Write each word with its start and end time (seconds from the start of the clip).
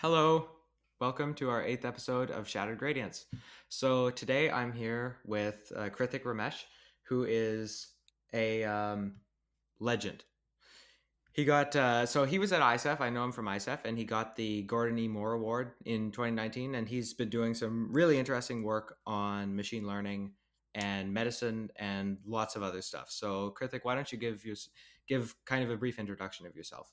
Hello, 0.00 0.46
welcome 1.00 1.34
to 1.34 1.50
our 1.50 1.64
eighth 1.64 1.84
episode 1.84 2.30
of 2.30 2.48
Shattered 2.48 2.78
Gradients. 2.78 3.26
So 3.68 4.10
today 4.10 4.48
I'm 4.48 4.72
here 4.72 5.16
with 5.24 5.72
uh, 5.74 5.88
Krithik 5.88 6.22
Ramesh, 6.22 6.62
who 7.08 7.24
is 7.24 7.88
a 8.32 8.62
um, 8.62 9.14
legend. 9.80 10.22
He 11.32 11.44
got 11.44 11.74
uh, 11.74 12.06
so 12.06 12.24
he 12.24 12.38
was 12.38 12.52
at 12.52 12.62
ISEF. 12.62 13.00
I 13.00 13.10
know 13.10 13.24
him 13.24 13.32
from 13.32 13.46
ISEF, 13.46 13.80
and 13.84 13.98
he 13.98 14.04
got 14.04 14.36
the 14.36 14.62
Gordon 14.62 15.00
E. 15.00 15.08
Moore 15.08 15.32
Award 15.32 15.72
in 15.84 16.12
2019. 16.12 16.76
And 16.76 16.88
he's 16.88 17.12
been 17.12 17.28
doing 17.28 17.52
some 17.52 17.88
really 17.90 18.20
interesting 18.20 18.62
work 18.62 18.98
on 19.04 19.56
machine 19.56 19.84
learning 19.84 20.30
and 20.76 21.12
medicine 21.12 21.70
and 21.74 22.18
lots 22.24 22.54
of 22.54 22.62
other 22.62 22.82
stuff. 22.82 23.10
So, 23.10 23.52
Krithik, 23.60 23.80
why 23.82 23.96
don't 23.96 24.12
you 24.12 24.18
give 24.18 24.46
you 24.46 24.54
give 25.08 25.34
kind 25.44 25.64
of 25.64 25.70
a 25.72 25.76
brief 25.76 25.98
introduction 25.98 26.46
of 26.46 26.54
yourself? 26.54 26.88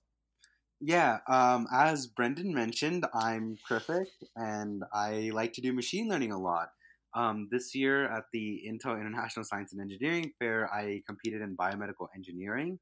Yeah, 0.81 1.19
um, 1.27 1.67
as 1.71 2.07
Brendan 2.07 2.53
mentioned, 2.53 3.05
I'm 3.13 3.57
Krithik, 3.69 4.07
and 4.35 4.83
I 4.93 5.31
like 5.33 5.53
to 5.53 5.61
do 5.61 5.71
machine 5.71 6.09
learning 6.09 6.33
a 6.33 6.37
lot. 6.39 6.69
Um, 7.13 7.47
this 7.49 7.73
year 7.73 8.05
at 8.11 8.25
the 8.33 8.61
Intel 8.67 8.99
International 8.99 9.45
Science 9.45 9.71
and 9.71 9.81
Engineering 9.81 10.33
Fair, 10.37 10.69
I 10.73 11.01
competed 11.07 11.41
in 11.41 11.55
biomedical 11.55 12.07
engineering, 12.13 12.77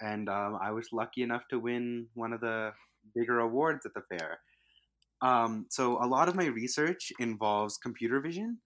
and 0.00 0.28
um, 0.28 0.56
I 0.62 0.70
was 0.70 0.88
lucky 0.92 1.22
enough 1.22 1.42
to 1.50 1.58
win 1.58 2.06
one 2.14 2.32
of 2.32 2.40
the 2.40 2.70
bigger 3.12 3.40
awards 3.40 3.84
at 3.86 3.92
the 3.94 4.02
fair. 4.08 4.38
Um, 5.20 5.66
so, 5.68 5.98
a 6.02 6.06
lot 6.06 6.28
of 6.28 6.36
my 6.36 6.46
research 6.46 7.12
involves 7.18 7.76
computer 7.76 8.20
vision 8.20 8.58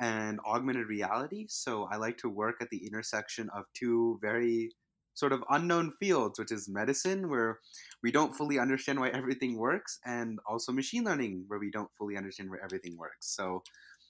and 0.00 0.38
augmented 0.46 0.86
reality. 0.86 1.46
So, 1.48 1.88
I 1.90 1.96
like 1.96 2.16
to 2.18 2.28
work 2.28 2.56
at 2.60 2.70
the 2.70 2.86
intersection 2.86 3.50
of 3.54 3.64
two 3.74 4.20
very 4.22 4.70
sort 5.20 5.32
of 5.34 5.44
unknown 5.50 5.92
fields, 6.00 6.38
which 6.38 6.50
is 6.50 6.66
medicine, 6.66 7.28
where 7.28 7.60
we 8.02 8.10
don't 8.10 8.34
fully 8.34 8.58
understand 8.58 8.98
why 8.98 9.10
everything 9.10 9.58
works, 9.58 9.98
and 10.06 10.38
also 10.48 10.72
machine 10.72 11.04
learning, 11.04 11.44
where 11.46 11.60
we 11.60 11.70
don't 11.70 11.90
fully 11.98 12.16
understand 12.16 12.48
where 12.48 12.64
everything 12.64 12.96
works. 12.96 13.36
So, 13.36 13.62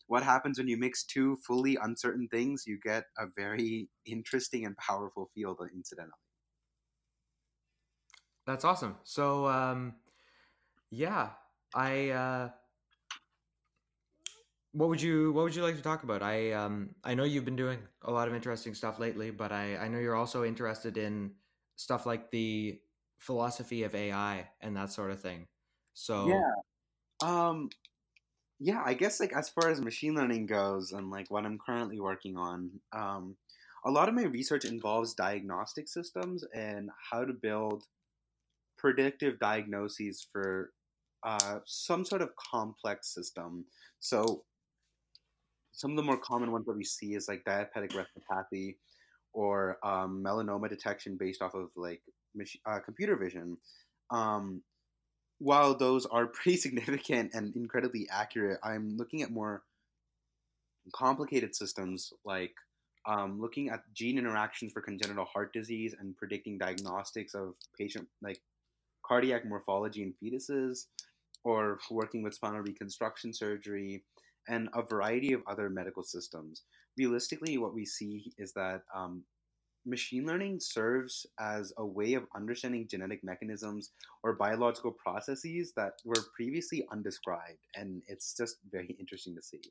what 0.07 0.23
happens 0.23 0.59
when 0.59 0.69
you 0.69 0.77
mix 0.77 1.05
two 1.05 1.37
fully 1.47 1.77
uncertain 1.83 2.29
things? 2.31 2.65
You 2.65 2.79
get 2.81 3.05
a 3.19 3.27
very 3.37 3.89
interesting 4.07 4.65
and 4.67 4.77
powerful 4.77 5.31
field, 5.35 5.59
incidentally. 5.75 6.13
That's 8.47 8.65
awesome. 8.65 8.97
So, 9.03 9.47
um, 9.49 9.95
yeah, 10.91 11.31
I. 11.75 12.11
Uh, 12.11 12.49
what 14.73 14.89
would 14.89 15.03
you 15.03 15.33
What 15.33 15.45
would 15.45 15.55
you 15.55 15.63
like 15.63 15.77
to 15.77 15.83
talk 15.83 16.03
about? 16.05 16.23
I 16.23 16.53
um, 16.53 16.95
I 17.03 17.15
know 17.15 17.25
you've 17.25 17.45
been 17.45 17.57
doing 17.57 17.81
a 18.03 18.11
lot 18.11 18.29
of 18.29 18.35
interesting 18.35 18.75
stuff 18.75 18.99
lately, 18.99 19.31
but 19.31 19.53
I 19.53 19.77
I 19.77 19.89
know 19.89 19.99
you're 19.99 20.17
also 20.17 20.45
interested 20.45 20.97
in 20.97 21.33
stuff 21.77 22.07
like 22.07 22.31
the 22.31 22.81
philosophy 23.19 23.83
of 23.83 23.95
AI 23.95 24.49
and 24.61 24.77
that 24.77 24.93
sort 24.93 25.11
of 25.11 25.21
thing. 25.21 25.49
So 25.95 26.29
yeah, 26.29 26.55
um, 27.23 27.71
yeah, 28.61 28.83
I 28.85 28.95
guess 28.95 29.19
like 29.19 29.33
as 29.33 29.49
far 29.49 29.71
as 29.71 29.81
machine 29.81 30.15
learning 30.15 30.47
goes, 30.47 30.93
and 30.93 31.11
like 31.11 31.31
what 31.31 31.45
I'm 31.45 31.59
currently 31.59 32.01
working 32.01 32.37
on, 32.37 32.71
um, 32.93 33.37
a 33.85 33.91
lot 33.91 34.09
of 34.09 34.15
my 34.15 34.25
research 34.25 34.65
involves 34.65 35.15
diagnostic 35.15 35.89
systems 35.89 36.45
and 36.55 36.91
how 37.11 37.25
to 37.25 37.33
build 37.33 37.85
predictive 38.79 39.39
diagnoses 39.41 40.27
for 40.33 40.73
uh, 41.23 41.59
some 41.67 42.05
sort 42.05 42.23
of 42.23 42.31
complex 42.37 43.13
system. 43.13 43.65
So 43.99 44.45
some 45.73 45.93
of 45.93 45.97
the 45.97 46.03
more 46.03 46.19
common 46.19 46.53
ones 46.53 46.67
that 46.67 46.77
we 46.77 46.85
see 46.85 47.15
is 47.15 47.29
like 47.29 47.45
diabetic 47.45 47.93
retinopathy 47.93 48.77
or 49.33 49.79
um, 49.85 50.23
melanoma 50.25 50.69
detection 50.69 51.17
based 51.17 51.43
off 51.43 51.55
of 51.55 51.69
like 51.77 52.03
uh, 52.67 52.81
computer 52.81 53.17
vision. 53.17 53.57
Um, 54.11 54.63
while 55.39 55.75
those 55.75 56.07
are 56.07 56.27
pretty 56.33 56.57
significant 56.59 57.33
and 57.35 57.55
incredibly 57.57 58.09
accurate, 58.11 58.59
I'm 58.63 58.97
looking 58.97 59.23
at 59.23 59.31
more 59.31 59.63
complicated 60.93 61.55
systems 61.55 62.13
like 62.25 62.55
um, 63.07 63.41
looking 63.41 63.71
at 63.71 63.83
gene 63.95 64.19
interactions 64.19 64.73
for 64.73 64.83
congenital 64.83 65.25
heart 65.25 65.53
disease 65.53 65.95
and 65.99 66.17
predicting 66.17 66.59
diagnostics 66.59 67.35
of 67.35 67.55
patient 67.79 68.07
like 68.23 68.41
cardiac 69.05 69.47
morphology 69.47 70.03
in 70.03 70.15
fetuses, 70.23 70.87
or 71.45 71.79
working 71.91 72.23
with 72.23 72.35
spinal 72.35 72.61
reconstruction 72.61 73.33
surgery 73.33 74.05
and 74.51 74.69
a 74.75 74.83
variety 74.83 75.33
of 75.33 75.43
other 75.47 75.71
medical 75.71 76.03
systems. 76.03 76.63
Realistically, 76.99 77.57
what 77.57 77.73
we 77.73 77.87
see 77.87 78.33
is 78.37 78.53
that 78.53 78.83
um, 78.95 79.23
machine 79.87 80.27
learning 80.27 80.59
serves 80.61 81.25
as 81.39 81.73
a 81.79 81.87
way 81.87 82.15
of 82.15 82.25
understanding 82.35 82.87
genetic 82.91 83.25
mechanisms 83.25 83.93
or 84.23 84.35
biological 84.35 84.91
processes 84.93 85.73
that 85.77 85.93
were 86.05 86.23
previously 86.37 86.87
undescribed. 86.93 87.65
And 87.77 88.03
it's 88.09 88.37
just 88.37 88.57
very 88.71 88.95
interesting 88.99 89.35
to 89.37 89.43
see. 89.43 89.63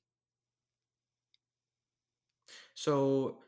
So, 2.73 3.39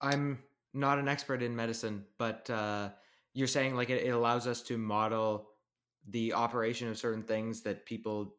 I'm 0.00 0.42
not 0.74 0.98
an 0.98 1.08
expert 1.08 1.42
in 1.42 1.56
medicine, 1.56 2.04
but 2.18 2.50
uh, 2.50 2.90
you're 3.32 3.46
saying 3.46 3.76
like 3.76 3.88
it, 3.90 4.02
it 4.02 4.10
allows 4.10 4.46
us 4.46 4.60
to 4.62 4.76
model 4.76 5.48
the 6.10 6.34
operation 6.34 6.88
of 6.88 6.98
certain 6.98 7.22
things 7.22 7.62
that 7.62 7.86
people 7.86 8.36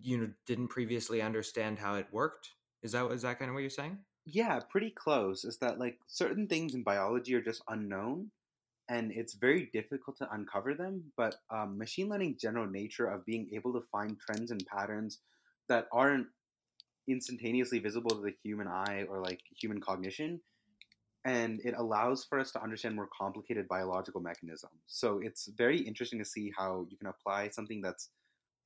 you 0.00 0.18
know 0.18 0.30
didn't 0.46 0.68
previously 0.68 1.20
understand 1.22 1.78
how 1.78 1.94
it 1.96 2.06
worked. 2.12 2.52
Is 2.82 2.92
that 2.92 3.10
is 3.12 3.22
that 3.22 3.38
kind 3.38 3.48
of 3.48 3.54
what 3.54 3.60
you're 3.60 3.70
saying? 3.70 3.98
Yeah, 4.24 4.60
pretty 4.70 4.90
close. 4.90 5.44
Is 5.44 5.58
that 5.58 5.78
like 5.78 5.98
certain 6.06 6.46
things 6.46 6.74
in 6.74 6.82
biology 6.82 7.34
are 7.34 7.42
just 7.42 7.62
unknown, 7.68 8.30
and 8.88 9.12
it's 9.12 9.34
very 9.34 9.70
difficult 9.72 10.18
to 10.18 10.32
uncover 10.32 10.74
them. 10.74 11.12
But 11.16 11.36
um, 11.50 11.78
machine 11.78 12.08
learning 12.08 12.38
general 12.40 12.66
nature 12.66 13.06
of 13.06 13.26
being 13.26 13.48
able 13.52 13.72
to 13.74 13.86
find 13.90 14.18
trends 14.18 14.50
and 14.50 14.64
patterns 14.66 15.18
that 15.68 15.88
aren't 15.92 16.26
instantaneously 17.08 17.78
visible 17.78 18.10
to 18.10 18.22
the 18.22 18.34
human 18.42 18.68
eye 18.68 19.04
or 19.08 19.20
like 19.20 19.40
human 19.60 19.80
cognition 19.80 20.40
and 21.24 21.60
it 21.64 21.74
allows 21.76 22.24
for 22.24 22.38
us 22.38 22.50
to 22.52 22.62
understand 22.62 22.94
more 22.94 23.08
complicated 23.16 23.66
biological 23.68 24.20
mechanisms 24.20 24.80
so 24.86 25.20
it's 25.22 25.48
very 25.56 25.78
interesting 25.78 26.18
to 26.18 26.24
see 26.24 26.52
how 26.56 26.86
you 26.88 26.96
can 26.96 27.08
apply 27.08 27.48
something 27.48 27.80
that's 27.80 28.10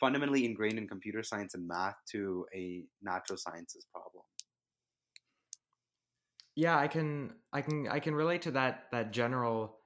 fundamentally 0.01 0.45
ingrained 0.45 0.79
in 0.79 0.87
computer 0.87 1.23
science 1.23 1.55
and 1.55 1.67
math 1.67 1.97
to 2.11 2.47
a 2.55 2.85
natural 3.03 3.37
sciences 3.37 3.87
problem. 3.93 4.25
Yeah 6.55 6.79
i 6.79 6.89
can 6.89 7.33
i 7.53 7.61
can 7.61 7.87
i 7.89 8.01
can 8.01 8.15
relate 8.15 8.43
to 8.43 8.51
that 8.53 8.85
that 8.91 9.13
general 9.13 9.79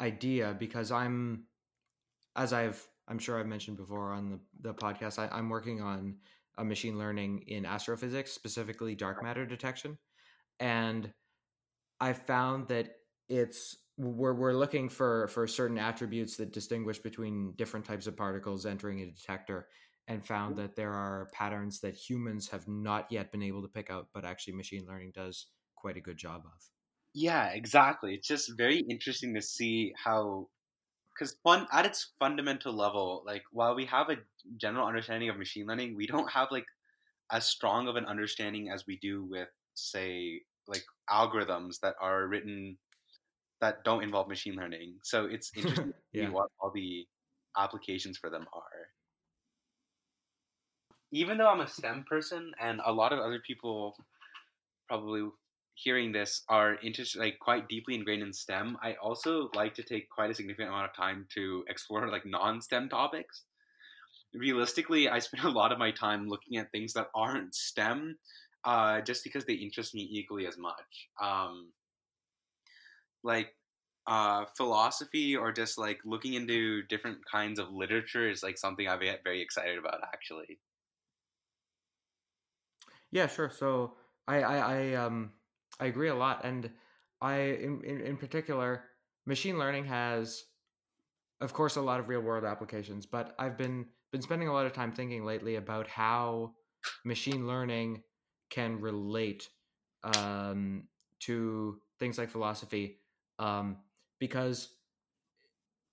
idea 0.00 0.54
because 0.58 0.92
i'm 0.92 1.44
as 2.36 2.52
i've 2.52 2.84
i'm 3.08 3.18
sure 3.18 3.38
i've 3.38 3.46
mentioned 3.46 3.76
before 3.76 4.12
on 4.12 4.30
the, 4.30 4.68
the 4.68 4.74
podcast 4.74 5.18
I, 5.18 5.28
i'm 5.36 5.48
working 5.48 5.80
on 5.80 6.16
a 6.58 6.64
machine 6.64 6.98
learning 6.98 7.44
in 7.48 7.66
astrophysics 7.66 8.32
specifically 8.32 8.94
dark 8.94 9.22
matter 9.22 9.44
detection. 9.44 9.98
And 10.60 11.12
i 12.00 12.12
found 12.12 12.68
that 12.68 12.96
it's 13.28 13.76
we're, 13.96 14.34
we're 14.34 14.54
looking 14.54 14.88
for 14.88 15.28
for 15.28 15.46
certain 15.46 15.78
attributes 15.78 16.36
that 16.36 16.52
distinguish 16.52 16.98
between 16.98 17.52
different 17.56 17.86
types 17.86 18.06
of 18.06 18.16
particles 18.16 18.66
entering 18.66 19.00
a 19.00 19.06
detector 19.06 19.68
and 20.08 20.24
found 20.24 20.54
mm-hmm. 20.54 20.62
that 20.62 20.76
there 20.76 20.92
are 20.92 21.28
patterns 21.32 21.80
that 21.80 21.94
humans 21.94 22.48
have 22.48 22.66
not 22.66 23.06
yet 23.10 23.30
been 23.30 23.42
able 23.42 23.62
to 23.62 23.68
pick 23.68 23.90
out 23.90 24.08
but 24.12 24.24
actually 24.24 24.54
machine 24.54 24.84
learning 24.88 25.12
does 25.14 25.46
quite 25.76 25.96
a 25.96 26.00
good 26.00 26.16
job 26.16 26.42
of. 26.44 26.60
Yeah 27.14 27.50
exactly. 27.50 28.14
It's 28.14 28.26
just 28.26 28.56
very 28.56 28.82
interesting 28.90 29.34
to 29.34 29.42
see 29.42 29.92
how 30.02 30.48
because 31.14 31.36
fun 31.44 31.66
at 31.72 31.86
its 31.86 32.12
fundamental 32.18 32.72
level 32.72 33.22
like 33.24 33.42
while 33.52 33.76
we 33.76 33.86
have 33.86 34.10
a 34.10 34.16
general 34.56 34.86
understanding 34.86 35.28
of 35.28 35.38
machine 35.38 35.66
learning 35.66 35.94
we 35.94 36.06
don't 36.08 36.30
have 36.30 36.48
like 36.50 36.66
as 37.30 37.46
strong 37.46 37.86
of 37.86 37.94
an 37.94 38.04
understanding 38.04 38.68
as 38.68 38.84
we 38.86 38.98
do 38.98 39.24
with 39.24 39.48
say 39.74 40.40
like 40.66 40.82
algorithms 41.08 41.78
that 41.80 41.94
are 42.00 42.26
written 42.26 42.76
that 43.60 43.84
don't 43.84 44.02
involve 44.02 44.28
machine 44.28 44.56
learning. 44.56 44.96
So 45.02 45.26
it's 45.26 45.50
interesting 45.56 45.92
to 46.14 46.26
see 46.26 46.26
what 46.26 46.48
all 46.60 46.70
the 46.74 47.06
applications 47.56 48.18
for 48.18 48.30
them 48.30 48.46
are. 48.52 48.88
Even 51.12 51.38
though 51.38 51.48
I'm 51.48 51.60
a 51.60 51.68
STEM 51.68 52.04
person, 52.08 52.52
and 52.60 52.80
a 52.84 52.92
lot 52.92 53.12
of 53.12 53.20
other 53.20 53.40
people 53.46 53.94
probably 54.88 55.28
hearing 55.74 56.12
this 56.12 56.42
are 56.48 56.76
interested, 56.82 57.20
like 57.20 57.38
quite 57.38 57.68
deeply 57.68 57.94
ingrained 57.94 58.22
in 58.22 58.32
STEM, 58.32 58.76
I 58.82 58.94
also 58.94 59.48
like 59.54 59.74
to 59.74 59.82
take 59.82 60.08
quite 60.10 60.30
a 60.30 60.34
significant 60.34 60.68
amount 60.68 60.90
of 60.90 60.96
time 60.96 61.26
to 61.34 61.64
explore 61.68 62.08
like 62.08 62.26
non-STEM 62.26 62.88
topics. 62.88 63.44
Realistically, 64.34 65.08
I 65.08 65.20
spend 65.20 65.44
a 65.44 65.50
lot 65.50 65.72
of 65.72 65.78
my 65.78 65.92
time 65.92 66.28
looking 66.28 66.58
at 66.58 66.70
things 66.72 66.92
that 66.94 67.08
aren't 67.14 67.54
STEM, 67.54 68.16
uh, 68.64 69.00
just 69.00 69.22
because 69.24 69.44
they 69.44 69.54
interest 69.54 69.94
me 69.94 70.08
equally 70.10 70.46
as 70.46 70.58
much. 70.58 71.08
Um, 71.22 71.70
like 73.24 73.56
uh, 74.06 74.46
philosophy 74.56 75.36
or 75.36 75.52
just 75.52 75.78
like 75.78 76.00
looking 76.04 76.34
into 76.34 76.82
different 76.84 77.24
kinds 77.26 77.58
of 77.58 77.70
literature 77.70 78.28
is 78.28 78.42
like 78.42 78.58
something 78.58 78.88
I've 78.88 79.00
get 79.00 79.24
very 79.24 79.40
excited 79.42 79.78
about 79.78 80.02
actually. 80.04 80.60
Yeah, 83.10 83.26
sure. 83.26 83.50
So 83.50 83.96
I 84.26 84.42
I, 84.42 84.56
I 84.56 84.94
um 84.94 85.34
I 85.80 85.86
agree 85.86 86.08
a 86.08 86.14
lot, 86.14 86.44
and 86.44 86.72
I 87.20 87.36
in, 87.36 87.82
in 87.84 88.00
in 88.00 88.16
particular, 88.16 88.90
machine 89.26 89.58
learning 89.58 89.84
has 89.86 90.44
of 91.40 91.52
course, 91.52 91.76
a 91.76 91.82
lot 91.82 92.00
of 92.00 92.08
real 92.08 92.20
world 92.22 92.44
applications. 92.44 93.06
But 93.06 93.34
I've 93.38 93.58
been 93.58 93.90
been 94.12 94.22
spending 94.22 94.48
a 94.48 94.52
lot 94.52 94.66
of 94.66 94.72
time 94.72 94.92
thinking 94.92 95.24
lately 95.24 95.56
about 95.56 95.88
how 95.88 96.56
machine 97.04 97.46
learning 97.46 98.04
can 98.50 98.80
relate 98.80 99.50
um, 100.04 100.88
to 101.20 101.82
things 101.98 102.18
like 102.18 102.30
philosophy, 102.30 103.03
um, 103.38 103.78
because 104.18 104.68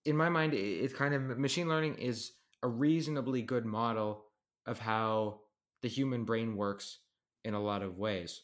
in 0.06 0.18
my 0.18 0.30
mind, 0.30 0.54
it's 0.54 0.94
kind 0.94 1.14
of 1.14 1.38
machine 1.38 1.68
learning 1.68 1.96
is 1.96 2.32
a 2.64 2.68
reasonably 2.68 3.42
good 3.42 3.66
model 3.66 4.26
of 4.66 4.80
how 4.80 5.42
the 5.82 5.88
human 5.88 6.26
brain 6.26 6.56
works 6.56 7.00
in 7.44 7.54
a 7.54 7.62
lot 7.62 7.82
of 7.82 7.98
ways. 7.98 8.42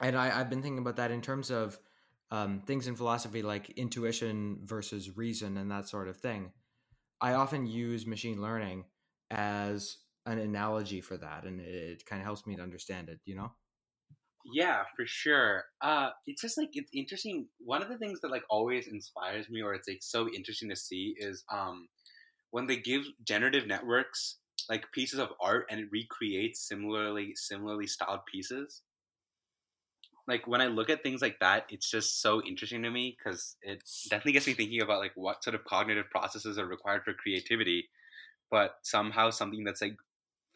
And 0.00 0.16
I, 0.16 0.30
have 0.30 0.50
been 0.50 0.62
thinking 0.62 0.78
about 0.78 0.96
that 0.96 1.10
in 1.10 1.20
terms 1.20 1.50
of 1.50 1.78
um, 2.30 2.60
things 2.66 2.86
in 2.86 2.96
philosophy 2.96 3.42
like 3.42 3.70
intuition 3.70 4.60
versus 4.64 5.16
reason 5.16 5.56
and 5.56 5.70
that 5.70 5.88
sort 5.88 6.08
of 6.08 6.16
thing. 6.16 6.52
I 7.20 7.34
often 7.34 7.66
use 7.66 8.06
machine 8.06 8.40
learning 8.40 8.84
as 9.30 9.98
an 10.26 10.38
analogy 10.38 11.00
for 11.00 11.16
that, 11.16 11.44
and 11.44 11.60
it, 11.60 11.74
it 11.74 12.06
kind 12.06 12.20
of 12.20 12.24
helps 12.24 12.46
me 12.46 12.56
to 12.56 12.62
understand 12.62 13.08
it, 13.08 13.20
you 13.24 13.36
know? 13.36 13.52
Yeah, 14.44 14.84
for 14.96 15.06
sure. 15.06 15.64
Uh, 15.82 16.10
it's 16.26 16.40
just 16.42 16.56
like 16.58 16.70
it's 16.72 16.90
interesting. 16.94 17.46
One 17.58 17.82
of 17.82 17.88
the 17.88 17.98
things 17.98 18.20
that 18.20 18.30
like 18.30 18.44
always 18.48 18.86
inspires 18.88 19.48
me, 19.50 19.62
or 19.62 19.74
it's 19.74 19.88
like 19.88 20.02
so 20.02 20.28
interesting 20.28 20.70
to 20.70 20.76
see, 20.76 21.14
is 21.18 21.44
um, 21.52 21.88
when 22.50 22.66
they 22.66 22.76
give 22.78 23.04
generative 23.26 23.66
networks 23.66 24.38
like 24.70 24.92
pieces 24.92 25.20
of 25.20 25.30
art 25.40 25.66
and 25.70 25.80
it 25.80 25.88
recreates 25.92 26.68
similarly 26.68 27.34
similarly 27.36 27.86
styled 27.86 28.20
pieces 28.32 28.82
like 30.26 30.46
when 30.46 30.60
i 30.60 30.66
look 30.66 30.90
at 30.90 31.02
things 31.02 31.22
like 31.22 31.38
that 31.40 31.64
it's 31.70 31.90
just 31.90 32.20
so 32.20 32.42
interesting 32.42 32.82
to 32.82 32.90
me 32.90 33.16
because 33.18 33.56
it 33.62 33.82
definitely 34.08 34.32
gets 34.32 34.46
me 34.46 34.54
thinking 34.54 34.80
about 34.82 34.98
like 35.00 35.12
what 35.14 35.42
sort 35.42 35.54
of 35.54 35.64
cognitive 35.64 36.08
processes 36.10 36.58
are 36.58 36.66
required 36.66 37.02
for 37.04 37.12
creativity 37.14 37.88
but 38.50 38.76
somehow 38.82 39.30
something 39.30 39.64
that's 39.64 39.82
like 39.82 39.96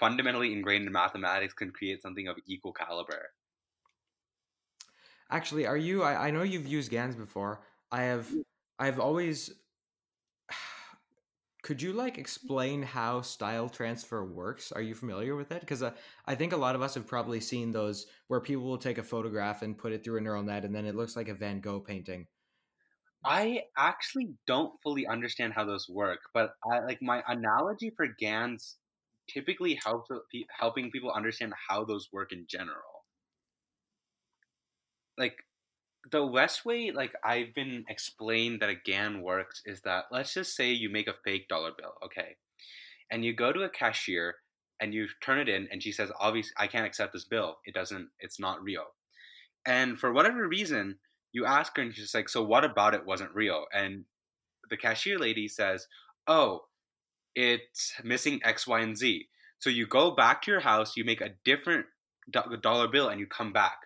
fundamentally 0.00 0.52
ingrained 0.52 0.87
in 0.87 0.92
mathematics 0.92 1.54
can 1.54 1.70
create 1.70 2.02
something 2.02 2.28
of 2.28 2.37
equal 2.46 2.72
caliber 2.72 3.30
actually 5.31 5.67
are 5.67 5.76
you 5.76 6.03
i, 6.03 6.29
I 6.29 6.31
know 6.31 6.43
you've 6.43 6.67
used 6.67 6.91
gans 6.91 7.17
before 7.17 7.61
i 7.91 8.03
have 8.03 8.26
mm. 8.29 8.43
i've 8.79 9.00
always 9.00 9.53
could 11.62 11.81
you 11.81 11.93
like 11.93 12.17
mm. 12.17 12.19
explain 12.19 12.82
how 12.82 13.23
style 13.23 13.69
transfer 13.69 14.25
works? 14.25 14.71
Are 14.73 14.82
you 14.82 14.94
familiar 14.94 15.35
with 15.35 15.50
it? 15.50 15.61
Because 15.61 15.82
uh, 15.82 15.93
I 16.26 16.35
think 16.35 16.53
a 16.53 16.59
lot 16.59 16.75
of 16.75 16.82
us 16.82 16.94
have 16.94 17.06
probably 17.06 17.41
seen 17.41 17.73
those 17.73 18.06
where 18.29 18.41
people 18.41 18.65
will 18.65 18.79
take 18.79 18.99
a 18.99 19.03
photograph 19.03 19.62
and 19.62 19.76
put 19.76 19.93
it 19.93 20.05
through 20.05 20.19
a 20.19 20.21
neural 20.21 20.43
net, 20.43 20.65
and 20.65 20.75
then 20.75 20.85
it 20.85 20.94
looks 20.94 21.17
like 21.17 21.29
a 21.29 21.35
Van 21.35 21.61
Gogh 21.61 21.81
painting. 21.81 22.26
I 23.25 23.62
actually 23.76 24.35
don't 24.47 24.75
fully 24.82 25.06
understand 25.06 25.55
how 25.55 25.65
those 25.65 25.88
work, 25.88 26.21
but 26.35 26.55
I, 26.71 26.81
like 26.81 27.00
my 27.00 27.23
analogy 27.26 27.91
for 27.97 28.06
GANs 28.06 28.76
typically 29.29 29.79
helps 29.82 30.11
uh, 30.11 30.19
helping 30.50 30.91
people 30.91 31.11
understand 31.11 31.55
how 31.69 31.85
those 31.85 32.11
work 32.12 32.32
in 32.32 32.44
general. 32.47 32.94
Like 35.19 35.44
the 36.11 36.26
best 36.26 36.64
way 36.64 36.90
like 36.90 37.12
I've 37.25 37.55
been 37.55 37.84
explained 37.88 38.61
that 38.61 38.69
a 38.69 38.75
GAN 38.75 39.22
works 39.22 39.62
is 39.64 39.81
that 39.82 40.05
let's 40.11 40.34
just 40.34 40.56
say 40.56 40.70
you 40.70 40.90
make 40.90 41.08
a 41.08 41.14
fake 41.25 41.49
dollar 41.49 41.70
bill, 41.76 41.94
okay? 42.05 42.37
And 43.11 43.25
you 43.25 43.34
go 43.34 43.52
to 43.52 43.62
a 43.62 43.69
cashier 43.69 44.37
and 44.81 44.93
you 44.93 45.06
turn 45.22 45.38
it 45.38 45.49
in 45.49 45.69
and 45.70 45.82
she 45.82 45.93
says, 45.93 46.11
obviously 46.20 46.52
I 46.58 46.66
can't 46.66 46.87
accept 46.87 47.12
this 47.12 47.25
bill. 47.25 47.58
It 47.64 47.75
doesn't 47.75 48.08
it's 48.19 48.40
not 48.40 48.62
real. 48.62 48.87
And 49.66 49.99
for 49.99 50.12
whatever 50.12 50.46
reason, 50.46 50.99
you 51.32 51.46
ask 51.46 51.76
her 51.76 51.82
and 51.82 51.94
she's 51.94 52.14
like, 52.14 52.28
So 52.28 52.43
what 52.43 52.64
about 52.64 52.94
it 52.94 53.06
wasn't 53.06 53.34
real? 53.34 53.64
And 53.72 54.05
the 54.70 54.76
cashier 54.76 55.19
lady 55.19 55.49
says, 55.49 55.87
Oh, 56.26 56.61
it's 57.34 57.94
missing 58.02 58.40
X, 58.44 58.66
Y, 58.66 58.81
and 58.81 58.96
Z. 58.96 59.26
So 59.58 59.70
you 59.70 59.87
go 59.87 60.12
back 60.14 60.43
to 60.43 60.50
your 60.50 60.61
house, 60.61 60.96
you 60.96 61.05
make 61.05 61.20
a 61.20 61.34
different 61.44 61.87
dollar 62.31 62.88
bill, 62.88 63.08
and 63.08 63.19
you 63.19 63.26
come 63.26 63.52
back 63.52 63.78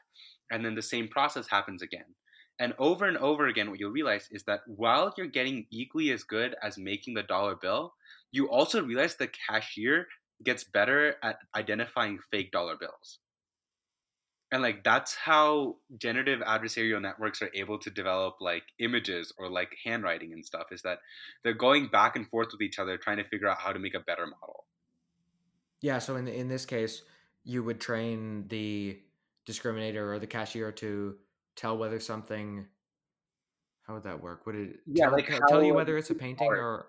and 0.50 0.64
then 0.64 0.74
the 0.74 0.82
same 0.82 1.08
process 1.08 1.48
happens 1.48 1.82
again. 1.82 2.14
And 2.60 2.74
over 2.78 3.04
and 3.04 3.16
over 3.18 3.46
again, 3.46 3.70
what 3.70 3.78
you'll 3.78 3.92
realize 3.92 4.28
is 4.32 4.42
that 4.44 4.60
while 4.66 5.14
you're 5.16 5.28
getting 5.28 5.66
equally 5.70 6.10
as 6.10 6.24
good 6.24 6.56
as 6.62 6.76
making 6.76 7.14
the 7.14 7.22
dollar 7.22 7.54
bill, 7.54 7.94
you 8.32 8.50
also 8.50 8.82
realize 8.82 9.14
the 9.14 9.28
cashier 9.28 10.06
gets 10.44 10.64
better 10.64 11.14
at 11.22 11.38
identifying 11.56 12.18
fake 12.30 12.50
dollar 12.50 12.76
bills. 12.76 13.20
And 14.50 14.62
like 14.62 14.82
that's 14.82 15.14
how 15.14 15.76
generative 15.98 16.40
adversarial 16.40 17.02
networks 17.02 17.42
are 17.42 17.50
able 17.54 17.78
to 17.80 17.90
develop 17.90 18.36
like 18.40 18.62
images 18.78 19.32
or 19.38 19.48
like 19.50 19.76
handwriting 19.84 20.32
and 20.32 20.44
stuff 20.44 20.68
is 20.72 20.82
that 20.82 20.98
they're 21.44 21.52
going 21.52 21.88
back 21.88 22.16
and 22.16 22.26
forth 22.28 22.48
with 22.52 22.62
each 22.62 22.78
other 22.78 22.96
trying 22.96 23.18
to 23.18 23.28
figure 23.28 23.48
out 23.48 23.60
how 23.60 23.72
to 23.72 23.78
make 23.78 23.94
a 23.94 24.00
better 24.00 24.26
model. 24.26 24.64
Yeah, 25.80 25.98
so 25.98 26.16
in 26.16 26.26
in 26.28 26.48
this 26.48 26.64
case, 26.64 27.02
you 27.44 27.62
would 27.62 27.80
train 27.80 28.48
the 28.48 29.00
discriminator 29.48 30.12
or 30.12 30.18
the 30.18 30.26
cashier 30.26 30.72
to 30.72 31.16
tell 31.56 31.76
whether 31.76 32.00
something 32.00 32.66
how 33.86 33.94
would 33.94 34.04
that 34.04 34.22
work? 34.22 34.44
Would 34.46 34.54
it 34.54 34.76
yeah 34.86 35.06
tell, 35.06 35.12
like 35.14 35.40
tell 35.48 35.64
you 35.64 35.74
whether 35.74 35.96
it's 35.96 36.10
a 36.10 36.14
painting 36.14 36.46
art. 36.46 36.58
or 36.58 36.86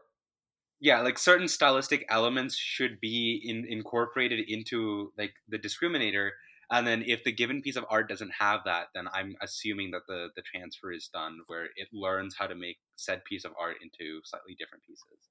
yeah 0.79 1.01
like 1.01 1.17
certain 1.17 1.47
stylistic 1.47 2.05
elements 2.09 2.55
should 2.55 2.99
be 2.99 3.41
in, 3.43 3.65
incorporated 3.67 4.49
into 4.49 5.11
like 5.17 5.33
the 5.47 5.57
discriminator 5.57 6.31
and 6.71 6.85
then 6.85 7.03
if 7.05 7.23
the 7.23 7.31
given 7.31 7.61
piece 7.61 7.75
of 7.75 7.85
art 7.89 8.07
doesn't 8.07 8.31
have 8.37 8.61
that 8.65 8.87
then 8.93 9.05
i'm 9.13 9.35
assuming 9.41 9.91
that 9.91 10.01
the 10.07 10.29
the 10.35 10.41
transfer 10.41 10.91
is 10.91 11.09
done 11.13 11.39
where 11.47 11.65
it 11.75 11.87
learns 11.93 12.35
how 12.37 12.47
to 12.47 12.55
make 12.55 12.77
said 12.99 13.23
piece 13.23 13.45
of 13.45 13.51
art 13.59 13.77
into 13.81 14.19
slightly 14.23 14.55
different 14.59 14.83
pieces. 14.83 15.29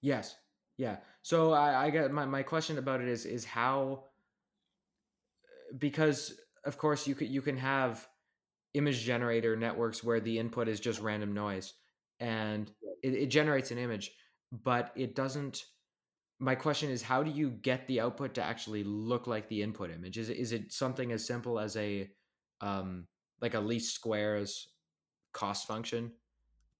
Yes. 0.00 0.36
Yeah. 0.76 0.96
So 1.22 1.52
i 1.52 1.86
i 1.86 1.90
get 1.90 2.10
my, 2.10 2.24
my 2.24 2.42
question 2.42 2.78
about 2.78 3.00
it 3.00 3.08
is 3.08 3.26
is 3.26 3.44
how 3.44 4.04
because 5.78 6.34
of 6.64 6.78
course 6.78 7.06
you 7.06 7.14
can 7.14 7.30
you 7.30 7.42
can 7.42 7.56
have 7.56 8.06
image 8.74 9.02
generator 9.02 9.56
networks 9.56 10.04
where 10.04 10.20
the 10.20 10.38
input 10.38 10.68
is 10.68 10.80
just 10.80 11.00
random 11.00 11.32
noise 11.32 11.74
and 12.20 12.70
it, 13.02 13.14
it 13.14 13.26
generates 13.26 13.70
an 13.70 13.78
image 13.78 14.12
but 14.52 14.92
it 14.94 15.14
doesn't 15.14 15.64
my 16.40 16.54
question 16.54 16.90
is 16.90 17.02
how 17.02 17.22
do 17.22 17.30
you 17.30 17.50
get 17.50 17.86
the 17.86 18.00
output 18.00 18.34
to 18.34 18.42
actually 18.42 18.82
look 18.82 19.26
like 19.26 19.48
the 19.48 19.62
input 19.62 19.90
image? 19.90 20.16
Is 20.16 20.30
it, 20.30 20.38
is 20.38 20.52
it 20.52 20.72
something 20.72 21.12
as 21.12 21.26
simple 21.26 21.60
as 21.60 21.76
a 21.76 22.08
um 22.62 23.06
like 23.40 23.54
a 23.54 23.60
least 23.60 23.94
squares 23.94 24.68
cost 25.32 25.66
function 25.66 26.10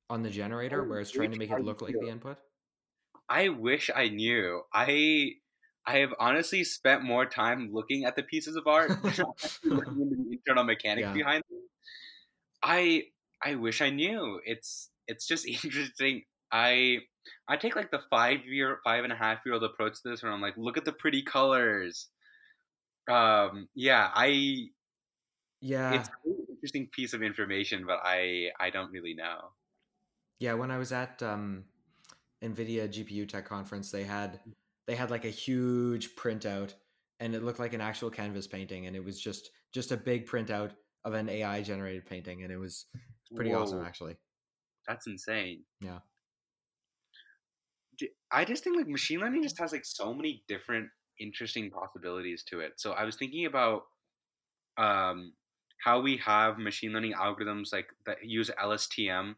on 0.08 0.22
the 0.22 0.30
generator 0.30 0.82
where 0.82 1.00
it's 1.00 1.10
trying 1.10 1.30
to 1.30 1.38
make 1.38 1.50
it 1.50 1.62
look 1.62 1.82
like 1.82 1.94
the 2.00 2.08
input? 2.08 2.38
I 3.28 3.50
wish 3.50 3.90
i 3.94 4.08
knew. 4.08 4.62
I 4.72 5.32
I 5.86 5.98
have 5.98 6.10
honestly 6.18 6.62
spent 6.64 7.02
more 7.02 7.26
time 7.26 7.70
looking 7.72 8.04
at 8.04 8.16
the 8.16 8.22
pieces 8.22 8.56
of 8.56 8.66
art 8.66 8.90
looking 9.64 10.00
into 10.00 10.16
the 10.16 10.30
internal 10.32 10.64
mechanics 10.64 11.06
yeah. 11.06 11.12
behind 11.12 11.42
them. 11.50 11.60
I 12.62 13.04
I 13.42 13.54
wish 13.54 13.80
I 13.80 13.90
knew. 13.90 14.40
It's 14.44 14.90
it's 15.06 15.26
just 15.26 15.46
interesting. 15.64 16.22
I 16.52 16.98
I 17.48 17.56
take 17.56 17.76
like 17.76 17.90
the 17.90 18.00
five 18.10 18.44
year 18.44 18.78
five 18.84 19.04
and 19.04 19.12
a 19.12 19.16
half 19.16 19.38
year 19.44 19.54
old 19.54 19.64
approach 19.64 20.02
to 20.02 20.10
this 20.10 20.22
where 20.22 20.32
I'm 20.32 20.40
like, 20.40 20.56
look 20.56 20.76
at 20.76 20.84
the 20.84 20.92
pretty 20.92 21.22
colors. 21.22 22.08
Um 23.08 23.68
yeah, 23.74 24.10
I 24.14 24.68
yeah 25.60 25.94
it's 25.94 26.08
an 26.24 26.46
interesting 26.50 26.88
piece 26.92 27.14
of 27.14 27.22
information, 27.22 27.84
but 27.86 28.00
I 28.04 28.50
I 28.58 28.70
don't 28.70 28.92
really 28.92 29.14
know. 29.14 29.50
Yeah, 30.38 30.54
when 30.54 30.70
I 30.70 30.78
was 30.78 30.92
at 30.92 31.22
um 31.22 31.64
NVIDIA 32.42 32.88
GPU 32.88 33.28
Tech 33.28 33.44
conference, 33.44 33.90
they 33.90 34.04
had 34.04 34.40
they 34.90 34.96
had 34.96 35.08
like 35.08 35.24
a 35.24 35.30
huge 35.30 36.16
printout 36.16 36.74
and 37.20 37.32
it 37.32 37.44
looked 37.44 37.60
like 37.60 37.74
an 37.74 37.80
actual 37.80 38.10
canvas 38.10 38.48
painting 38.48 38.86
and 38.88 38.96
it 38.96 39.04
was 39.04 39.20
just 39.20 39.50
just 39.72 39.92
a 39.92 39.96
big 39.96 40.26
printout 40.26 40.72
of 41.04 41.14
an 41.14 41.28
AI 41.28 41.62
generated 41.62 42.04
painting 42.06 42.42
and 42.42 42.50
it 42.50 42.56
was 42.56 42.86
pretty 43.36 43.52
Whoa. 43.52 43.60
awesome 43.62 43.84
actually. 43.84 44.16
That's 44.88 45.06
insane. 45.06 45.62
Yeah. 45.80 46.00
I 48.32 48.44
just 48.44 48.64
think 48.64 48.76
like 48.76 48.88
machine 48.88 49.20
learning 49.20 49.44
just 49.44 49.60
has 49.60 49.70
like 49.70 49.84
so 49.84 50.12
many 50.12 50.42
different 50.48 50.88
interesting 51.20 51.70
possibilities 51.70 52.42
to 52.48 52.58
it. 52.58 52.72
So 52.78 52.90
I 52.90 53.04
was 53.04 53.14
thinking 53.14 53.46
about 53.46 53.82
um 54.76 55.34
how 55.84 56.00
we 56.00 56.16
have 56.16 56.58
machine 56.58 56.92
learning 56.92 57.12
algorithms 57.12 57.72
like 57.72 57.90
that 58.06 58.24
use 58.24 58.50
LSTM 58.60 59.36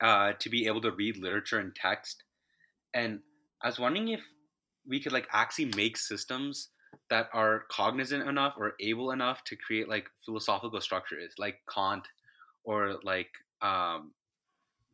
uh, 0.00 0.32
to 0.38 0.48
be 0.48 0.66
able 0.66 0.80
to 0.80 0.90
read 0.90 1.18
literature 1.18 1.58
and 1.58 1.76
text. 1.76 2.24
And 2.94 3.20
I 3.62 3.68
was 3.68 3.78
wondering 3.78 4.08
if 4.08 4.20
we 4.86 5.00
could 5.00 5.12
like 5.12 5.28
actually 5.32 5.72
make 5.76 5.96
systems 5.96 6.68
that 7.08 7.28
are 7.32 7.64
cognizant 7.70 8.28
enough 8.28 8.54
or 8.56 8.74
able 8.80 9.10
enough 9.12 9.44
to 9.44 9.56
create 9.56 9.88
like 9.88 10.08
philosophical 10.24 10.80
structures 10.80 11.34
like 11.38 11.56
Kant 11.72 12.06
or 12.64 12.96
like 13.04 13.30
um, 13.62 14.12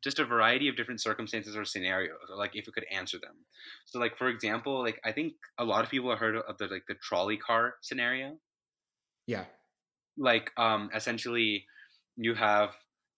just 0.02 0.18
a 0.18 0.24
variety 0.24 0.68
of 0.68 0.76
different 0.76 1.00
circumstances 1.00 1.56
or 1.56 1.64
scenarios 1.64 2.18
or 2.30 2.36
like 2.36 2.54
if 2.54 2.68
it 2.68 2.74
could 2.74 2.86
answer 2.92 3.18
them 3.18 3.34
so 3.86 3.98
like 3.98 4.16
for 4.18 4.28
example 4.28 4.80
like 4.82 5.00
i 5.04 5.10
think 5.10 5.32
a 5.58 5.64
lot 5.64 5.82
of 5.82 5.90
people 5.90 6.10
have 6.10 6.18
heard 6.18 6.36
of 6.36 6.58
the 6.58 6.66
like 6.66 6.84
the 6.86 6.94
trolley 6.94 7.36
car 7.36 7.74
scenario 7.80 8.36
yeah 9.26 9.44
like 10.18 10.50
um 10.58 10.90
essentially 10.94 11.64
you 12.16 12.34
have 12.34 12.70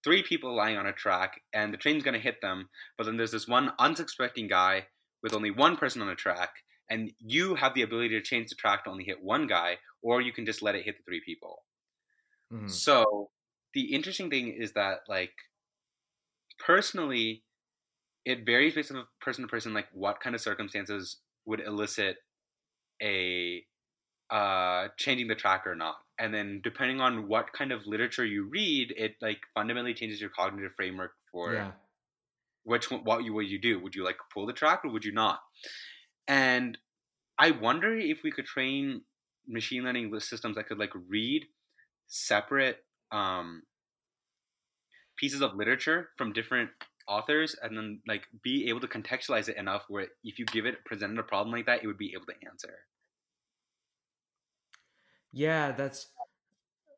three 0.05 0.23
people 0.23 0.55
lying 0.55 0.77
on 0.77 0.87
a 0.87 0.93
track, 0.93 1.41
and 1.53 1.73
the 1.73 1.77
train's 1.77 2.03
going 2.03 2.15
to 2.15 2.21
hit 2.21 2.41
them. 2.41 2.69
But 2.97 3.05
then 3.05 3.17
there's 3.17 3.33
this 3.33 3.49
one 3.49 3.73
unsuspecting 3.79 4.49
guy 4.49 4.87
with 5.23 5.35
only 5.35 5.51
one 5.51 5.77
person 5.77 6.03
on 6.03 6.09
the 6.09 6.15
track, 6.15 6.51
and 6.91 7.11
you 7.19 7.55
have 7.55 7.75
the 7.75 7.83
ability 7.83 8.11
to 8.11 8.23
change 8.23 8.49
the 8.49 8.55
track 8.55 8.85
to 8.85 8.91
only 8.91 9.05
hit 9.05 9.23
one 9.23 9.47
guy, 9.47 9.79
or 10.03 10.21
you 10.21 10.33
can 10.33 10.47
just 10.47 10.63
let 10.63 10.75
it 10.75 10.85
hit 10.85 10.97
the 10.97 11.03
three 11.05 11.23
people. 11.25 11.65
Mm-hmm. 12.53 12.69
So 12.69 13.31
the 13.75 13.93
interesting 13.95 14.31
thing 14.31 14.49
is 14.49 14.73
that, 14.73 15.01
like, 15.09 15.33
personally, 16.59 17.45
it 18.25 18.45
varies 18.45 18.75
based 18.75 18.91
on 18.93 19.05
person 19.21 19.43
to 19.43 19.49
person, 19.49 19.75
like 19.75 19.89
what 19.93 20.21
kind 20.21 20.35
of 20.35 20.41
circumstances 20.41 21.19
would 21.47 21.61
elicit 21.61 22.17
a 23.03 23.65
uh, 24.31 24.89
changing 24.99 25.29
the 25.29 25.35
track 25.35 25.67
or 25.67 25.75
not. 25.75 25.97
And 26.19 26.35
then 26.35 26.61
depending 26.63 27.01
on 27.01 27.29
what 27.29 27.53
kind 27.53 27.73
of 27.73 27.87
literature 27.87 28.27
you 28.27 28.49
read, 28.51 28.93
it 28.97 29.15
like 29.23 29.39
fundamentally 29.55 29.95
changes 29.95 30.21
your 30.21 30.31
cognitive 30.31 30.73
framework 30.77 31.13
for 31.33 31.55
yeah. 31.55 31.71
Which 32.69 32.91
what 32.91 33.25
you 33.25 33.33
would 33.35 33.49
you 33.49 33.61
do? 33.61 33.81
Would 33.81 33.95
you 33.95 34.05
like 34.05 34.17
pull 34.33 34.47
the 34.47 34.53
track 34.53 34.85
or 34.85 34.91
would 34.91 35.05
you 35.05 35.13
not? 35.13 35.41
And 36.27 36.79
I 37.39 37.51
wonder 37.53 37.97
if 37.97 38.23
we 38.23 38.31
could 38.31 38.47
train 38.47 39.03
machine 39.47 39.85
learning 39.85 40.13
systems 40.21 40.57
that 40.57 40.69
could 40.69 40.79
like 40.79 40.93
read 41.09 41.45
separate 42.07 42.79
um, 43.13 43.63
pieces 45.17 45.41
of 45.41 45.55
literature 45.55 46.11
from 46.17 46.33
different 46.33 46.71
authors 47.09 47.57
and 47.63 47.77
then 47.77 48.01
like 48.07 48.25
be 48.43 48.69
able 48.69 48.81
to 48.81 48.87
contextualize 48.87 49.49
it 49.49 49.57
enough 49.57 49.85
where 49.89 50.09
if 50.23 50.39
you 50.39 50.45
give 50.45 50.67
it 50.67 50.85
presented 50.85 51.19
a 51.19 51.23
problem 51.23 51.55
like 51.55 51.65
that 51.65 51.83
it 51.83 51.87
would 51.87 51.97
be 51.97 52.13
able 52.15 52.27
to 52.27 52.35
answer 52.47 52.75
yeah, 55.33 55.73
that's 55.73 56.09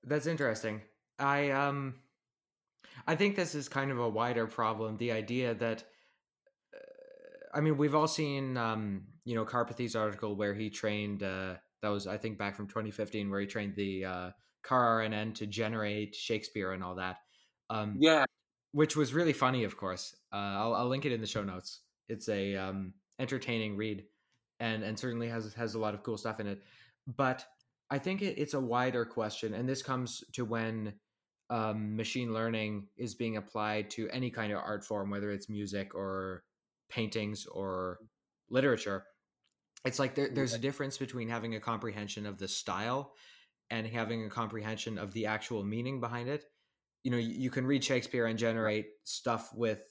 that's 0.05 0.27
interesting. 0.27 0.83
I 1.19 1.51
um 1.51 1.97
I 3.11 3.17
think 3.17 3.35
this 3.35 3.55
is 3.57 3.69
kind 3.69 3.91
of 3.91 3.99
a 3.99 4.09
wider 4.09 4.47
problem, 4.47 4.97
the 4.97 5.11
idea 5.13 5.55
that 5.55 5.83
uh, 6.75 7.57
I 7.57 7.61
mean, 7.61 7.77
we've 7.77 7.95
all 7.95 8.07
seen 8.09 8.57
um, 8.57 9.07
you 9.25 9.35
know, 9.35 9.45
Karpathy's 9.45 9.97
article 9.97 10.37
where 10.37 10.55
he 10.55 10.71
trained 10.71 11.23
uh 11.23 11.55
that 11.83 11.89
was 11.89 12.07
I 12.07 12.19
think 12.19 12.39
back 12.39 12.55
from 12.57 12.67
2015 12.69 13.31
where 13.31 13.41
he 13.41 13.47
trained 13.47 13.75
the 13.75 14.05
uh 14.05 14.31
char-rnn 14.67 15.35
to 15.37 15.47
generate 15.47 16.15
Shakespeare 16.15 16.73
and 16.73 16.83
all 16.85 16.97
that. 16.97 17.17
Um 17.69 17.97
Yeah. 17.99 18.25
Which 18.73 18.95
was 18.97 19.13
really 19.15 19.33
funny, 19.33 19.65
of 19.65 19.77
course. 19.77 20.05
Uh 20.33 20.37
I'll 20.61 20.75
I'll 20.75 20.89
link 20.89 21.05
it 21.05 21.13
in 21.13 21.21
the 21.21 21.27
show 21.27 21.45
notes. 21.45 21.81
It's 22.09 22.29
a 22.29 22.57
um 22.57 22.95
entertaining 23.19 23.77
read 23.77 24.05
and 24.61 24.83
and 24.85 24.99
certainly 24.99 25.29
has 25.29 25.55
has 25.55 25.75
a 25.75 25.79
lot 25.81 25.95
of 25.95 26.03
cool 26.03 26.19
stuff 26.19 26.41
in 26.41 26.47
it. 26.47 26.63
But 27.07 27.45
I 27.91 27.99
think 27.99 28.23
it, 28.23 28.39
it's 28.39 28.55
a 28.55 28.61
wider 28.61 29.05
question, 29.05 29.55
and 29.55 29.69
this 29.69 29.83
comes 29.83 30.23
to 30.35 30.45
when 30.45 30.95
um, 31.51 31.97
machine 31.97 32.33
learning 32.33 32.87
is 32.97 33.15
being 33.15 33.37
applied 33.37 33.91
to 33.91 34.09
any 34.11 34.31
kind 34.31 34.53
of 34.53 34.59
art 34.59 34.85
form, 34.85 35.11
whether 35.11 35.33
it's 35.33 35.49
music 35.49 35.95
or 35.95 36.45
paintings 36.89 37.45
or 37.47 37.99
literature. 38.49 39.05
It's 39.85 39.99
like 39.99 40.15
there, 40.15 40.29
there's 40.33 40.55
a 40.55 40.59
difference 40.59 40.97
between 40.97 41.29
having 41.29 41.57
a 41.57 41.61
comprehension 41.61 42.25
of 42.25 42.39
the 42.39 42.47
style 42.47 43.15
and 43.71 43.87
having 43.87 44.25
a 44.25 44.31
comprehension 44.31 44.97
of 44.97 45.13
the 45.13 45.27
actual 45.27 45.65
meaning 45.65 46.01
behind 46.01 46.29
it. 46.29 46.45
You 47.03 47.11
know, 47.11 47.17
you, 47.17 47.31
you 47.31 47.51
can 47.51 47.67
read 47.67 47.83
Shakespeare 47.83 48.27
and 48.27 48.39
generate 48.39 48.87
stuff 49.05 49.51
with 49.55 49.83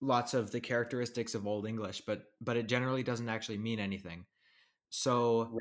lots 0.00 0.32
of 0.32 0.50
the 0.50 0.60
characteristics 0.60 1.34
of 1.34 1.46
Old 1.46 1.66
English, 1.66 2.02
but 2.06 2.22
but 2.40 2.56
it 2.56 2.68
generally 2.68 3.02
doesn't 3.02 3.28
actually 3.28 3.58
mean 3.58 3.80
anything. 3.80 4.24
So 4.90 5.58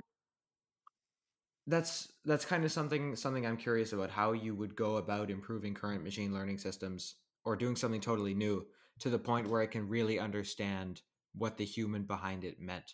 that's 1.68 2.14
that's 2.24 2.46
kind 2.46 2.64
of 2.64 2.72
something 2.72 3.16
something 3.16 3.46
I'm 3.46 3.58
curious 3.58 3.94
about 3.94 4.10
how 4.10 4.32
you 4.32 4.56
would 4.56 4.76
go 4.76 4.98
about 4.98 5.30
improving 5.30 5.74
current 5.74 6.04
machine 6.04 6.34
learning 6.34 6.58
systems 6.58 7.16
or 7.44 7.56
doing 7.56 7.76
something 7.76 8.02
totally 8.02 8.34
new 8.34 8.66
to 9.00 9.10
the 9.10 9.20
point 9.20 9.50
where 9.50 9.62
I 9.62 9.68
can 9.68 9.88
really 9.88 10.18
understand 10.18 11.02
what 11.34 11.58
the 11.58 11.66
human 11.66 12.04
behind 12.04 12.44
it 12.44 12.60
meant. 12.60 12.94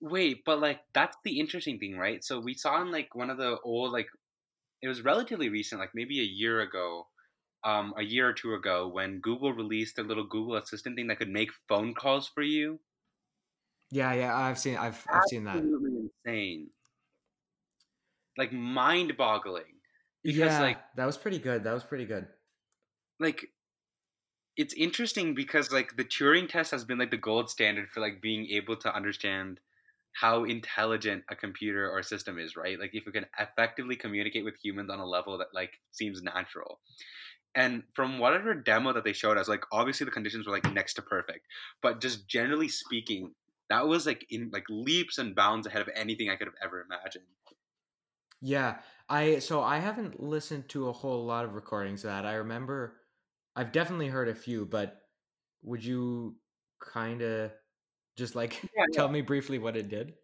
Wait, 0.00 0.42
but 0.44 0.60
like 0.60 0.80
that's 0.92 1.16
the 1.24 1.38
interesting 1.38 1.78
thing, 1.78 1.96
right? 1.96 2.24
So 2.24 2.40
we 2.40 2.54
saw 2.54 2.82
in 2.82 2.90
like 2.90 3.14
one 3.14 3.30
of 3.30 3.38
the 3.38 3.58
old 3.60 3.92
like 3.92 4.08
it 4.82 4.88
was 4.88 5.02
relatively 5.02 5.48
recent, 5.48 5.80
like 5.80 5.94
maybe 5.94 6.20
a 6.20 6.24
year 6.24 6.60
ago, 6.60 7.08
um, 7.64 7.94
a 7.96 8.02
year 8.02 8.28
or 8.28 8.32
two 8.32 8.54
ago, 8.54 8.88
when 8.88 9.20
Google 9.20 9.52
released 9.52 9.98
a 9.98 10.02
little 10.02 10.26
Google 10.26 10.56
Assistant 10.56 10.96
thing 10.96 11.06
that 11.08 11.18
could 11.18 11.30
make 11.30 11.50
phone 11.68 11.94
calls 11.94 12.28
for 12.28 12.42
you. 12.42 12.80
Yeah, 13.90 14.12
yeah, 14.14 14.36
I've 14.36 14.58
seen, 14.58 14.76
I've, 14.76 15.06
I've 15.12 15.24
seen 15.24 15.44
that. 15.44 15.56
Absolutely 15.56 16.10
Insane 16.26 16.70
like 18.36 18.52
mind 18.52 19.16
boggling. 19.16 19.64
Because 20.22 20.38
yeah, 20.38 20.60
like 20.60 20.78
that 20.96 21.06
was 21.06 21.16
pretty 21.16 21.38
good. 21.38 21.64
That 21.64 21.74
was 21.74 21.84
pretty 21.84 22.04
good. 22.04 22.26
Like 23.18 23.46
it's 24.56 24.74
interesting 24.74 25.34
because 25.34 25.72
like 25.72 25.96
the 25.96 26.04
Turing 26.04 26.48
test 26.48 26.70
has 26.70 26.84
been 26.84 26.98
like 26.98 27.10
the 27.10 27.16
gold 27.16 27.50
standard 27.50 27.88
for 27.90 28.00
like 28.00 28.20
being 28.20 28.46
able 28.50 28.76
to 28.76 28.94
understand 28.94 29.60
how 30.14 30.44
intelligent 30.44 31.24
a 31.30 31.34
computer 31.34 31.90
or 31.90 32.02
system 32.02 32.38
is, 32.38 32.54
right? 32.56 32.78
Like 32.78 32.90
if 32.92 33.06
we 33.06 33.12
can 33.12 33.26
effectively 33.38 33.96
communicate 33.96 34.44
with 34.44 34.54
humans 34.62 34.90
on 34.90 34.98
a 34.98 35.06
level 35.06 35.38
that 35.38 35.48
like 35.54 35.80
seems 35.90 36.22
natural. 36.22 36.80
And 37.54 37.82
from 37.94 38.18
whatever 38.18 38.54
demo 38.54 38.92
that 38.92 39.04
they 39.04 39.12
showed 39.12 39.38
us, 39.38 39.48
like 39.48 39.64
obviously 39.72 40.04
the 40.04 40.10
conditions 40.10 40.46
were 40.46 40.52
like 40.52 40.70
next 40.72 40.94
to 40.94 41.02
perfect, 41.02 41.46
but 41.82 42.00
just 42.00 42.28
generally 42.28 42.68
speaking, 42.68 43.34
that 43.70 43.88
was 43.88 44.06
like 44.06 44.26
in 44.30 44.50
like 44.52 44.64
leaps 44.68 45.18
and 45.18 45.34
bounds 45.34 45.66
ahead 45.66 45.82
of 45.82 45.88
anything 45.94 46.28
I 46.28 46.36
could 46.36 46.46
have 46.46 46.56
ever 46.62 46.82
imagined. 46.82 47.24
Yeah, 48.42 48.82
I 49.08 49.38
so 49.38 49.62
I 49.62 49.78
haven't 49.78 50.20
listened 50.20 50.68
to 50.70 50.88
a 50.88 50.92
whole 50.92 51.24
lot 51.24 51.44
of 51.44 51.54
recordings 51.54 52.04
of 52.04 52.08
that. 52.10 52.26
I 52.26 52.34
remember 52.34 53.00
I've 53.56 53.72
definitely 53.72 54.08
heard 54.08 54.28
a 54.28 54.34
few, 54.34 54.66
but 54.66 55.02
would 55.62 55.84
you 55.84 56.40
kind 56.80 57.22
of 57.22 57.52
just 58.16 58.34
like 58.34 58.72
yeah, 58.74 58.84
tell 58.92 59.08
yeah. 59.08 59.10
me 59.10 59.20
briefly 59.22 59.58
what 59.58 59.76
it 59.76 59.88
did? 59.88 60.16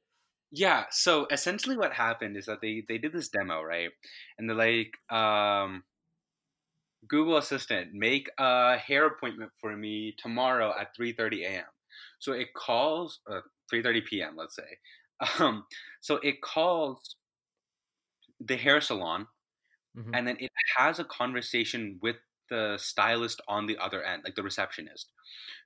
Yeah, 0.50 0.86
so 0.90 1.26
essentially 1.30 1.76
what 1.76 1.92
happened 1.92 2.36
is 2.36 2.46
that 2.46 2.60
they 2.62 2.82
they 2.88 2.96
did 2.98 3.12
this 3.12 3.28
demo, 3.28 3.62
right? 3.62 3.90
And 4.38 4.48
they're 4.48 4.56
like 4.56 4.96
um 5.10 5.84
Google 7.06 7.36
Assistant, 7.36 7.92
make 7.92 8.28
a 8.38 8.76
hair 8.76 9.06
appointment 9.06 9.52
for 9.60 9.76
me 9.76 10.14
tomorrow 10.18 10.74
at 10.78 10.94
3:30 10.96 11.44
a.m. 11.44 11.66
So 12.18 12.32
it 12.32 12.54
calls 12.54 13.20
uh, 13.30 13.40
3:30 13.70 14.00
p.m. 14.00 14.36
let's 14.36 14.56
say. 14.56 14.78
Um 15.40 15.66
so 16.00 16.16
it 16.18 16.40
calls 16.42 17.16
the 18.40 18.56
hair 18.56 18.80
salon, 18.80 19.26
mm-hmm. 19.96 20.14
and 20.14 20.26
then 20.26 20.36
it 20.40 20.50
has 20.76 20.98
a 20.98 21.04
conversation 21.04 21.98
with 22.02 22.16
the 22.50 22.78
stylist 22.78 23.40
on 23.48 23.66
the 23.66 23.76
other 23.78 24.02
end, 24.02 24.22
like 24.24 24.34
the 24.34 24.42
receptionist. 24.42 25.12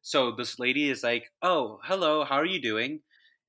So 0.02 0.32
this 0.32 0.58
lady 0.58 0.90
is 0.90 1.02
like, 1.02 1.30
"Oh, 1.42 1.80
hello, 1.84 2.24
how 2.24 2.36
are 2.36 2.46
you 2.46 2.60
doing?" 2.62 3.02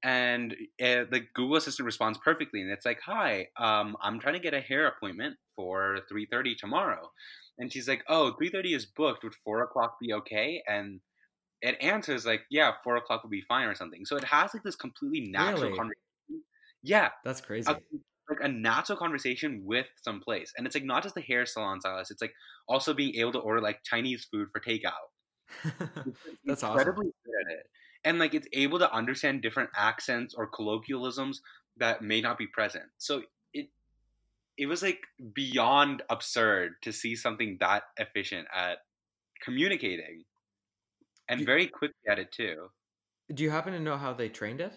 And 0.03 0.53
uh, 0.81 1.05
the 1.11 1.21
Google 1.33 1.57
Assistant 1.57 1.85
responds 1.85 2.19
perfectly, 2.19 2.61
and 2.61 2.71
it's 2.71 2.85
like, 2.85 3.01
"Hi, 3.05 3.49
um, 3.57 3.97
I'm 4.01 4.19
trying 4.19 4.35
to 4.35 4.39
get 4.41 4.53
a 4.53 4.61
hair 4.61 4.87
appointment 4.87 5.37
for 5.55 5.99
3:30 6.09 6.55
tomorrow." 6.55 7.11
And 7.59 7.71
she's 7.73 7.87
like, 7.87 8.03
"Oh, 8.09 8.33
3:30 8.37 8.73
is 8.75 8.85
booked. 8.87 9.23
Would 9.23 9.35
four 9.35 9.61
o'clock 9.63 9.97
be 10.01 10.13
okay?" 10.13 10.63
And 10.67 11.01
it 11.61 11.77
answers 11.81 12.25
like, 12.25 12.45
"Yeah, 12.51 12.73
four 12.83 12.97
o'clock 12.97 13.23
would 13.23 13.31
be 13.31 13.41
fine," 13.43 13.67
or 13.67 13.75
something. 13.75 14.05
So 14.05 14.17
it 14.17 14.23
has 14.25 14.53
like 14.53 14.63
this 14.63 14.75
completely 14.75 15.29
natural 15.31 15.71
really? 15.71 15.73
conversation. 15.73 16.45
Yeah, 16.83 17.11
that's 17.23 17.41
crazy. 17.41 17.73
A 17.73 17.97
like 18.29 18.39
a 18.41 18.47
natural 18.47 18.97
conversation 18.97 19.61
with 19.65 19.87
some 20.01 20.21
place. 20.21 20.53
And 20.57 20.65
it's 20.65 20.75
like 20.75 20.85
not 20.85 21.03
just 21.03 21.15
the 21.15 21.21
hair 21.21 21.45
salon 21.45 21.81
stylist, 21.81 22.11
it's 22.11 22.21
like 22.21 22.33
also 22.67 22.93
being 22.93 23.15
able 23.15 23.33
to 23.33 23.39
order 23.39 23.61
like 23.61 23.83
Chinese 23.83 24.25
food 24.31 24.49
for 24.51 24.59
takeout. 24.59 25.11
That's 26.45 26.63
incredibly 26.63 27.07
awesome. 27.07 27.13
good 27.25 27.51
at 27.51 27.59
it. 27.59 27.69
And 28.05 28.19
like 28.19 28.33
it's 28.33 28.47
able 28.53 28.79
to 28.79 28.91
understand 28.93 29.41
different 29.41 29.69
accents 29.75 30.33
or 30.33 30.47
colloquialisms 30.47 31.41
that 31.77 32.01
may 32.01 32.21
not 32.21 32.37
be 32.37 32.47
present. 32.47 32.85
So 32.97 33.23
it 33.53 33.69
it 34.57 34.67
was 34.67 34.83
like 34.83 34.99
beyond 35.33 36.03
absurd 36.09 36.73
to 36.83 36.91
see 36.91 37.15
something 37.15 37.57
that 37.59 37.83
efficient 37.97 38.47
at 38.53 38.79
communicating 39.43 40.23
and 41.29 41.45
very 41.45 41.67
quickly 41.67 41.95
at 42.07 42.19
it 42.19 42.31
too. 42.31 42.69
Do 43.33 43.43
you 43.43 43.49
happen 43.49 43.73
to 43.73 43.79
know 43.79 43.97
how 43.97 44.13
they 44.13 44.29
trained 44.29 44.61
it? 44.61 44.73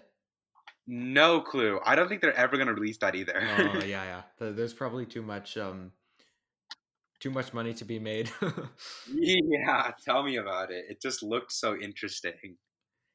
No 0.86 1.40
clue. 1.40 1.80
I 1.84 1.96
don't 1.96 2.08
think 2.08 2.20
they're 2.20 2.36
ever 2.36 2.56
going 2.56 2.68
to 2.68 2.74
release 2.74 2.98
that 2.98 3.14
either. 3.14 3.42
oh 3.58 3.78
yeah, 3.84 4.22
yeah. 4.40 4.50
There's 4.50 4.72
probably 4.72 5.04
too 5.04 5.22
much 5.22 5.56
um 5.56 5.92
too 7.18 7.30
much 7.30 7.52
money 7.52 7.74
to 7.74 7.84
be 7.84 7.98
made. 7.98 8.30
yeah, 9.12 9.90
tell 10.04 10.22
me 10.22 10.36
about 10.36 10.70
it. 10.70 10.84
It 10.88 11.00
just 11.00 11.22
looked 11.22 11.52
so 11.52 11.76
interesting. 11.76 12.56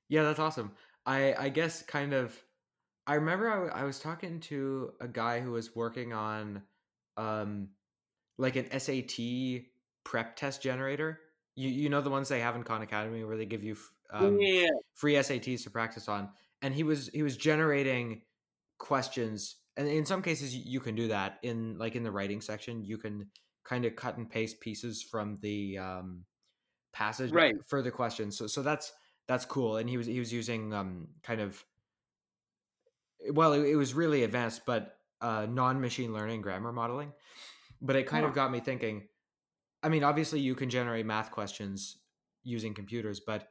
Yeah, 0.10 0.24
that's 0.24 0.40
awesome. 0.40 0.72
I 1.06 1.34
I 1.38 1.50
guess 1.50 1.82
kind 1.84 2.14
of 2.14 2.38
I 3.08 3.16
remember 3.16 3.72
I, 3.72 3.82
I 3.82 3.84
was 3.84 4.00
talking 4.00 4.42
to 4.42 4.92
a 5.00 5.08
guy 5.08 5.40
who 5.40 5.52
was 5.52 5.76
working 5.76 6.12
on 6.12 6.64
um 7.16 7.70
like 8.38 8.58
an 8.58 8.68
SAT 8.78 9.64
prep 10.04 10.36
test 10.36 10.62
generator. 10.62 11.20
You 11.56 11.70
you 11.70 11.90
know 11.90 12.02
the 12.02 12.10
ones 12.10 12.28
they 12.28 12.42
have 12.42 12.58
in 12.58 12.64
Khan 12.64 12.82
Academy 12.82 13.24
where 13.24 13.38
they 13.38 13.46
give 13.46 13.64
you 13.64 13.78
um, 14.12 14.40
yeah. 14.42 14.68
free 14.96 15.14
SATs 15.14 15.64
to 15.64 15.70
practice 15.70 16.10
on 16.10 16.30
and 16.62 16.74
he 16.74 16.84
was 16.84 17.10
he 17.14 17.24
was 17.24 17.38
generating 17.38 18.22
questions 18.78 19.58
and 19.78 19.88
in 19.88 20.06
some 20.06 20.22
cases 20.22 20.56
you 20.56 20.80
can 20.80 20.96
do 20.96 21.08
that 21.10 21.38
in 21.44 21.78
like 21.78 21.96
in 21.96 22.04
the 22.04 22.12
writing 22.12 22.42
section 22.42 22.84
you 22.84 22.98
can 22.98 23.30
kind 23.64 23.86
of 23.86 23.96
cut 23.96 24.18
and 24.18 24.30
paste 24.30 24.60
pieces 24.60 25.04
from 25.04 25.38
the 25.42 25.78
um, 25.78 26.26
passage 26.94 27.32
Right. 27.32 27.56
for 27.68 27.82
the 27.82 27.92
questions. 27.92 28.38
So 28.38 28.48
so 28.48 28.62
that's 28.62 28.92
that's 29.28 29.46
cool. 29.46 29.78
And 29.78 29.90
he 29.90 29.98
was 29.98 30.08
he 30.08 30.20
was 30.20 30.34
using 30.34 30.74
um, 30.74 31.08
kind 31.24 31.42
of 31.42 31.64
well, 33.32 33.54
it, 33.54 33.66
it 33.68 33.76
was 33.76 33.94
really 33.94 34.24
advanced, 34.24 34.64
but 34.66 34.98
uh, 35.22 35.46
non 35.50 35.80
machine 35.80 36.14
learning 36.14 36.42
grammar 36.42 36.72
modeling. 36.72 37.14
But 37.82 37.96
it 37.96 38.08
kind 38.08 38.24
Huh. 38.24 38.30
of 38.30 38.34
got 38.36 38.52
me 38.52 38.60
thinking. 38.60 39.08
I 39.84 39.90
mean, 39.90 40.04
obviously, 40.04 40.40
you 40.40 40.56
can 40.56 40.70
generate 40.70 41.06
math 41.06 41.32
questions 41.32 41.98
using 42.44 42.74
computers, 42.74 43.20
but 43.20 43.48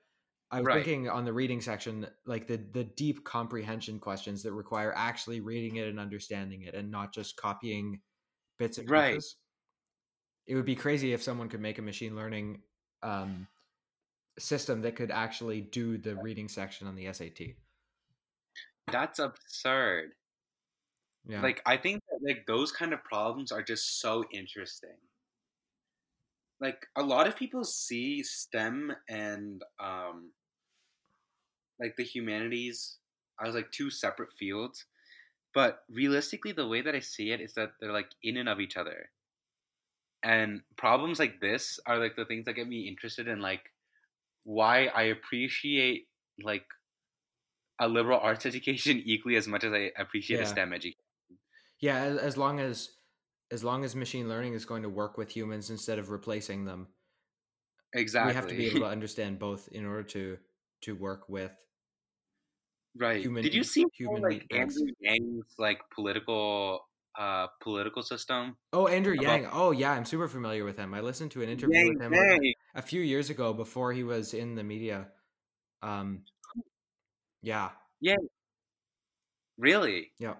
I 0.52 0.60
was 0.60 0.66
Right. 0.66 0.72
thinking 0.72 1.08
on 1.08 1.24
the 1.24 1.32
reading 1.32 1.60
section, 1.60 2.08
like 2.26 2.46
the 2.46 2.56
the 2.56 2.84
deep 2.84 3.24
comprehension 3.24 4.00
questions 4.00 4.42
that 4.42 4.52
require 4.52 4.92
actually 4.96 5.40
reading 5.40 5.76
it 5.76 5.88
and 5.88 6.00
understanding 6.00 6.62
it, 6.62 6.74
and 6.74 6.90
not 6.90 7.12
just 7.14 7.36
copying 7.36 8.02
bits 8.58 8.78
and 8.78 8.88
Right. 8.88 9.20
pieces. 9.20 9.36
It 10.46 10.54
would 10.54 10.66
be 10.66 10.76
crazy 10.76 11.12
if 11.14 11.22
someone 11.22 11.48
could 11.48 11.60
make 11.60 11.78
a 11.78 11.82
machine 11.82 12.14
learning 12.16 12.62
um, 13.02 13.48
system 14.38 14.82
that 14.82 14.96
could 14.96 15.10
actually 15.10 15.60
do 15.62 15.98
the 15.98 16.16
reading 16.16 16.48
section 16.48 16.86
on 16.88 16.96
the 16.96 17.06
SAT. 17.08 17.56
That's 18.90 19.18
absurd. 19.18 20.14
Yeah, 21.24 21.42
Like 21.42 21.60
I 21.66 21.76
think 21.76 22.02
that 22.08 22.20
like 22.22 22.46
those 22.46 22.70
kind 22.70 22.92
of 22.92 23.02
problems 23.02 23.50
are 23.50 23.62
just 23.62 23.98
so 24.00 24.24
interesting. 24.30 24.96
Like 26.60 26.86
a 26.96 27.02
lot 27.02 27.26
of 27.26 27.36
people 27.36 27.64
see 27.64 28.22
STEM 28.22 28.92
and 29.08 29.62
um 29.78 30.32
like 31.80 31.96
the 31.96 32.04
humanities 32.04 32.98
as 33.44 33.54
like 33.54 33.70
two 33.72 33.90
separate 33.90 34.32
fields, 34.38 34.84
but 35.54 35.80
realistically 35.90 36.52
the 36.52 36.68
way 36.68 36.82
that 36.82 36.94
I 36.94 37.00
see 37.00 37.30
it 37.32 37.40
is 37.40 37.54
that 37.54 37.72
they're 37.80 37.92
like 37.92 38.10
in 38.22 38.36
and 38.36 38.48
of 38.48 38.60
each 38.60 38.76
other. 38.76 39.10
And 40.22 40.62
problems 40.76 41.18
like 41.18 41.40
this 41.40 41.80
are 41.86 41.98
like 41.98 42.16
the 42.16 42.26
things 42.26 42.44
that 42.44 42.54
get 42.54 42.68
me 42.68 42.88
interested 42.88 43.26
in 43.28 43.40
like 43.40 43.70
why 44.44 44.86
I 44.86 45.04
appreciate 45.04 46.08
like 46.42 46.66
a 47.80 47.88
liberal 47.88 48.20
arts 48.20 48.46
education 48.46 49.02
equally 49.04 49.36
as 49.36 49.48
much 49.48 49.64
as 49.64 49.72
I 49.72 49.90
appreciate 49.98 50.40
a 50.40 50.46
STEM 50.46 50.72
education. 50.72 51.00
yeah. 51.80 51.96
As, 51.98 52.18
as 52.18 52.36
long 52.36 52.60
as 52.60 52.90
as 53.52 53.64
long 53.64 53.84
as 53.84 53.96
machine 53.96 54.28
learning 54.28 54.54
is 54.54 54.64
going 54.64 54.82
to 54.82 54.88
work 54.88 55.18
with 55.18 55.34
humans 55.34 55.70
instead 55.70 55.98
of 55.98 56.10
replacing 56.10 56.64
them, 56.64 56.88
Exactly. 57.94 58.30
we 58.30 58.34
have 58.34 58.46
to 58.48 58.54
be 58.54 58.66
able 58.66 58.80
to 58.80 58.86
understand 58.96 59.38
both 59.38 59.68
in 59.68 59.84
order 59.86 60.02
to 60.04 60.38
to 60.82 60.94
work 60.94 61.28
with. 61.28 61.52
Right. 62.96 63.20
human- 63.20 63.42
Did 63.42 63.54
you 63.54 63.64
see 63.64 63.84
human 63.94 64.22
like 64.22 64.48
brains. 64.48 64.76
Andrew 64.76 64.92
Yang's 65.00 65.54
like 65.58 65.80
political 65.94 66.86
uh 67.18 67.48
political 67.60 68.02
system? 68.02 68.56
Oh, 68.72 68.86
Andrew 68.86 69.14
About- 69.14 69.22
Yang. 69.24 69.48
Oh, 69.52 69.70
yeah, 69.72 69.92
I'm 69.92 70.04
super 70.04 70.28
familiar 70.28 70.64
with 70.64 70.76
him. 70.78 70.94
I 70.94 71.00
listened 71.00 71.30
to 71.32 71.42
an 71.42 71.48
interview 71.48 71.76
Yang 71.76 71.88
with 71.94 72.02
him 72.02 72.14
Yang. 72.14 72.54
a 72.74 72.82
few 72.82 73.00
years 73.02 73.30
ago 73.30 73.52
before 73.52 73.92
he 73.92 74.04
was 74.04 74.32
in 74.34 74.54
the 74.54 74.62
media. 74.62 75.08
Um, 75.82 76.24
yeah, 77.42 77.70
Yeah. 78.00 78.16
Really? 79.58 80.12
yeah. 80.18 80.34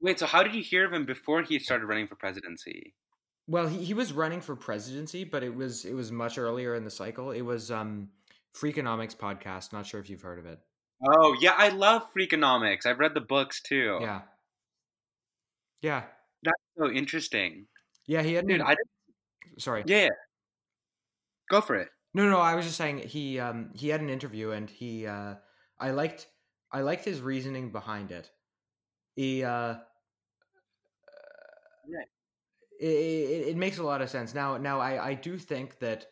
Wait, 0.00 0.18
so 0.18 0.26
how 0.26 0.42
did 0.42 0.54
you 0.54 0.62
hear 0.62 0.84
of 0.84 0.92
him 0.92 1.06
before 1.06 1.42
he 1.42 1.58
started 1.58 1.86
running 1.86 2.06
for 2.06 2.14
presidency? 2.16 2.94
Well, 3.46 3.66
he, 3.68 3.84
he 3.84 3.94
was 3.94 4.12
running 4.12 4.40
for 4.40 4.54
presidency, 4.54 5.24
but 5.24 5.42
it 5.42 5.54
was 5.54 5.84
it 5.84 5.94
was 5.94 6.12
much 6.12 6.38
earlier 6.38 6.74
in 6.74 6.84
the 6.84 6.90
cycle. 6.90 7.30
It 7.30 7.42
was 7.42 7.70
um 7.70 8.08
Freakonomics 8.54 9.16
podcast. 9.16 9.72
Not 9.72 9.86
sure 9.86 10.00
if 10.00 10.08
you've 10.10 10.22
heard 10.22 10.38
of 10.38 10.46
it. 10.46 10.58
Oh 11.06 11.36
yeah, 11.40 11.54
I 11.56 11.68
love 11.68 12.02
Freakonomics. 12.14 12.86
I've 12.86 12.98
read 12.98 13.14
the 13.14 13.20
books 13.20 13.60
too. 13.62 13.98
Yeah, 14.00 14.22
yeah, 15.82 16.04
That's 16.42 16.56
so 16.78 16.90
interesting. 16.90 17.66
yeah. 18.06 18.22
He 18.22 18.34
had 18.34 18.46
Dude, 18.46 18.60
I 18.60 18.74
didn't, 18.76 19.60
sorry. 19.60 19.82
yeah. 19.86 20.08
Go 21.50 21.60
for 21.60 21.74
it. 21.76 21.88
No, 22.14 22.28
no, 22.30 22.38
I 22.38 22.54
was 22.54 22.64
just 22.64 22.78
saying 22.78 22.98
he 22.98 23.38
um 23.40 23.70
he 23.74 23.88
had 23.88 24.00
an 24.00 24.08
interview 24.08 24.50
and 24.52 24.70
he 24.70 25.06
uh 25.06 25.34
I 25.78 25.90
liked 25.90 26.28
I 26.72 26.80
liked 26.80 27.04
his 27.04 27.20
reasoning 27.20 27.70
behind 27.70 28.10
it. 28.12 28.30
He 29.16 29.44
uh 29.44 29.76
Right. 31.86 32.08
it, 32.80 32.86
it, 32.86 33.48
it 33.48 33.56
makes 33.56 33.76
a 33.78 33.82
lot 33.82 34.00
of 34.00 34.08
sense. 34.08 34.32
Now 34.34 34.56
now 34.56 34.80
I 34.80 35.08
I 35.10 35.14
do 35.14 35.36
think 35.38 35.78
that 35.80 36.06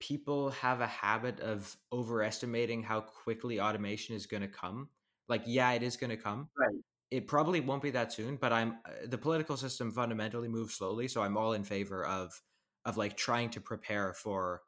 people 0.00 0.50
have 0.50 0.80
a 0.80 0.86
habit 0.86 1.40
of 1.40 1.76
overestimating 1.92 2.82
how 2.82 3.00
quickly 3.00 3.60
automation 3.60 4.14
is 4.14 4.26
going 4.26 4.42
to 4.42 4.48
come. 4.48 4.88
Like 5.28 5.42
yeah, 5.46 5.72
it 5.72 5.82
is 5.82 5.96
going 5.96 6.10
to 6.10 6.16
come. 6.16 6.48
Right. 6.58 6.80
It 7.10 7.26
probably 7.26 7.60
won't 7.60 7.82
be 7.82 7.90
that 7.90 8.12
soon, 8.12 8.36
but 8.36 8.52
I'm 8.52 8.78
uh, 8.84 9.06
the 9.06 9.18
political 9.18 9.56
system 9.56 9.90
fundamentally 9.90 10.48
moves 10.48 10.74
slowly, 10.74 11.08
so 11.08 11.22
I'm 11.22 11.36
all 11.36 11.54
in 11.54 11.64
favor 11.64 12.04
of 12.04 12.40
of 12.84 12.96
like 12.96 13.16
trying 13.16 13.50
to 13.50 13.60
prepare 13.60 14.14
for 14.14 14.62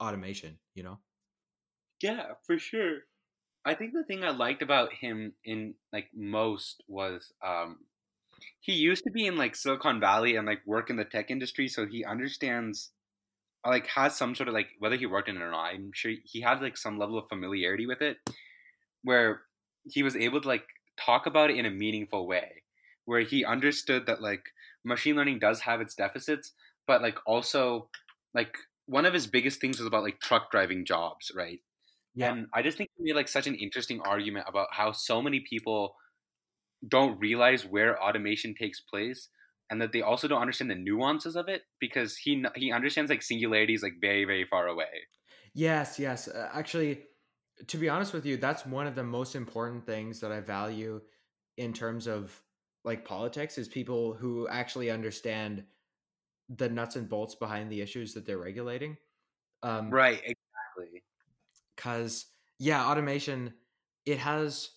automation, 0.00 0.58
you 0.74 0.82
know? 0.82 0.98
Yeah, 2.02 2.32
for 2.46 2.58
sure. 2.58 2.98
I 3.64 3.74
think 3.74 3.92
the 3.92 4.04
thing 4.04 4.22
I 4.22 4.30
liked 4.30 4.62
about 4.62 4.92
him 4.92 5.32
in 5.44 5.74
like 5.92 6.08
most 6.14 6.82
was 6.88 7.32
um 7.44 7.78
he 8.60 8.72
used 8.72 9.04
to 9.04 9.10
be 9.10 9.26
in 9.26 9.36
like 9.36 9.56
Silicon 9.56 10.00
Valley 10.00 10.36
and 10.36 10.46
like 10.46 10.60
work 10.66 10.90
in 10.90 10.96
the 10.96 11.04
tech 11.04 11.30
industry, 11.30 11.68
so 11.68 11.86
he 11.86 12.04
understands 12.04 12.90
like 13.66 13.86
has 13.88 14.16
some 14.16 14.34
sort 14.34 14.48
of 14.48 14.54
like 14.54 14.68
whether 14.78 14.96
he 14.96 15.06
worked 15.06 15.28
in 15.28 15.36
it 15.36 15.42
or 15.42 15.50
not, 15.50 15.64
I'm 15.74 15.90
sure 15.94 16.12
he 16.24 16.40
had 16.40 16.60
like 16.60 16.76
some 16.76 16.98
level 16.98 17.18
of 17.18 17.28
familiarity 17.28 17.86
with 17.86 18.02
it 18.02 18.18
where 19.02 19.42
he 19.84 20.02
was 20.02 20.16
able 20.16 20.40
to 20.40 20.48
like 20.48 20.66
talk 20.98 21.26
about 21.26 21.50
it 21.50 21.56
in 21.56 21.66
a 21.66 21.70
meaningful 21.70 22.26
way 22.26 22.62
where 23.04 23.20
he 23.20 23.44
understood 23.44 24.06
that 24.06 24.22
like 24.22 24.44
machine 24.84 25.16
learning 25.16 25.38
does 25.38 25.60
have 25.60 25.80
its 25.80 25.94
deficits 25.94 26.52
but 26.86 27.02
like 27.02 27.18
also 27.26 27.88
like 28.34 28.56
one 28.86 29.04
of 29.06 29.14
his 29.14 29.26
biggest 29.26 29.60
things 29.60 29.78
was 29.78 29.86
about 29.86 30.02
like 30.02 30.20
truck 30.20 30.50
driving 30.50 30.84
jobs 30.84 31.32
right 31.34 31.60
Yeah. 32.14 32.32
and 32.32 32.46
I 32.54 32.62
just 32.62 32.78
think 32.78 32.90
he 32.96 33.04
made 33.04 33.16
like 33.16 33.28
such 33.28 33.46
an 33.46 33.54
interesting 33.54 34.00
argument 34.02 34.46
about 34.48 34.68
how 34.72 34.92
so 34.92 35.20
many 35.22 35.40
people 35.40 35.96
don't 36.86 37.18
realize 37.18 37.64
where 37.64 38.00
automation 38.02 38.54
takes 38.54 38.80
place 38.80 39.28
and 39.70 39.80
that 39.80 39.92
they 39.92 40.02
also 40.02 40.28
don't 40.28 40.40
understand 40.40 40.70
the 40.70 40.74
nuances 40.74 41.36
of 41.36 41.48
it 41.48 41.62
because 41.80 42.16
he 42.16 42.44
he 42.56 42.72
understands 42.72 43.10
like 43.10 43.22
singularities 43.22 43.82
like 43.82 43.94
very 44.00 44.24
very 44.24 44.44
far 44.44 44.66
away. 44.68 45.06
Yes, 45.54 45.98
yes. 45.98 46.28
Uh, 46.28 46.50
actually, 46.52 47.04
to 47.68 47.78
be 47.78 47.88
honest 47.88 48.12
with 48.12 48.26
you, 48.26 48.36
that's 48.36 48.66
one 48.66 48.86
of 48.86 48.94
the 48.94 49.04
most 49.04 49.34
important 49.34 49.86
things 49.86 50.20
that 50.20 50.32
I 50.32 50.40
value 50.40 51.00
in 51.56 51.72
terms 51.72 52.06
of 52.06 52.42
like 52.84 53.04
politics 53.04 53.56
is 53.58 53.68
people 53.68 54.14
who 54.14 54.48
actually 54.48 54.90
understand 54.90 55.64
the 56.48 56.68
nuts 56.68 56.96
and 56.96 57.08
bolts 57.08 57.34
behind 57.34 57.70
the 57.70 57.80
issues 57.82 58.14
that 58.14 58.26
they're 58.26 58.38
regulating. 58.38 58.98
Um, 59.62 59.90
Right, 59.90 60.20
exactly. 60.22 61.02
because 61.76 62.26
yeah 62.58 62.86
automation 62.86 63.54
it 64.06 64.18
has 64.18 64.70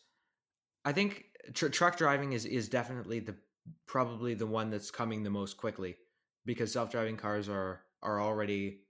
i 0.85 0.91
think 0.91 1.25
tr- 1.53 1.67
truck 1.67 1.97
driving 1.97 2.33
is 2.33 2.45
is 2.45 2.69
definitely 2.69 3.19
the 3.19 3.37
probably 3.85 4.33
the 4.33 4.47
one 4.47 4.69
that's 4.69 4.91
coming 4.91 5.23
the 5.23 5.29
most 5.29 5.57
quickly 5.57 5.97
because 6.45 6.71
self-driving 6.71 7.17
cars 7.17 7.49
are 7.49 7.83
are 8.01 8.21
already 8.21 8.81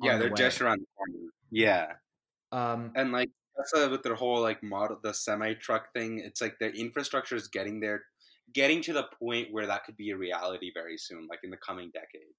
Yeah, 0.00 0.18
they're 0.18 0.30
just 0.30 0.60
around 0.60 0.80
the 0.80 0.86
corner. 0.96 1.30
Yeah, 1.50 1.94
um 2.52 2.92
and 2.96 3.12
like 3.12 3.30
Tesla 3.56 3.90
with 3.90 4.02
their 4.02 4.14
whole 4.14 4.40
like 4.40 4.62
model, 4.62 4.98
the 5.02 5.12
semi 5.14 5.54
truck 5.54 5.92
thing. 5.94 6.20
It's 6.20 6.40
like 6.40 6.58
their 6.60 6.70
infrastructure 6.70 7.36
is 7.36 7.48
getting 7.48 7.80
there, 7.80 8.04
getting 8.52 8.82
to 8.82 8.92
the 8.92 9.04
point 9.18 9.52
where 9.52 9.66
that 9.66 9.84
could 9.84 9.96
be 9.96 10.10
a 10.10 10.16
reality 10.16 10.70
very 10.74 10.98
soon, 10.98 11.26
like 11.28 11.40
in 11.44 11.50
the 11.50 11.56
coming 11.58 11.90
decade. 11.92 12.34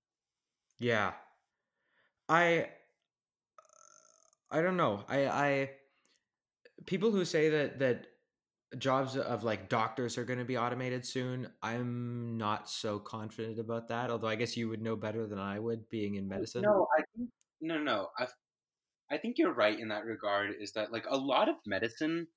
yeah 0.79 1.13
i 2.27 2.69
i 4.51 4.61
don't 4.61 4.77
know 4.77 5.03
i 5.07 5.27
i 5.27 5.69
people 6.85 7.11
who 7.11 7.25
say 7.25 7.49
that 7.49 7.79
that 7.79 8.07
jobs 8.77 9.17
of 9.17 9.43
like 9.43 9.67
doctors 9.69 10.17
are 10.17 10.23
going 10.25 10.39
to 10.39 10.45
be 10.45 10.57
automated 10.57 11.05
soon 11.05 11.51
i'm 11.63 12.37
not 12.37 12.69
so 12.69 12.99
confident 12.99 13.57
about 13.59 13.87
that 13.87 14.11
although 14.11 14.27
i 14.27 14.35
guess 14.35 14.55
you 14.55 14.69
would 14.69 14.81
know 14.81 14.95
better 14.95 15.25
than 15.27 15.39
i 15.39 15.57
would 15.57 15.89
being 15.89 16.15
in 16.15 16.27
medicine 16.27 16.75
No, 16.75 16.87
I 16.97 17.03
think 17.15 17.29
no, 17.61 17.77
no. 17.81 18.09
I 18.17 18.27
I 19.11 19.17
think 19.19 19.37
you're 19.37 19.53
right 19.53 19.79
in 19.79 19.89
that 19.89 20.05
regard. 20.05 20.55
Is 20.59 20.73
that 20.73 20.91
like 20.91 21.05
a 21.07 21.17
lot 21.17 21.49
of 21.49 21.57
medicine 21.65 22.27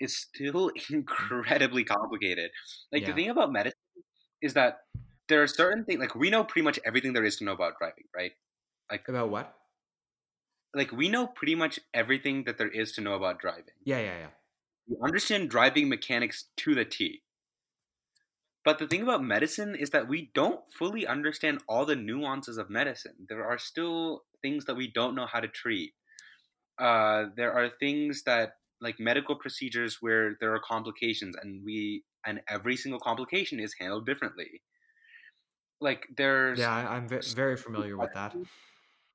is 0.00 0.16
still 0.18 0.70
incredibly 0.90 1.84
complicated. 1.84 2.52
Like 2.92 3.04
Yeah. 3.04 3.06
the 3.06 3.14
thing 3.14 3.30
about 3.30 3.52
medicine 3.52 3.78
is 4.42 4.54
that 4.54 4.78
there 5.28 5.42
are 5.42 5.48
certain 5.48 5.84
things. 5.86 6.00
Like 6.00 6.14
we 6.16 6.30
know 6.30 6.44
pretty 6.44 6.64
much 6.64 6.80
everything 6.86 7.14
there 7.14 7.24
is 7.24 7.36
to 7.38 7.44
know 7.44 7.54
about 7.54 7.78
driving, 7.80 8.06
right? 8.16 8.32
Like 8.90 9.08
about 9.08 9.30
what 9.30 9.56
Like 10.72 10.92
we 10.92 11.08
know 11.08 11.26
pretty 11.26 11.56
much 11.56 11.80
everything 11.92 12.44
that 12.44 12.56
there 12.56 12.68
is 12.70 12.92
to 12.92 13.00
know 13.00 13.14
about 13.14 13.40
driving. 13.40 13.74
yeah 13.84 13.98
yeah 13.98 14.18
yeah 14.18 14.30
We 14.88 14.96
understand 15.02 15.50
driving 15.50 15.88
mechanics 15.88 16.48
to 16.56 16.74
the 16.74 16.84
T. 16.84 17.22
But 18.64 18.78
the 18.78 18.86
thing 18.86 19.00
about 19.00 19.22
medicine 19.22 19.74
is 19.74 19.90
that 19.90 20.08
we 20.08 20.30
don't 20.34 20.70
fully 20.70 21.06
understand 21.06 21.62
all 21.66 21.86
the 21.86 21.96
nuances 21.96 22.58
of 22.58 22.68
medicine. 22.68 23.26
There 23.28 23.44
are 23.46 23.56
still 23.58 24.24
things 24.42 24.66
that 24.66 24.74
we 24.74 24.88
don't 24.90 25.14
know 25.14 25.26
how 25.26 25.40
to 25.40 25.48
treat. 25.48 25.94
Uh, 26.78 27.26
there 27.36 27.52
are 27.52 27.70
things 27.70 28.24
that 28.24 28.58
like 28.80 29.00
medical 29.00 29.36
procedures 29.36 30.02
where 30.02 30.36
there 30.40 30.54
are 30.54 30.60
complications 30.60 31.36
and 31.36 31.64
we 31.64 32.04
and 32.26 32.42
every 32.48 32.76
single 32.76 33.00
complication 33.00 33.60
is 33.60 33.74
handled 33.80 34.06
differently. 34.06 34.62
like 35.80 36.06
there's 36.16 36.58
Yeah, 36.58 36.72
I'm 36.72 37.08
ve- 37.08 37.20
very 37.34 37.56
familiar 37.56 37.96
with 37.96 38.12
that. 38.14 38.34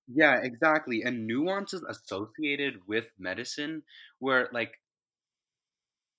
Yeah, 0.07 0.39
exactly. 0.43 1.01
And 1.03 1.25
nuances 1.27 1.84
associated 1.84 2.88
with 2.88 3.05
medicine 3.17 3.84
where 4.19 4.49
like 4.51 4.73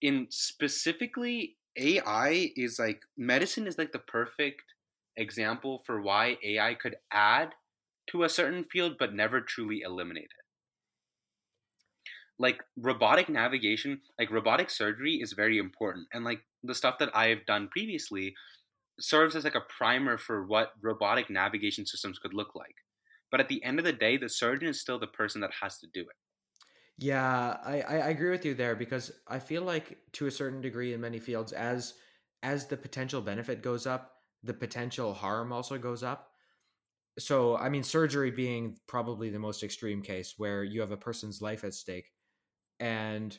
in 0.02 0.26
specifically 0.30 1.56
AI 1.78 2.52
is 2.56 2.78
like 2.78 3.02
medicine 3.16 3.66
is 3.66 3.78
like 3.78 3.92
the 3.92 3.98
perfect 4.00 4.62
example 5.16 5.82
for 5.86 6.02
why 6.02 6.38
AI 6.44 6.74
could 6.74 6.96
add 7.12 7.54
to 8.08 8.24
a 8.24 8.28
certain 8.28 8.64
field 8.64 8.96
but 8.98 9.14
never 9.14 9.40
truly 9.40 9.80
eliminate 9.82 10.24
it. 10.24 10.46
Like 12.38 12.62
robotic 12.76 13.28
navigation, 13.28 14.02
like 14.18 14.30
robotic 14.30 14.68
surgery 14.70 15.20
is 15.22 15.32
very 15.32 15.58
important 15.58 16.08
and 16.12 16.24
like 16.24 16.42
the 16.62 16.74
stuff 16.74 16.98
that 16.98 17.14
I've 17.16 17.46
done 17.46 17.68
previously 17.68 18.34
serves 19.00 19.36
as 19.36 19.44
like 19.44 19.56
a 19.56 19.62
primer 19.62 20.18
for 20.18 20.46
what 20.46 20.74
robotic 20.82 21.30
navigation 21.30 21.86
systems 21.86 22.18
could 22.18 22.34
look 22.34 22.54
like. 22.54 22.76
But 23.30 23.40
at 23.40 23.48
the 23.48 23.64
end 23.64 23.78
of 23.80 23.86
the 23.86 23.92
day, 23.94 24.16
the 24.18 24.28
surgeon 24.30 24.68
is 24.68 24.80
still 24.80 24.98
the 25.00 25.08
person 25.08 25.42
that 25.42 25.52
has 25.62 25.78
to 25.80 25.88
do 25.94 26.02
it. 26.02 26.16
Yeah, 26.98 27.58
I, 27.64 27.80
I 27.82 28.08
agree 28.10 28.30
with 28.30 28.44
you 28.44 28.54
there 28.54 28.76
because 28.76 29.10
I 29.26 29.38
feel 29.38 29.62
like 29.62 30.12
to 30.12 30.26
a 30.26 30.30
certain 30.30 30.60
degree 30.60 30.92
in 30.92 31.00
many 31.00 31.18
fields, 31.18 31.52
as 31.52 31.94
as 32.42 32.66
the 32.66 32.76
potential 32.76 33.22
benefit 33.22 33.62
goes 33.62 33.86
up, 33.86 34.22
the 34.42 34.54
potential 34.54 35.14
harm 35.14 35.52
also 35.52 35.78
goes 35.78 36.02
up. 36.02 36.32
So, 37.18 37.56
I 37.56 37.68
mean, 37.70 37.84
surgery 37.84 38.30
being 38.32 38.78
probably 38.88 39.30
the 39.30 39.38
most 39.40 39.62
extreme 39.62 40.02
case 40.02 40.38
where 40.38 40.64
you 40.64 40.80
have 40.82 40.92
a 40.92 40.98
person's 40.98 41.42
life 41.42 41.64
at 41.64 41.74
stake. 41.74 42.12
And 42.80 43.38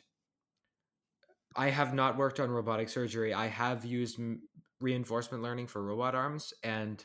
I 1.56 1.70
have 1.70 1.94
not 1.94 2.16
worked 2.16 2.40
on 2.40 2.50
robotic 2.50 2.88
surgery. 2.88 3.32
I 3.32 3.46
have 3.46 3.84
used 3.84 4.18
m- 4.18 4.48
reinforcement 4.80 5.42
learning 5.42 5.68
for 5.68 5.82
robot 5.82 6.14
arms, 6.14 6.52
and 6.62 7.04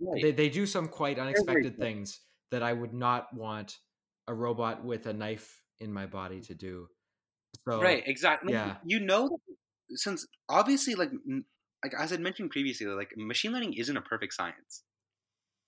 Right. 0.00 0.22
they, 0.22 0.32
they 0.32 0.50
do 0.50 0.66
some 0.66 0.88
quite 0.88 1.18
unexpected 1.18 1.78
good. 1.78 1.78
things 1.80 2.22
that 2.52 2.62
I 2.64 2.74
would 2.74 2.94
not 2.94 3.34
want 3.34 3.78
a 4.28 4.34
robot 4.34 4.84
with 4.84 5.06
a 5.06 5.14
knife 5.14 5.65
in 5.78 5.92
my 5.92 6.06
body 6.06 6.40
to 6.42 6.54
do. 6.54 6.88
Right, 7.66 8.02
exactly. 8.06 8.52
Yeah, 8.52 8.76
You 8.84 9.00
know, 9.00 9.40
since 9.90 10.26
obviously, 10.48 10.94
like, 10.94 11.10
like 11.82 11.92
as 11.98 12.12
I 12.12 12.16
mentioned 12.18 12.50
previously, 12.50 12.86
like 12.86 13.10
machine 13.16 13.52
learning 13.52 13.74
isn't 13.74 13.96
a 13.96 14.02
perfect 14.02 14.34
science. 14.34 14.84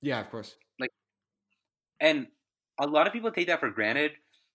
yeah, 0.00 0.20
of 0.20 0.30
course. 0.30 0.56
Like, 0.78 0.90
and 2.00 2.26
a 2.80 2.86
lot 2.86 3.06
of 3.06 3.12
people 3.12 3.30
take 3.32 3.48
that 3.48 3.60
for 3.60 3.70
granted. 3.70 4.12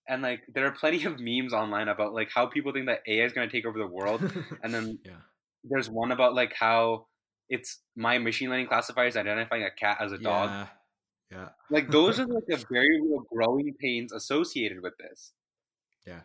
And 0.08 0.22
like, 0.22 0.42
there 0.54 0.66
are 0.66 0.72
plenty 0.72 1.06
of 1.06 1.18
memes 1.20 1.54
online 1.54 1.88
about 1.88 2.13
like 2.13 2.30
how 2.34 2.48
people 2.48 2.74
think 2.74 2.88
that 2.88 3.00
AI 3.08 3.26
is 3.26 3.34
going 3.34 3.48
to 3.48 3.52
take 3.52 3.66
over 3.66 3.78
the 3.78 3.88
world. 3.88 4.22
And 4.62 4.74
then 4.74 5.00
yeah, 5.06 5.22
there's 5.63 5.89
one 5.89 6.12
about 6.12 6.34
like 6.36 6.54
how 6.58 7.08
it's 7.50 7.82
my 7.96 8.18
machine 8.20 8.50
learning 8.50 8.68
classifiers 8.68 9.16
identifying 9.16 9.63
a 9.63 9.72
cat 9.72 9.98
as 10.02 10.12
a 10.12 10.18
dog. 10.18 10.50
yeah, 10.50 10.68
yeah, 11.32 11.50
Like, 11.70 11.89
those 11.92 12.20
are 12.20 12.26
like 12.28 12.46
the 12.48 12.63
very 12.72 13.02
real 13.02 13.24
growing 13.32 13.74
pains 13.80 14.12
associated 14.13 14.82
with 14.82 14.94
this. 14.98 15.34
Yeah, 16.06 16.22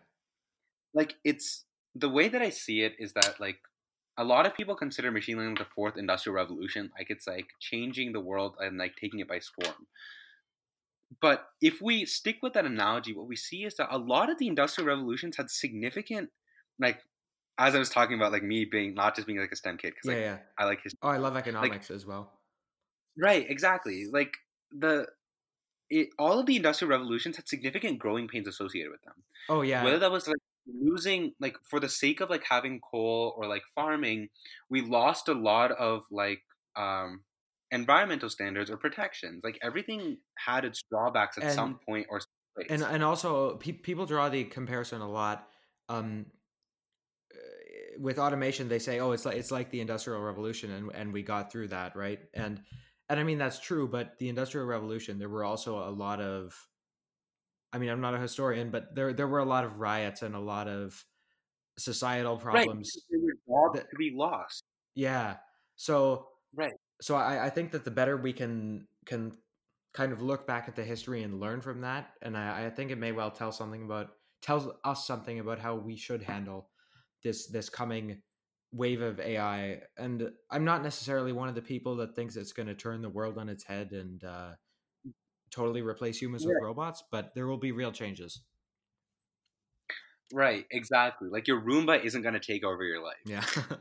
like 0.95 1.17
it's 1.25 1.65
the 1.95 2.09
way 2.09 2.29
that 2.29 2.43
I 2.43 2.51
see 2.51 2.83
it 2.83 2.95
is 2.99 3.13
that 3.15 3.41
like 3.41 3.59
a 4.17 4.25
lot 4.25 4.47
of 4.47 4.55
people 4.55 4.75
consider 4.75 5.11
machine 5.11 5.37
learning 5.39 5.55
the 5.57 5.65
fourth 5.65 5.97
industrial 5.97 6.35
revolution, 6.37 6.91
like 6.99 7.11
it's 7.11 7.27
like 7.27 7.51
changing 7.61 8.13
the 8.13 8.21
world 8.21 8.57
and 8.59 8.79
like 8.79 8.97
taking 8.97 9.21
it 9.21 9.29
by 9.29 9.39
storm. 9.39 9.87
But 11.21 11.49
if 11.61 11.81
we 11.81 12.05
stick 12.05 12.39
with 12.43 12.53
that 12.53 12.67
analogy, 12.67 13.15
what 13.15 13.27
we 13.27 13.37
see 13.37 13.65
is 13.65 13.77
that 13.77 13.89
a 13.91 13.99
lot 13.99 14.29
of 14.31 14.39
the 14.39 14.47
industrial 14.47 14.89
revolutions 14.89 15.37
had 15.37 15.51
significant, 15.51 16.31
like 16.79 17.03
as 17.59 17.75
I 17.75 17.79
was 17.79 17.91
talking 17.91 18.17
about, 18.17 18.33
like 18.33 18.43
me 18.43 18.65
being 18.67 18.95
not 18.95 19.15
just 19.17 19.27
being 19.27 19.39
like 19.39 19.53
a 19.53 19.57
STEM 19.57 19.79
kid 19.79 19.95
because 19.95 20.07
yeah, 20.07 20.15
like 20.15 20.23
yeah. 20.23 20.39
I 20.59 20.65
like 20.67 20.83
his 20.83 20.95
Oh, 21.03 21.09
I 21.09 21.17
love 21.19 21.37
economics 21.37 21.91
as 21.91 22.05
well. 22.07 22.41
right 23.17 23.49
exactly 23.51 24.07
like 24.13 24.37
the 24.71 25.07
it 25.91 26.09
all 26.19 26.39
of 26.39 26.47
the 26.47 26.57
industrial 26.57 26.91
revolutions 26.91 27.37
had 27.37 27.49
significant 27.49 27.99
growing 27.99 28.29
pains 28.29 28.49
associated 28.49 28.91
with 28.91 29.03
them. 29.03 29.15
Oh, 29.49 29.63
yeah. 29.63 29.83
whether 29.85 29.99
that 29.99 30.11
was 30.11 30.29
like 30.29 30.37
losing 30.67 31.33
like 31.41 31.57
for 31.69 31.81
the 31.81 31.89
sake 31.89 32.21
of 32.21 32.29
like 32.29 32.45
having 32.49 32.81
coal 32.81 33.35
or 33.39 33.47
like 33.47 33.63
farming 33.75 34.29
we 34.69 34.83
lost 34.83 35.29
a 35.29 35.33
lot 35.33 35.73
of 35.73 36.03
like 36.11 36.43
um 36.77 37.23
environmental 37.71 38.29
standards 38.29 38.71
or 38.71 38.77
protections 38.77 39.41
like 39.43 39.59
everything 39.63 40.19
had 40.37 40.67
its 40.67 40.83
drawbacks 40.91 41.39
at 41.39 41.45
and 41.45 41.53
some 41.55 41.81
point 41.87 42.07
or 42.11 42.21
and 42.69 42.81
place 42.81 42.91
and 42.91 43.05
also 43.05 43.57
pe- 43.57 43.73
people 43.73 44.07
draw 44.07 44.29
the 44.29 44.45
comparison 44.45 45.01
a 45.01 45.09
lot. 45.09 45.49
Um, 45.89 46.27
with 47.99 48.19
automation, 48.19 48.69
they 48.69 48.79
say, 48.79 49.01
"Oh, 49.01 49.13
it's 49.13 49.25
like 49.25 49.37
it's 49.37 49.51
like 49.51 49.71
the 49.71 49.81
industrial 49.81 50.21
revolution," 50.21 50.71
and 50.71 50.91
and 50.95 51.13
we 51.13 51.23
got 51.23 51.51
through 51.51 51.69
that, 51.69 51.97
right? 51.97 52.21
And 52.35 52.63
and 53.09 53.19
I 53.19 53.23
mean 53.25 53.39
that's 53.39 53.59
true, 53.61 53.89
but 53.89 54.19
the 54.19 54.29
industrial 54.29 54.67
revolution, 54.67 55.19
there 55.19 55.29
were 55.29 55.45
also 55.45 55.79
a 55.79 55.91
lot 55.91 56.21
of. 56.21 56.55
I 57.73 57.77
mean, 57.79 57.91
I'm 57.91 58.01
not 58.01 58.15
a 58.15 58.19
historian, 58.19 58.71
but 58.71 58.95
there 58.95 59.13
there 59.13 59.29
were 59.29 59.41
a 59.41 59.45
lot 59.45 59.65
of 59.65 59.79
riots 59.79 60.23
and 60.23 60.35
a 60.35 60.41
lot 60.41 60.69
of 60.69 61.05
societal 61.79 62.37
problems. 62.37 62.91
because 62.93 63.07
there 63.11 63.73
That 63.75 63.91
to 63.91 63.97
be 63.97 64.13
lost 64.15 64.65
yeah, 64.95 65.37
so 65.77 66.29
right 66.55 66.73
so 67.01 67.15
I, 67.15 67.47
I 67.47 67.51
think 67.51 67.71
that 67.73 67.85
the 67.85 67.91
better 67.91 68.17
we 68.17 68.33
can 68.33 68.87
can 69.07 69.33
kind 69.95 70.13
of 70.13 70.21
look 70.21 70.47
back 70.47 70.69
at 70.69 70.77
the 70.77 70.85
history 70.85 71.23
and 71.23 71.41
learn 71.41 71.61
from 71.61 71.83
that, 71.83 72.11
and 72.23 72.37
I, 72.37 72.67
I 72.67 72.71
think 72.71 72.91
it 72.91 72.99
may 72.99 73.13
well 73.13 73.31
tell 73.31 73.53
something 73.53 73.85
about 73.85 74.11
tells 74.43 74.69
us 74.85 75.07
something 75.07 75.39
about 75.41 75.59
how 75.59 75.77
we 75.77 75.97
should 75.97 76.23
handle 76.23 76.71
this 77.23 77.47
this 77.47 77.69
coming 77.69 78.23
wave 78.73 79.01
of 79.01 79.21
AI. 79.21 79.81
And 79.97 80.31
I'm 80.51 80.65
not 80.65 80.83
necessarily 80.83 81.33
one 81.33 81.49
of 81.49 81.55
the 81.55 81.63
people 81.63 81.97
that 81.97 82.15
thinks 82.15 82.37
it's 82.37 82.53
going 82.53 82.69
to 82.69 82.75
turn 82.75 83.03
the 83.03 83.09
world 83.09 83.39
on 83.39 83.49
its 83.49 83.65
head 83.65 83.93
and 83.93 84.23
uh, 84.25 84.51
totally 85.51 85.83
replace 85.83 86.21
humans 86.21 86.45
with 86.47 86.57
robots, 86.63 87.03
but 87.11 87.35
there 87.35 87.47
will 87.47 87.59
be 87.59 87.73
real 87.73 87.93
changes. 87.93 88.43
right 90.33 90.67
exactly 90.71 91.29
like 91.31 91.47
your 91.47 91.61
roomba 91.61 92.03
isn't 92.05 92.23
going 92.23 92.35
to 92.35 92.41
take 92.41 92.65
over 92.65 92.85
your 92.85 93.03
life 93.03 93.17
Yeah, 93.25 93.45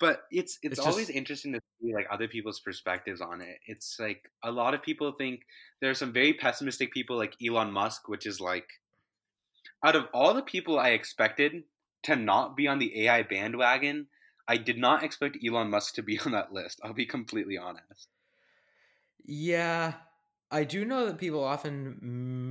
but 0.00 0.24
it's 0.30 0.58
it's 0.62 0.78
it's 0.78 0.86
always 0.86 1.06
just 1.06 1.16
interesting 1.16 1.52
to 1.52 1.60
see 1.80 1.94
like 1.94 2.06
other 2.10 2.28
people's 2.28 2.60
perspectives 2.60 3.20
on 3.20 3.40
it 3.40 3.58
it's 3.66 3.96
like 3.98 4.30
a 4.42 4.50
lot 4.50 4.74
of 4.74 4.82
people 4.82 5.12
think 5.12 5.40
there's 5.80 5.98
some 5.98 6.12
very 6.12 6.34
pessimistic 6.34 6.92
people 6.92 7.16
like 7.16 7.34
elon 7.44 7.72
musk 7.72 8.08
which 8.08 8.26
is 8.26 8.40
like 8.40 8.66
out 9.84 9.96
of 9.96 10.04
all 10.12 10.34
the 10.34 10.42
people 10.42 10.78
i 10.78 10.90
expected 10.90 11.62
to 12.04 12.16
not 12.16 12.56
be 12.56 12.68
on 12.68 12.78
the 12.78 13.06
ai 13.06 13.22
bandwagon 13.22 14.06
i 14.46 14.56
did 14.56 14.78
not 14.78 15.02
expect 15.02 15.38
elon 15.44 15.70
musk 15.70 15.94
to 15.94 16.02
be 16.02 16.18
on 16.24 16.32
that 16.32 16.52
list 16.52 16.80
i'll 16.84 16.92
be 16.92 17.06
completely 17.06 17.58
honest 17.58 18.08
yeah. 19.26 19.94
I 20.50 20.62
do 20.62 20.84
know 20.84 21.06
that 21.06 21.18
people 21.18 21.42
often 21.42 21.98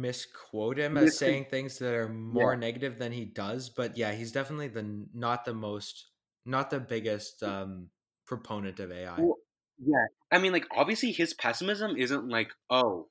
misquote 0.02 0.78
him 0.78 0.98
as 0.98 1.18
saying 1.18 1.46
things 1.46 1.78
that 1.78 1.94
are 1.94 2.08
yeah 2.08 2.13
more 2.13 2.56
negative 2.58 3.00
than 3.00 3.13
he 3.13 3.24
does, 3.24 3.70
but 3.70 3.96
yeah, 3.96 4.12
he's 4.12 4.32
definitely 4.34 4.68
the 4.68 5.06
not 5.13 5.46
the 5.46 5.54
most 5.54 6.08
not 6.46 6.70
the 6.70 6.80
biggest 6.80 7.42
um 7.44 7.88
proponent 8.26 8.80
of 8.80 8.92
AI. 8.92 9.16
well, 9.18 9.38
yeah 9.84 10.06
i 10.32 10.38
mean 10.38 10.52
like 10.52 10.68
obviously 10.76 11.12
his 11.12 11.34
pessimism 11.34 11.96
isn't 11.98 12.28
like 12.30 12.52
oh 12.70 13.08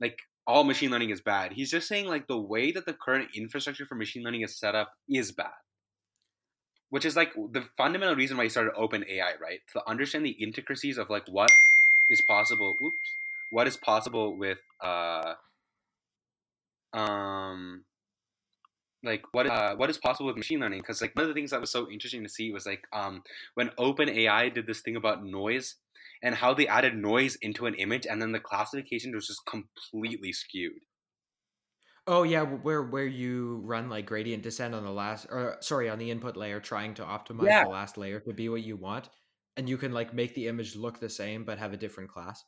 like 0.00 0.18
all 0.46 0.64
machine 0.64 0.90
learning 0.90 1.10
is 1.10 1.20
bad 1.20 1.52
he's 1.52 1.70
just 1.70 1.86
saying 1.88 2.06
like 2.06 2.26
the 2.26 2.38
way 2.38 2.72
that 2.72 2.86
the 2.86 2.92
current 2.92 3.28
infrastructure 3.36 3.86
for 3.86 3.94
machine 3.94 4.22
learning 4.22 4.42
is 4.42 4.58
set 4.58 4.74
up 4.74 4.92
is 5.08 5.32
bad 5.32 5.52
which 6.92 7.06
is 7.06 7.16
like 7.16 7.32
the 7.52 7.64
fundamental 7.78 8.14
reason 8.14 8.36
why 8.36 8.42
you 8.44 8.50
started 8.50 8.74
open 8.76 9.02
ai 9.08 9.32
right? 9.40 9.60
To 9.72 9.88
understand 9.88 10.26
the 10.26 10.36
intricacies 10.46 10.98
of 10.98 11.08
like 11.08 11.26
what 11.26 11.50
is 12.10 12.20
possible 12.20 12.76
oops 12.84 13.14
what 13.48 13.66
is 13.66 13.78
possible 13.78 14.36
with 14.36 14.58
uh 14.82 15.34
um 16.92 17.84
like 19.02 19.22
what 19.32 19.46
uh, 19.46 19.74
what 19.74 19.88
is 19.88 19.96
possible 19.96 20.26
with 20.26 20.36
machine 20.36 20.60
learning? 20.60 20.80
Because 20.80 21.00
like 21.00 21.16
one 21.16 21.24
of 21.24 21.28
the 21.28 21.34
things 21.34 21.50
that 21.50 21.60
was 21.62 21.70
so 21.70 21.90
interesting 21.90 22.22
to 22.22 22.28
see 22.28 22.52
was 22.52 22.66
like 22.66 22.84
um 22.92 23.22
when 23.54 23.70
open 23.78 24.10
ai 24.10 24.50
did 24.50 24.66
this 24.66 24.80
thing 24.80 24.94
about 24.94 25.24
noise 25.24 25.76
and 26.22 26.34
how 26.36 26.52
they 26.52 26.68
added 26.68 26.94
noise 26.94 27.36
into 27.40 27.64
an 27.66 27.74
image 27.74 28.06
and 28.06 28.20
then 28.20 28.32
the 28.32 28.38
classification 28.38 29.14
was 29.14 29.26
just 29.26 29.46
completely 29.46 30.32
skewed 30.32 30.82
Oh 32.06 32.22
yeah, 32.24 32.42
where 32.42 32.82
where 32.82 33.06
you 33.06 33.56
run 33.64 33.88
like 33.88 34.06
gradient 34.06 34.42
descent 34.44 34.72
on 34.74 34.84
the 34.84 34.90
last 34.92 35.26
or 35.30 35.56
sorry, 35.60 35.88
on 35.88 35.98
the 35.98 36.10
input 36.12 36.36
layer 36.36 36.60
trying 36.60 36.94
to 36.94 37.02
optimize 37.04 37.58
yeah 37.58 37.64
the 37.64 37.66
last 37.66 37.96
layer 37.96 38.20
to 38.20 38.32
be 38.32 38.48
what 38.48 38.62
you 38.62 38.76
want 38.76 39.08
and 39.56 39.68
you 39.68 39.76
can 39.76 39.90
like 39.92 40.14
make 40.14 40.34
the 40.34 40.46
image 40.48 40.74
look 40.76 40.98
the 41.00 41.08
same 41.08 41.44
but 41.44 41.58
have 41.58 41.72
a 41.72 41.76
different 41.76 42.10
class. 42.10 42.44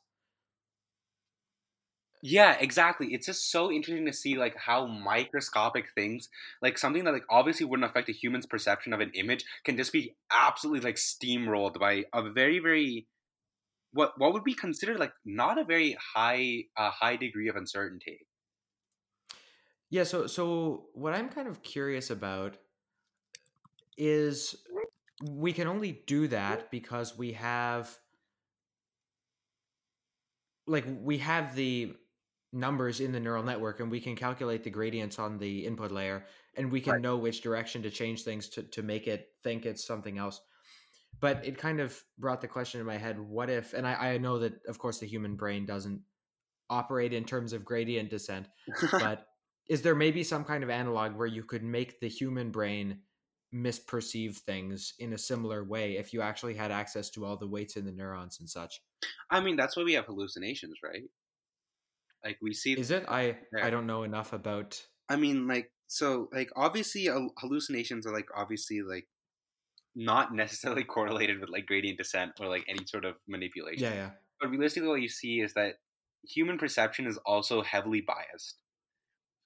Yeah, 2.21 2.57
exactly. 2.59 3.13
It's 3.13 3.27
just 3.27 3.51
so 3.51 3.71
interesting 3.71 4.05
to 4.07 4.13
see 4.13 4.35
like 4.35 4.55
how 4.57 4.87
microscopic 4.87 5.91
things, 5.93 6.29
like 6.61 6.77
something 6.77 7.03
that 7.03 7.11
like 7.13 7.25
obviously 7.29 7.65
wouldn't 7.65 7.87
affect 7.89 8.09
a 8.09 8.13
human's 8.13 8.47
perception 8.47 8.93
of 8.93 8.99
an 8.99 9.11
image, 9.13 9.45
can 9.63 9.77
just 9.77 9.91
be 9.93 10.15
absolutely 10.31 10.81
like 10.81 10.95
steamrolled 10.95 11.79
by 11.79 12.05
a 12.13 12.31
very 12.31 12.59
very 12.59 13.07
what 13.93 14.13
what 14.19 14.33
would 14.33 14.43
be 14.45 14.55
considered 14.55 14.99
like 14.99 15.13
not 15.25 15.59
a 15.59 15.65
very 15.65 15.97
high 16.15 16.65
uh, 16.77 16.91
high 16.91 17.17
degree 17.17 17.49
of 17.49 17.55
uncertainty. 17.57 18.27
Yeah, 19.89 20.03
so 20.03 20.27
so 20.27 20.87
what 20.93 21.13
I'm 21.13 21.29
kind 21.29 21.47
of 21.47 21.61
curious 21.61 22.09
about 22.09 22.57
is 23.97 24.55
we 25.23 25.53
can 25.53 25.67
only 25.67 26.03
do 26.07 26.27
that 26.27 26.69
because 26.71 27.17
we 27.17 27.33
have 27.33 27.97
like 30.67 30.85
we 31.01 31.17
have 31.19 31.55
the 31.55 31.95
numbers 32.51 32.99
in 32.99 33.11
the 33.11 33.19
neural 33.19 33.43
network 33.43 33.79
and 33.79 33.91
we 33.91 33.99
can 33.99 34.15
calculate 34.15 34.63
the 34.63 34.69
gradients 34.69 35.19
on 35.19 35.37
the 35.37 35.65
input 35.65 35.91
layer 35.91 36.25
and 36.55 36.71
we 36.71 36.79
can 36.81 36.93
Right. 36.93 37.01
know 37.01 37.17
which 37.17 37.41
direction 37.41 37.83
to 37.83 37.89
change 37.89 38.23
things 38.23 38.47
to, 38.49 38.63
to 38.63 38.81
make 38.81 39.07
it 39.07 39.29
think 39.43 39.65
it's 39.65 39.85
something 39.85 40.17
else. 40.17 40.41
But 41.19 41.45
it 41.45 41.57
kind 41.57 41.79
of 41.79 42.01
brought 42.17 42.41
the 42.41 42.47
question 42.47 42.79
in 42.79 42.85
my 42.85 42.97
head 42.97 43.19
what 43.19 43.49
if 43.49 43.73
and 43.73 43.87
I, 43.87 44.13
I 44.13 44.17
know 44.17 44.39
that 44.39 44.53
of 44.67 44.79
course 44.79 44.99
the 44.99 45.07
human 45.07 45.35
brain 45.35 45.65
doesn't 45.65 46.01
operate 46.69 47.13
in 47.13 47.25
terms 47.25 47.53
of 47.53 47.63
gradient 47.63 48.09
descent 48.09 48.47
but 48.91 49.27
is 49.67 49.81
there 49.81 49.95
maybe 49.95 50.23
some 50.23 50.43
kind 50.43 50.63
of 50.63 50.69
analog 50.69 51.15
where 51.15 51.27
you 51.27 51.43
could 51.43 51.63
make 51.63 51.99
the 51.99 52.09
human 52.09 52.51
brain 52.51 53.01
misperceive 53.53 54.37
things 54.37 54.93
in 54.99 55.13
a 55.13 55.17
similar 55.17 55.63
way 55.63 55.97
if 55.97 56.13
you 56.13 56.21
actually 56.21 56.55
had 56.55 56.71
access 56.71 57.09
to 57.09 57.25
all 57.25 57.37
the 57.37 57.47
weights 57.47 57.77
in 57.77 57.85
the 57.85 57.91
neurons 57.91 58.39
and 58.39 58.49
such 58.49 58.81
I 59.29 59.39
mean, 59.39 59.55
that's 59.55 59.75
why 59.75 59.83
we 59.83 59.93
have 59.93 60.05
hallucinations, 60.05 60.79
right? 60.83 61.03
Like 62.23 62.37
we 62.41 62.53
see. 62.53 62.77
is 62.77 62.91
it 62.91 63.05
i 63.07 63.37
Yeah. 63.53 63.65
i 63.65 63.69
don't 63.69 63.87
know 63.87 64.03
enough 64.03 64.31
about 64.33 64.87
I 65.09 65.15
mean, 65.15 65.47
like 65.47 65.71
so, 65.87 66.29
like 66.33 66.49
obviously, 66.55 67.09
uh, 67.09 67.21
hallucinations 67.37 68.07
are 68.07 68.13
like 68.13 68.27
obviously 68.35 68.81
like 68.81 69.07
not 69.95 70.33
necessarily 70.33 70.83
correlated 70.95 71.39
with 71.41 71.49
like 71.49 71.65
gradient 71.67 71.97
descent 71.99 72.33
or 72.39 72.47
like 72.49 72.65
any 72.69 72.85
sort 72.87 73.05
of 73.05 73.17
manipulation. 73.27 73.83
yeah 73.83 73.93
yeah 73.93 74.11
But 74.41 74.49
realistically, 74.51 74.89
what 74.89 75.01
you 75.01 75.09
see 75.09 75.41
is 75.41 75.53
that 75.55 75.77
human 76.27 76.57
perception 76.59 77.07
is 77.07 77.17
also 77.25 77.63
heavily 77.63 78.01
biased. 78.01 78.59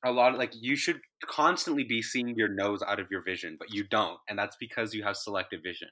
A 0.05 0.11
lot 0.11 0.31
of 0.33 0.37
like 0.39 0.53
you 0.59 0.75
should 0.75 0.99
constantly 1.25 1.83
be 1.83 2.01
seeing 2.01 2.33
your 2.37 2.47
nose 2.47 2.81
out 2.87 2.99
of 2.99 3.07
your 3.11 3.23
vision, 3.23 3.57
but 3.59 3.73
you 3.73 3.83
don't, 3.83 4.17
and 4.29 4.39
that's 4.39 4.55
because 4.59 4.93
you 4.93 5.03
have 5.03 5.17
selective 5.17 5.59
vision. 5.63 5.89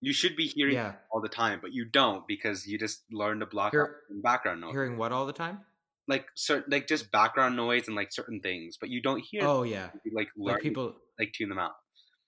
You 0.00 0.12
should 0.12 0.36
be 0.36 0.46
hearing 0.46 0.74
yeah 0.74 0.94
all 1.12 1.20
the 1.20 1.28
time, 1.28 1.58
but 1.60 1.72
you 1.72 1.84
don't 1.84 2.26
because 2.26 2.66
you 2.66 2.78
just 2.78 3.04
learn 3.12 3.40
to 3.40 3.46
block 3.46 3.72
Hear- 3.72 3.82
out 3.82 4.22
background 4.22 4.60
noise, 4.60 4.72
hearing 4.72 4.96
what 4.96 5.12
all 5.12 5.26
the 5.26 5.32
time 5.32 5.60
like 6.08 6.26
certain 6.34 6.70
like 6.70 6.88
just 6.88 7.10
background 7.12 7.56
noise 7.56 7.86
and 7.86 7.96
like 7.96 8.12
certain 8.12 8.40
things, 8.40 8.76
but 8.80 8.88
you 8.90 9.02
don't 9.02 9.22
hear 9.30 9.42
oh 9.44 9.62
yeah 9.62 9.90
you, 10.04 10.12
like 10.14 10.28
learn 10.36 10.54
like 10.54 10.62
people 10.62 10.94
like 11.18 11.32
tune 11.32 11.48
them 11.50 11.58
out. 11.58 11.72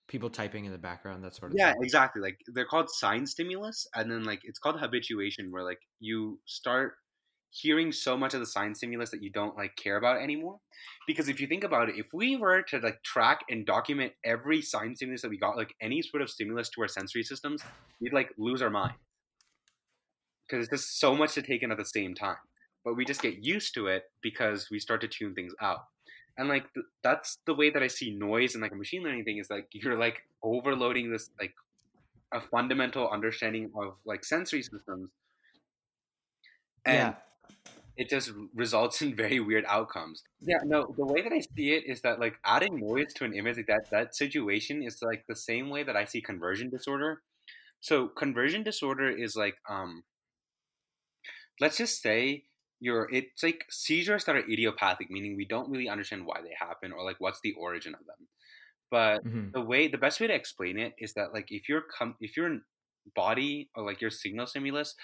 people 0.07 0.29
typing 0.29 0.65
in 0.65 0.71
the 0.71 0.77
background 0.77 1.23
that 1.23 1.35
sort 1.35 1.51
of 1.51 1.57
Yeah, 1.57 1.71
thing 1.71 1.81
exactly. 1.83 2.21
Like 2.21 2.37
they're 2.53 2.65
called 2.65 2.89
sign 2.89 3.25
stimulus, 3.25 3.87
and 3.95 4.11
then 4.11 4.23
like 4.23 4.41
it's 4.43 4.59
called 4.59 4.79
habituation, 4.79 5.51
where 5.51 5.63
like 5.63 5.79
you 5.99 6.39
start 6.45 6.93
hearing 7.51 7.91
so 7.91 8.17
much 8.17 8.33
of 8.33 8.39
the 8.39 8.45
sign 8.45 8.73
stimulus 8.73 9.11
that 9.11 9.21
you 9.21 9.29
don't 9.29 9.57
like 9.57 9.75
care 9.75 9.97
about 9.97 10.21
anymore. 10.21 10.57
Because 11.05 11.27
if 11.27 11.39
you 11.39 11.47
think 11.47 11.63
about 11.63 11.89
it, 11.89 11.95
if 11.97 12.07
we 12.13 12.37
were 12.37 12.61
to 12.63 12.79
like 12.79 13.03
track 13.03 13.41
and 13.49 13.65
document 13.65 14.13
every 14.25 14.61
sign 14.61 14.95
stimulus 14.95 15.21
that 15.21 15.29
we 15.29 15.37
got, 15.37 15.57
like 15.57 15.75
any 15.81 16.01
sort 16.01 16.23
of 16.23 16.29
stimulus 16.29 16.69
to 16.69 16.81
our 16.81 16.87
sensory 16.87 17.23
systems, 17.23 17.61
we'd 17.99 18.13
like 18.13 18.29
lose 18.37 18.61
our 18.61 18.69
mind. 18.69 18.93
Because 20.47 20.65
it's 20.65 20.71
just 20.71 20.99
so 20.99 21.15
much 21.15 21.33
to 21.33 21.41
take 21.41 21.61
in 21.61 21.71
at 21.71 21.77
the 21.77 21.85
same 21.85 22.15
time. 22.15 22.37
But 22.85 22.95
we 22.95 23.05
just 23.05 23.21
get 23.21 23.43
used 23.43 23.73
to 23.75 23.87
it 23.87 24.03
because 24.23 24.67
we 24.71 24.79
start 24.79 25.01
to 25.01 25.07
tune 25.07 25.35
things 25.35 25.53
out. 25.61 25.79
And 26.37 26.47
like 26.47 26.73
th- 26.73 26.85
that's 27.03 27.39
the 27.45 27.53
way 27.53 27.69
that 27.69 27.83
I 27.83 27.87
see 27.87 28.11
noise 28.11 28.55
and 28.55 28.61
like 28.61 28.71
a 28.71 28.75
machine 28.75 29.03
learning 29.03 29.25
thing 29.25 29.37
is 29.37 29.49
like 29.49 29.67
you're 29.73 29.99
like 29.99 30.23
overloading 30.41 31.11
this 31.11 31.29
like 31.39 31.53
a 32.33 32.39
fundamental 32.39 33.09
understanding 33.09 33.69
of 33.75 33.95
like 34.05 34.23
sensory 34.23 34.63
systems 34.63 35.09
and 36.85 36.95
yeah 36.95 37.13
it 37.97 38.09
just 38.09 38.31
results 38.53 39.01
in 39.01 39.15
very 39.15 39.39
weird 39.39 39.65
outcomes. 39.67 40.23
Yeah 40.41 40.59
no 40.63 40.93
the 40.97 41.05
way 41.05 41.21
that 41.21 41.33
i 41.33 41.39
see 41.39 41.71
it 41.73 41.83
is 41.85 42.01
that 42.01 42.19
like 42.19 42.35
adding 42.45 42.79
noise 42.79 43.13
to 43.15 43.25
an 43.25 43.33
image 43.33 43.57
like 43.57 43.67
that 43.67 43.83
that 43.91 44.15
situation 44.15 44.81
is 44.83 45.01
like 45.01 45.25
the 45.27 45.35
same 45.35 45.69
way 45.69 45.83
that 45.83 45.95
i 45.95 46.05
see 46.05 46.21
conversion 46.21 46.69
disorder. 46.69 47.21
So 47.81 48.07
conversion 48.07 48.63
disorder 48.63 49.09
is 49.09 49.35
like 49.35 49.55
um 49.69 50.03
let's 51.59 51.77
just 51.77 52.01
say 52.01 52.43
you're 52.79 53.07
it's 53.11 53.43
like 53.43 53.65
seizures 53.69 54.25
that 54.25 54.35
are 54.35 54.49
idiopathic 54.51 55.09
meaning 55.11 55.35
we 55.35 55.45
don't 55.45 55.69
really 55.69 55.89
understand 55.89 56.25
why 56.25 56.41
they 56.41 56.53
happen 56.57 56.91
or 56.91 57.03
like 57.03 57.17
what's 57.19 57.39
the 57.43 57.53
origin 57.53 57.93
of 57.93 58.05
them. 58.05 58.27
But 58.89 59.25
Mhm. 59.25 59.51
the 59.53 59.61
way 59.61 59.87
the 59.87 59.97
best 59.97 60.19
way 60.19 60.27
to 60.27 60.33
explain 60.35 60.79
it 60.79 60.93
is 60.97 61.13
that 61.13 61.33
like 61.33 61.47
if 61.51 61.69
your 61.69 61.81
com- 61.97 62.17
if 62.19 62.37
your 62.37 62.59
body 63.15 63.69
or 63.75 63.83
like 63.85 64.01
your 64.01 64.11
signal 64.11 64.47
stimulus 64.47 64.95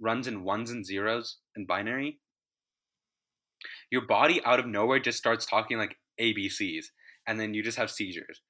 runs 0.00 0.26
in 0.26 0.44
ones 0.44 0.70
and 0.70 0.84
zeros 0.84 1.38
and 1.56 1.66
binary 1.66 2.20
your 3.90 4.06
body 4.06 4.42
out 4.44 4.60
of 4.60 4.66
nowhere 4.66 4.98
just 5.00 5.18
starts 5.18 5.46
talking 5.46 5.78
like 5.78 5.96
abcs 6.20 6.86
and 7.26 7.40
then 7.40 7.54
you 7.54 7.62
just 7.62 7.78
have 7.78 7.90
seizures 7.90 8.42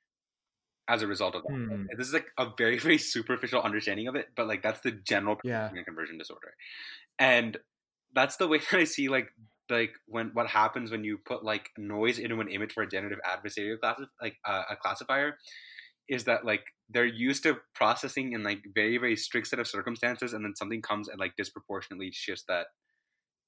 as 0.88 1.02
a 1.02 1.06
result 1.06 1.34
of 1.34 1.42
that 1.42 1.48
Hmm. 1.48 1.86
this 1.98 2.08
is 2.08 2.14
like 2.14 2.28
a 2.38 2.48
very 2.56 2.78
very 2.88 2.98
superficial 2.98 3.62
understanding 3.62 4.08
of 4.08 4.16
it 4.16 4.28
but 4.36 4.46
like 4.46 4.62
that's 4.62 4.80
the 4.80 4.90
general 4.92 5.36
Yeah. 5.42 5.72
conversion 5.86 6.18
disorder 6.18 6.54
and 7.18 7.58
that's 8.14 8.36
the 8.36 8.48
way 8.48 8.58
that 8.70 8.80
i 8.80 8.84
see 8.84 9.08
like 9.08 9.30
like 9.70 9.92
when 10.06 10.30
what 10.34 10.48
happens 10.48 10.90
when 10.90 11.04
you 11.04 11.18
put 11.18 11.44
like 11.44 11.70
noise 11.78 12.18
into 12.18 12.40
an 12.40 12.48
image 12.48 12.72
for 12.72 12.82
a 12.82 12.88
generative 12.88 13.20
adversarial 13.26 13.78
class 13.80 14.00
like 14.22 14.36
uh, 14.46 14.64
a 14.70 14.76
classifier 14.76 15.38
is 16.08 16.24
that 16.24 16.44
like 16.44 16.64
they're 16.88 17.04
used 17.06 17.42
to 17.44 17.58
processing 17.74 18.32
in 18.32 18.42
like 18.42 18.62
very 18.74 18.98
very 18.98 19.16
strict 19.16 19.46
set 19.48 19.58
of 19.58 19.66
circumstances 19.68 20.32
and 20.34 20.44
then 20.44 20.56
something 20.56 20.82
comes 20.82 21.08
and 21.08 21.20
like 21.20 21.36
disproportionately 21.36 22.10
shifts 22.12 22.44
that 22.48 22.68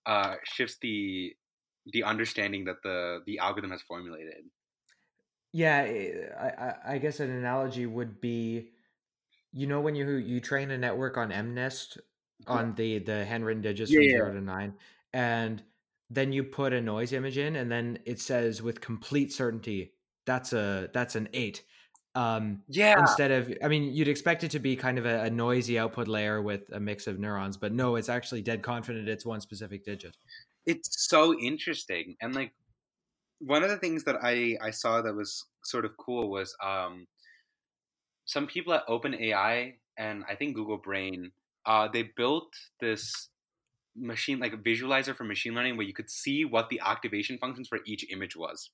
uh 0.06 0.36
shifts 0.44 0.78
the 0.82 1.34
the 1.86 2.04
understanding 2.04 2.64
that 2.64 2.82
the 2.82 3.22
the 3.26 3.38
algorithm 3.38 3.70
has 3.70 3.82
formulated 3.82 4.44
Yeah, 5.52 5.80
I, 6.38 6.48
I, 6.48 6.94
I 6.94 6.98
guess 6.98 7.20
an 7.20 7.30
analogy 7.30 7.84
would 7.86 8.20
be, 8.20 8.70
you 9.52 9.66
know, 9.66 9.80
when 9.80 9.94
you 9.94 10.08
you 10.14 10.40
train 10.40 10.70
a 10.70 10.78
network 10.78 11.16
on 11.18 11.30
MNIST 11.30 11.98
on 12.46 12.74
the 12.76 13.00
the 13.00 13.24
handwritten 13.26 13.62
digits 13.62 13.92
Yeah, 13.92 14.00
from 14.00 14.10
yeah. 14.10 14.28
zero 14.28 14.32
to 14.34 14.40
nine, 14.40 14.78
and 15.12 15.64
then 16.10 16.32
you 16.32 16.44
put 16.44 16.72
a 16.72 16.80
noise 16.80 17.12
image 17.12 17.38
in, 17.38 17.56
and 17.56 17.70
then 17.72 18.00
it 18.06 18.20
says 18.20 18.62
with 18.62 18.80
complete 18.80 19.32
certainty 19.32 19.94
that's 20.26 20.52
a 20.54 20.90
that's 20.94 21.16
an 21.16 21.28
eight. 21.34 21.64
Um, 22.14 22.64
yeah 22.68 22.94
instead 22.96 23.30
of, 23.32 23.52
I 23.64 23.68
mean, 23.68 23.92
you'd 23.94 24.08
expect 24.08 24.44
it 24.44 24.50
to 24.52 24.58
be 24.60 24.76
kind 24.76 24.98
of 24.98 25.06
a, 25.06 25.24
a 25.24 25.30
noisy 25.30 25.78
output 25.78 26.08
layer 26.08 26.42
with 26.42 26.70
a 26.72 26.80
mix 26.80 27.06
of 27.06 27.18
neurons, 27.18 27.56
but 27.58 27.72
no, 27.72 27.96
it's 27.96 28.08
actually 28.10 28.42
dead 28.42 28.62
confident 28.62 29.08
it's 29.08 29.26
one 29.26 29.40
specific 29.40 29.84
digit. 29.84 30.16
It's 30.66 31.08
so 31.08 31.38
interesting 31.38 32.16
and 32.20 32.34
like 32.34 32.52
one 33.40 33.62
of 33.62 33.70
the 33.70 33.76
things 33.78 34.04
that 34.04 34.16
i 34.22 34.56
i 34.62 34.70
saw 34.70 35.02
that 35.02 35.14
was 35.14 35.46
sort 35.64 35.84
of 35.84 35.96
cool 35.96 36.30
was 36.30 36.56
um 36.62 37.06
some 38.24 38.46
people 38.46 38.72
at 38.72 38.86
openai 38.86 39.74
and 39.98 40.24
i 40.28 40.34
think 40.34 40.54
google 40.54 40.78
brain 40.78 41.32
uh 41.66 41.88
they 41.88 42.02
built 42.16 42.52
this 42.80 43.28
machine 43.96 44.38
like 44.38 44.52
a 44.52 44.56
visualizer 44.56 45.14
for 45.14 45.24
machine 45.24 45.54
learning 45.54 45.76
where 45.76 45.86
you 45.86 45.92
could 45.92 46.10
see 46.10 46.44
what 46.44 46.68
the 46.70 46.80
activation 46.84 47.38
functions 47.38 47.68
for 47.68 47.80
each 47.86 48.06
image 48.10 48.36
was. 48.36 48.70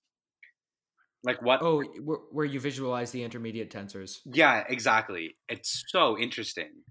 Like 1.25 1.43
what 1.43 1.61
Oh, 1.61 1.83
where, 1.83 2.19
where 2.31 2.47
you 2.47 2.61
visualize 2.61 3.11
the 3.11 3.25
intermediate 3.25 3.71
tensors. 3.71 4.19
yeah 4.25 4.65
exactly. 4.69 5.37
It's 5.49 5.85
so 5.89 6.17
interesting 6.19 6.85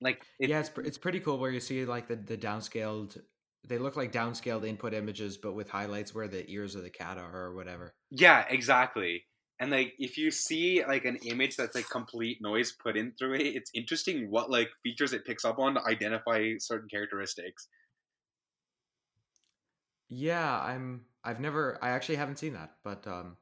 like 0.00 0.24
it, 0.38 0.50
yeah, 0.50 0.60
it's 0.60 0.70
it's 0.78 0.98
pretty 0.98 1.20
cool 1.20 1.38
where 1.38 1.50
you 1.50 1.60
see 1.60 1.84
like 1.84 2.08
the 2.08 2.16
the 2.16 2.36
downscaled. 2.36 3.20
They 3.66 3.78
look 3.78 3.96
like 3.96 4.12
downscaled 4.12 4.66
input 4.66 4.94
images, 4.94 5.36
but 5.36 5.52
with 5.52 5.68
highlights 5.68 6.14
where 6.14 6.28
the 6.28 6.48
ears 6.50 6.74
of 6.74 6.82
the 6.82 6.90
cat 6.90 7.18
are, 7.18 7.36
or 7.36 7.54
whatever. 7.54 7.94
Yeah, 8.10 8.44
exactly. 8.48 9.24
And 9.60 9.70
like 9.70 9.94
if 9.98 10.16
you 10.16 10.30
see 10.30 10.84
like 10.86 11.04
an 11.04 11.16
image 11.16 11.56
that's 11.56 11.74
like 11.74 11.88
complete 11.88 12.38
noise 12.40 12.72
put 12.72 12.96
in 12.96 13.12
through 13.18 13.34
it, 13.34 13.56
it's 13.56 13.70
interesting 13.74 14.30
what 14.30 14.50
like 14.50 14.70
features 14.82 15.12
it 15.12 15.24
picks 15.24 15.44
up 15.44 15.58
on 15.58 15.74
to 15.74 15.82
identify 15.84 16.54
certain 16.58 16.88
characteristics. 16.88 17.68
Yeah, 20.08 20.60
I'm. 20.60 21.06
I've 21.24 21.40
never. 21.40 21.78
I 21.82 21.90
actually 21.90 22.16
haven't 22.16 22.38
seen 22.38 22.54
that, 22.54 22.76
but 22.82 23.06
um, 23.06 23.36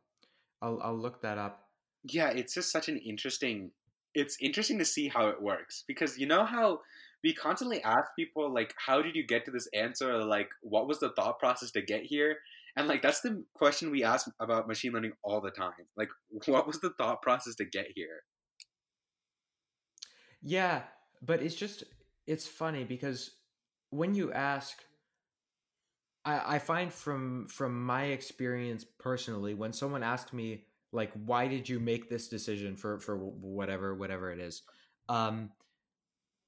I'll 0.62 0.80
I'll 0.82 0.96
look 0.98 1.22
that 1.22 1.38
up. 1.38 1.70
Yeah, 2.04 2.30
it's 2.30 2.54
just 2.54 2.70
such 2.70 2.88
an 2.88 2.98
interesting 2.98 3.72
it's 4.16 4.38
interesting 4.40 4.78
to 4.78 4.84
see 4.84 5.08
how 5.08 5.28
it 5.28 5.40
works 5.40 5.84
because 5.86 6.18
you 6.18 6.26
know 6.26 6.44
how 6.46 6.80
we 7.22 7.34
constantly 7.34 7.82
ask 7.82 8.08
people 8.18 8.52
like 8.52 8.74
how 8.78 9.02
did 9.02 9.14
you 9.14 9.26
get 9.26 9.44
to 9.44 9.50
this 9.50 9.68
answer 9.74 10.10
or 10.10 10.24
like 10.24 10.48
what 10.62 10.88
was 10.88 11.00
the 11.00 11.10
thought 11.10 11.38
process 11.38 11.70
to 11.72 11.82
get 11.82 12.02
here? 12.02 12.38
And 12.76 12.88
like 12.88 13.02
that's 13.02 13.20
the 13.20 13.44
question 13.54 13.90
we 13.90 14.02
ask 14.02 14.26
about 14.40 14.68
machine 14.68 14.92
learning 14.92 15.12
all 15.22 15.42
the 15.42 15.50
time. 15.50 15.86
Like 15.96 16.08
what 16.46 16.66
was 16.66 16.80
the 16.80 16.90
thought 16.96 17.20
process 17.20 17.54
to 17.56 17.66
get 17.66 17.88
here? 17.94 18.22
Yeah, 20.42 20.82
but 21.20 21.42
it's 21.42 21.54
just 21.54 21.84
it's 22.26 22.46
funny 22.46 22.84
because 22.84 23.32
when 23.90 24.14
you 24.14 24.32
ask 24.32 24.78
I, 26.24 26.56
I 26.56 26.58
find 26.58 26.90
from 26.90 27.48
from 27.48 27.84
my 27.84 28.04
experience 28.06 28.84
personally, 28.98 29.52
when 29.52 29.74
someone 29.74 30.02
asks 30.02 30.32
me 30.32 30.64
like 30.92 31.12
why 31.24 31.46
did 31.48 31.68
you 31.68 31.78
make 31.80 32.08
this 32.08 32.28
decision 32.28 32.76
for 32.76 32.98
for 33.00 33.16
whatever 33.16 33.94
whatever 33.94 34.30
it 34.32 34.38
is, 34.38 34.62
um 35.08 35.50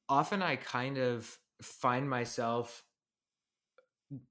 often 0.09 0.42
I 0.42 0.57
kind 0.57 0.96
of 0.98 1.38
find 1.61 2.09
myself 2.09 2.83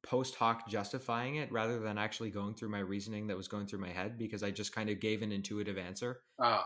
post 0.01 0.33
hoc 0.35 0.67
justifying 0.67 1.35
it 1.35 1.51
rather 1.51 1.79
than 1.79 1.99
actually 1.99 2.31
going 2.31 2.55
through 2.55 2.69
my 2.69 2.79
reasoning 2.79 3.27
that 3.27 3.37
was 3.37 3.47
going 3.47 3.67
through 3.67 3.77
my 3.79 3.89
head 3.91 4.17
because 4.17 4.41
I 4.41 4.49
just 4.49 4.73
kind 4.73 4.89
of 4.89 4.99
gave 4.99 5.21
an 5.21 5.31
intuitive 5.31 5.77
answer. 5.77 6.21
Ah. 6.39 6.65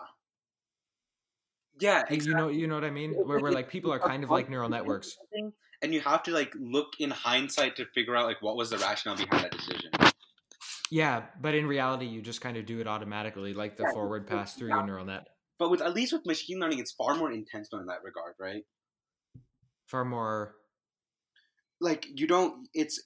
yeah, 1.82 2.04
You- 2.10 2.22
You 2.24 2.34
know, 2.36 2.48
you 2.48 2.68
know 2.68 2.76
what 2.76 2.86
I 2.86 2.90
mean? 2.90 3.14
Where, 3.14 3.40
where 3.40 3.52
like 3.52 3.70
people 3.70 3.92
are 3.92 4.00
kind 4.00 4.24
of 4.24 4.30
like 4.30 4.50
neural 4.50 4.70
networks. 4.70 5.18
and 5.82 5.94
you 5.94 6.00
have 6.00 6.24
to 6.24 6.32
like 6.32 6.54
look 6.58 6.94
in 7.00 7.10
hindsight 7.10 7.76
to 7.78 7.86
figure 7.88 8.16
out 8.16 8.28
like 8.28 8.42
what 8.42 8.56
was 8.56 8.70
the 8.70 8.78
rationale 8.78 9.18
behind 9.18 9.44
that 9.44 9.52
decision. 9.52 9.92
Yeah, 10.92 11.28
but 11.40 11.56
in 11.56 11.66
reality, 11.66 12.06
you 12.06 12.22
just 12.22 12.42
kind 12.42 12.56
of 12.58 12.66
do 12.68 12.80
it 12.82 12.88
automatically, 12.88 13.54
like 13.56 13.78
the 13.78 13.86
Yeah, 13.86 13.88
forward 13.88 14.28
pass 14.28 14.56
through 14.56 14.70
your 14.70 14.84
neural 14.84 15.06
net. 15.06 15.28
But 15.58 15.70
with 15.72 15.80
at 15.82 15.94
least 15.94 16.12
with 16.12 16.26
machine 16.26 16.60
learning, 16.60 16.80
it's 16.80 16.92
far 16.92 17.16
more 17.16 17.32
intentional 17.32 17.80
in 17.80 17.88
that 17.88 18.04
regard, 18.04 18.36
right? 18.38 18.66
Far 19.86 20.06
more. 20.06 20.58
Like 21.80 22.08
you 22.20 22.28
don't. 22.28 22.68
It's 22.74 23.02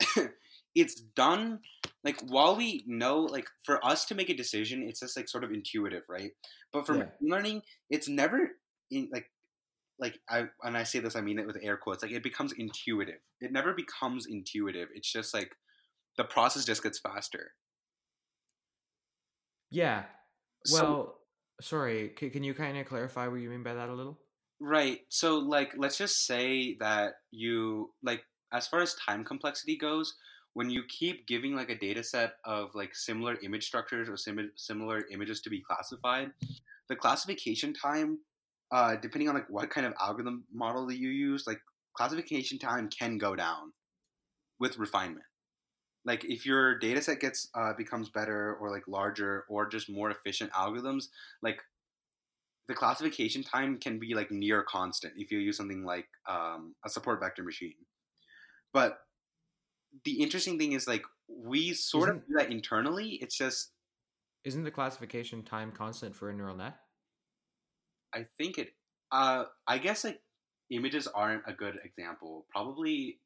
it's 0.74 1.00
done 1.00 1.60
like 2.04 2.20
while 2.22 2.56
we 2.56 2.84
know 2.86 3.20
like 3.20 3.48
for 3.64 3.84
us 3.84 4.04
to 4.06 4.14
make 4.14 4.28
a 4.28 4.34
decision, 4.36 4.82
it's 4.82 5.00
just 5.00 5.16
like 5.16 5.28
sort 5.28 5.44
of 5.44 5.52
intuitive, 5.52 6.02
right? 6.08 6.32
But 6.72 6.86
for 6.86 6.94
Yeah. 6.94 7.10
machine 7.20 7.30
learning, 7.30 7.62
it's 7.90 8.08
never 8.08 8.58
in 8.90 9.08
like 9.12 9.30
like 9.98 10.20
I 10.30 10.46
when 10.60 10.76
I 10.76 10.84
say 10.84 11.00
this, 11.00 11.16
I 11.16 11.22
mean 11.22 11.38
it 11.38 11.46
with 11.46 11.58
air 11.62 11.76
quotes. 11.78 12.02
Like 12.02 12.12
it 12.12 12.22
becomes 12.24 12.52
intuitive. 12.52 13.20
It 13.40 13.52
never 13.52 13.74
becomes 13.74 14.26
intuitive. 14.26 14.90
It's 14.94 15.12
just 15.12 15.34
like 15.34 15.52
the 16.18 16.24
process 16.24 16.66
just 16.66 16.82
gets 16.82 16.98
faster. 16.98 17.54
Yeah. 19.70 20.04
So- 20.66 20.74
Well, 20.84 21.20
sorry. 21.60 22.14
C- 22.18 22.30
can 22.30 22.44
you 22.44 22.54
kind 22.54 22.76
of 22.76 22.86
clarify 22.86 23.28
what 23.28 23.36
you 23.40 23.48
mean 23.50 23.62
by 23.62 23.74
that 23.74 23.88
a 23.88 23.94
little? 23.94 24.18
Right. 24.60 25.00
So 25.08 25.38
like 25.38 25.72
let's 25.76 25.96
just 25.96 26.26
say 26.26 26.76
that 26.80 27.14
you 27.30 27.94
like 28.02 28.24
as 28.52 28.66
far 28.66 28.80
as 28.80 28.94
time 29.06 29.24
complexity 29.24 29.76
goes, 29.76 30.14
when 30.54 30.68
you 30.68 30.82
keep 30.88 31.26
giving 31.28 31.54
like 31.54 31.70
a 31.70 31.78
data 31.78 32.02
set 32.02 32.32
of 32.44 32.74
like 32.74 32.94
similar 32.96 33.36
image 33.44 33.64
structures 33.66 34.08
or 34.08 34.16
sim- 34.16 34.50
similar 34.56 35.04
images 35.12 35.40
to 35.42 35.50
be 35.50 35.62
classified, 35.62 36.32
the 36.88 36.96
classification 36.96 37.72
time 37.72 38.18
uh 38.72 38.96
depending 38.96 39.28
on 39.28 39.34
like 39.36 39.48
what 39.48 39.70
kind 39.70 39.86
of 39.86 39.94
algorithm 40.00 40.44
model 40.52 40.86
that 40.86 40.98
you 40.98 41.10
use, 41.10 41.46
like 41.46 41.60
classification 41.96 42.58
time 42.58 42.88
can 42.90 43.16
go 43.16 43.36
down 43.36 43.72
with 44.58 44.76
refinement. 44.78 45.24
Like 46.08 46.24
if 46.24 46.46
your 46.46 46.78
data 46.78 47.02
set 47.02 47.20
gets 47.20 47.48
uh, 47.54 47.74
becomes 47.76 48.08
better 48.08 48.56
or 48.56 48.70
like 48.70 48.88
larger 48.88 49.44
or 49.48 49.68
just 49.68 49.90
more 49.90 50.10
efficient 50.10 50.50
algorithms, 50.52 51.08
like 51.42 51.60
the 52.68 52.74
classification 52.74 53.42
time 53.42 53.78
can 53.78 53.98
be 53.98 54.14
like 54.14 54.30
near 54.30 54.62
constant 54.62 55.14
if 55.16 55.30
you 55.30 55.38
use 55.38 55.56
something 55.56 55.84
like 55.84 56.08
um, 56.26 56.74
a 56.84 56.88
support 56.88 57.20
vector 57.20 57.42
machine. 57.44 57.74
But 58.72 58.98
the 60.04 60.20
interesting 60.22 60.58
thing 60.58 60.72
is 60.72 60.86
like 60.88 61.04
we 61.28 61.72
sort 61.74 62.08
of 62.08 62.16
Isn't- 62.16 62.28
do 62.28 62.34
that 62.38 62.50
internally. 62.50 63.18
It's 63.22 63.36
just 63.36 63.72
Isn't 64.44 64.64
the 64.64 64.70
classification 64.70 65.42
time 65.42 65.72
constant 65.72 66.16
for 66.16 66.30
a 66.30 66.34
neural 66.34 66.56
net? 66.56 66.76
I 68.14 68.26
think 68.38 68.58
it. 68.58 68.70
Uh, 69.12 69.44
I 69.66 69.78
guess 69.78 70.04
like 70.04 70.20
images 70.70 71.06
aren't 71.06 71.44
a 71.46 71.52
good 71.52 71.78
example. 71.84 72.46
Probably, 72.50 73.20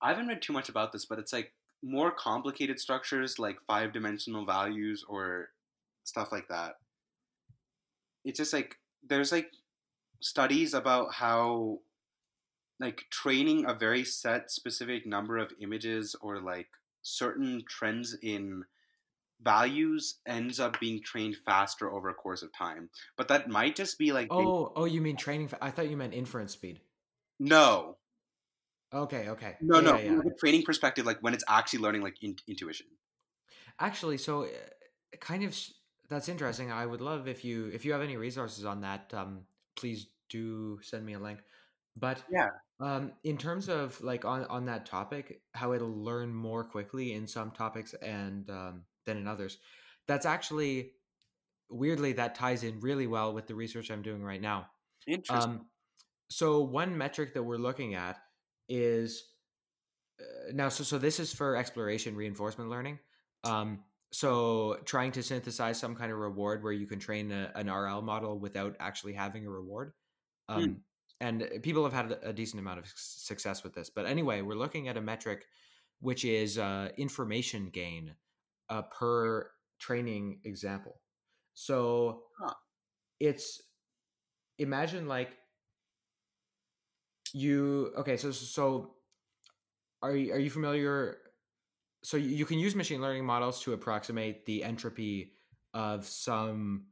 I 0.00 0.08
haven't 0.08 0.28
read 0.28 0.42
too 0.42 0.52
much 0.52 0.68
about 0.68 0.92
this, 0.92 1.04
but 1.06 1.18
it's 1.18 1.32
like 1.32 1.52
more 1.82 2.10
complicated 2.10 2.78
structures 2.78 3.38
like 3.38 3.58
five 3.66 3.92
dimensional 3.92 4.44
values 4.44 5.04
or 5.08 5.48
stuff 6.04 6.30
like 6.32 6.48
that. 6.48 6.74
It's 8.24 8.36
just 8.38 8.52
like 8.52 8.76
there's 9.06 9.32
like 9.32 9.50
studies 10.20 10.74
about 10.74 11.14
how 11.14 11.78
like 12.78 13.04
training 13.10 13.64
a 13.66 13.74
very 13.74 14.04
set 14.04 14.50
specific 14.50 15.06
number 15.06 15.38
of 15.38 15.52
images 15.60 16.14
or 16.20 16.38
like 16.40 16.68
certain 17.02 17.62
trends 17.68 18.14
in 18.22 18.62
values 19.42 20.18
ends 20.26 20.60
up 20.60 20.78
being 20.80 21.02
trained 21.02 21.34
faster 21.46 21.90
over 21.90 22.10
a 22.10 22.14
course 22.14 22.42
of 22.42 22.52
time 22.52 22.90
but 23.16 23.28
that 23.28 23.48
might 23.48 23.74
just 23.74 23.98
be 23.98 24.12
like 24.12 24.28
they- 24.28 24.34
Oh, 24.34 24.70
oh, 24.76 24.84
you 24.84 25.00
mean 25.00 25.16
training? 25.16 25.48
fa- 25.48 25.56
I 25.62 25.70
thought 25.70 25.88
you 25.88 25.96
meant 25.96 26.12
inference 26.12 26.52
speed. 26.52 26.80
no 27.38 27.96
Okay, 28.92 29.28
okay. 29.28 29.56
no 29.60 29.80
Yeah, 29.80 29.80
no 29.80 29.98
yeah, 29.98 30.16
from 30.16 30.26
yeah. 30.26 30.32
a 30.32 30.34
training 30.38 30.62
perspective 30.62 31.06
like 31.06 31.18
when 31.20 31.34
it's 31.34 31.44
actually 31.48 31.80
learning 31.80 32.02
like 32.02 32.16
in- 32.22 32.36
intuition 32.48 32.86
Actually, 33.78 34.18
so 34.18 34.44
uh, 34.44 34.48
kind 35.20 35.44
of 35.44 35.56
that's 36.08 36.28
interesting. 36.28 36.70
I 36.72 36.86
would 36.86 37.00
love 37.00 37.28
if 37.28 37.44
you 37.44 37.68
if 37.72 37.84
you 37.84 37.92
have 37.92 38.02
any 38.02 38.16
resources 38.16 38.64
on 38.64 38.80
that. 38.82 39.12
Um, 39.14 39.42
please 39.76 40.08
do 40.28 40.80
send 40.82 41.04
me 41.04 41.14
a 41.14 41.18
link. 41.18 41.40
But 41.96 42.22
Yeah. 42.30 42.50
um, 42.80 43.12
in 43.24 43.38
terms 43.38 43.68
of 43.68 44.00
like 44.02 44.24
on 44.24 44.44
on 44.46 44.66
that 44.66 44.86
topic, 44.86 45.42
how 45.54 45.72
it'll 45.72 45.88
learn 46.04 46.34
more 46.34 46.64
quickly 46.64 47.14
in 47.14 47.26
some 47.26 47.50
topics 47.52 47.94
and 47.94 48.48
um, 48.50 48.84
than 49.06 49.16
in 49.18 49.26
others. 49.28 49.58
That's 50.06 50.26
actually 50.26 50.92
weirdly 51.70 52.12
that 52.14 52.34
ties 52.34 52.64
in 52.64 52.80
really 52.80 53.06
well 53.06 53.32
with 53.32 53.46
the 53.46 53.54
research 53.54 53.90
I'm 53.90 54.02
doing 54.02 54.22
right 54.22 54.40
now. 54.40 54.66
interesting 55.06 55.52
Um, 55.52 55.66
so 56.28 56.62
one 56.62 56.96
metric 56.96 57.34
that 57.34 57.42
we're 57.42 57.58
looking 57.58 57.94
at 57.94 58.18
is 58.70 59.24
uh, 60.20 60.52
now. 60.54 60.70
So 60.70 60.84
so 60.84 60.98
this 60.98 61.20
is 61.20 61.34
for 61.34 61.56
exploration 61.56 62.16
reinforcement 62.16 62.70
learning. 62.70 62.98
Um, 63.44 63.84
so 64.12 64.78
trying 64.86 65.12
to 65.12 65.22
synthesize 65.22 65.78
some 65.78 65.94
kind 65.96 66.12
of 66.12 66.18
reward 66.18 66.62
where 66.64 66.72
you 66.72 66.86
can 66.86 66.98
train 67.00 67.32
a, 67.32 67.52
an 67.56 67.70
RL 67.70 68.02
model 68.02 68.38
without 68.38 68.76
actually 68.80 69.14
having 69.14 69.46
a 69.46 69.50
reward. 69.50 69.92
Um, 70.48 70.62
Hmm. 70.64 70.74
And 71.22 71.48
people 71.62 71.84
have 71.84 71.92
had 71.92 72.12
a 72.12 72.30
a 72.30 72.32
decent 72.32 72.60
amount 72.60 72.78
of 72.80 72.86
success 72.96 73.62
with 73.64 73.74
this. 73.74 73.90
But 73.90 74.06
anyway, 74.06 74.42
we're 74.42 74.54
looking 74.56 74.88
at 74.88 74.96
a 74.96 75.02
metric 75.02 75.46
which 76.00 76.24
is 76.24 76.58
uh, 76.58 76.90
information 76.96 77.68
gain 77.70 78.14
uh, 78.70 78.82
per 78.82 79.50
training 79.78 80.40
example. 80.44 81.00
So 81.54 82.24
Huh. 82.38 82.54
it's 83.20 83.60
imagine 84.58 85.08
like 85.08 85.36
you 87.34 87.92
okay 87.96 88.16
so 88.16 88.30
so 88.30 88.94
are 90.02 90.16
you, 90.16 90.32
are 90.32 90.38
you 90.38 90.50
familiar 90.50 91.18
so 92.02 92.16
you 92.16 92.46
can 92.46 92.58
use 92.58 92.74
machine 92.74 93.00
learning 93.00 93.24
models 93.24 93.62
to 93.62 93.72
approximate 93.72 94.46
the 94.46 94.64
entropy 94.64 95.32
of 95.74 96.06
some 96.06 96.86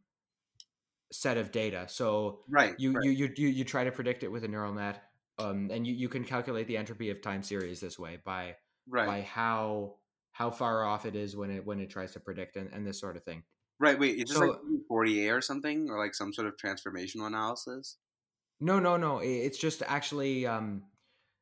set 1.11 1.37
of 1.39 1.51
data. 1.53 1.87
So 1.89 2.41
right 2.49 2.75
you 2.79 2.93
right. 2.93 3.05
you, 3.05 3.11
you 3.11 3.33
you 3.37 3.49
you 3.49 3.65
try 3.65 3.85
to 3.85 3.93
predict 3.93 4.23
it 4.23 4.29
with 4.29 4.45
a 4.45 4.49
neural 4.49 4.73
net 4.73 5.03
um, 5.39 5.71
and 5.73 5.87
you, 5.87 5.95
you 5.95 6.09
can 6.09 6.25
calculate 6.25 6.67
the 6.67 6.77
entropy 6.77 7.11
of 7.11 7.23
time 7.23 7.43
series 7.43 7.81
this 7.81 7.99
way 7.99 8.19
by 8.25 8.57
right. 8.89 9.07
by 9.07 9.21
how 9.23 9.95
how 10.33 10.51
far 10.51 10.85
off 10.85 11.07
it 11.07 11.17
is 11.17 11.37
when 11.37 11.51
it 11.51 11.65
when 11.65 11.81
it 11.81 11.91
tries 11.91 12.13
to 12.13 12.21
predict 12.21 12.57
and, 12.57 12.71
and 12.73 12.87
this 12.87 13.01
sort 13.01 13.17
of 13.17 13.25
thing. 13.25 13.43
Right 13.81 13.99
wait 13.99 14.17
is 14.17 14.29
this 14.29 14.39
so- 14.39 14.47
like 14.47 14.59
Fourier 14.89 15.37
or 15.37 15.41
something 15.41 15.89
or 15.89 15.99
like 15.99 16.15
some 16.15 16.33
sort 16.33 16.47
of 16.49 16.57
transformational 16.57 17.27
analysis 17.27 17.97
No, 18.61 18.79
no, 18.79 18.97
no. 18.97 19.19
It's 19.19 19.59
just 19.59 19.83
actually 19.87 20.47
um, 20.47 20.83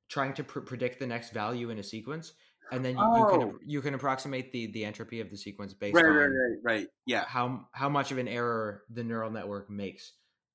trying 0.09 0.35
to 0.35 0.45
pr- 0.45 0.61
predict 0.61 0.99
the 0.99 1.07
next 1.07 1.33
value 1.33 1.71
in 1.71 1.79
a 1.79 1.83
sequence, 1.83 2.35
and 2.73 2.85
then 2.85 2.97
you, 2.97 3.17
you 3.17 3.27
can 3.31 3.43
Oh. 3.43 3.59
you 3.65 3.81
can 3.81 3.95
approximate 3.95 4.53
the 4.53 4.67
the 4.73 4.85
entropy 4.85 5.21
of 5.21 5.31
the 5.31 5.37
sequence 5.37 5.73
based 5.73 5.95
right 5.95 6.05
on 6.05 6.13
right 6.15 6.27
right 6.27 6.59
right 6.63 6.87
yeah 7.07 7.25
how 7.27 7.67
how 7.73 7.89
much 7.89 8.11
of 8.13 8.19
an 8.19 8.29
error 8.29 8.83
the 8.91 9.05
neural 9.05 9.31
network 9.31 9.71
makes. 9.71 10.13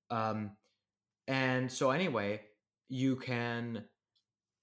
Um, 0.09 0.51
and 1.27 1.71
so 1.71 1.91
anyway, 1.91 2.41
you 2.89 3.15
can 3.15 3.85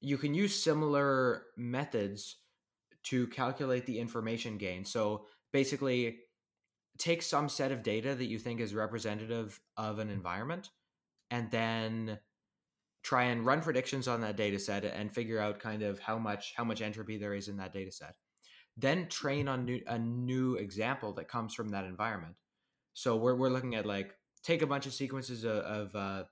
you 0.01 0.19
can 0.19 0.35
use 0.35 0.55
similar 0.55 1.43
methods 1.57 2.37
to 3.05 3.27
calculate 3.29 3.87
the 3.87 3.99
information 3.99 4.59
gain. 4.59 4.85
So 4.85 5.25
basically, 5.53 6.19
take 6.99 7.23
some 7.23 7.49
set 7.49 7.73
of 7.73 7.83
data 7.83 8.15
that 8.15 8.27
you 8.27 8.39
think 8.39 8.61
is 8.61 8.75
representative 8.75 9.59
of 9.77 9.99
an 9.99 10.11
environment, 10.11 10.69
and 11.31 11.51
then 11.51 12.19
try 13.03 13.25
and 13.25 13.47
run 13.47 13.61
predictions 13.61 14.09
on 14.09 14.21
that 14.21 14.37
data 14.37 14.59
set 14.59 14.85
and 14.85 15.15
figure 15.15 15.39
out 15.39 15.59
kind 15.59 15.83
of 15.83 15.99
how 15.99 16.19
much 16.19 16.53
how 16.57 16.65
much 16.65 16.83
entropy 16.83 17.17
there 17.17 17.35
is 17.35 17.49
in 17.49 17.57
that 17.57 17.73
data 17.73 17.93
set. 17.93 18.15
Then 18.77 19.09
train 19.09 19.49
on 19.49 19.65
new, 19.65 19.81
a 19.87 19.99
new 19.99 20.55
example 20.55 21.13
that 21.15 21.29
comes 21.29 21.55
from 21.55 21.71
that 21.71 21.85
environment. 21.85 22.37
So 22.95 23.17
we're, 23.17 23.35
we're 23.35 23.49
looking 23.49 23.75
at 23.75 23.87
like 23.87 24.15
take 24.45 24.63
a 24.63 24.67
bunch 24.67 24.87
of 24.87 24.93
sequences 24.93 25.45
of, 25.45 25.59
of 25.59 25.95
uh, 25.95 26.25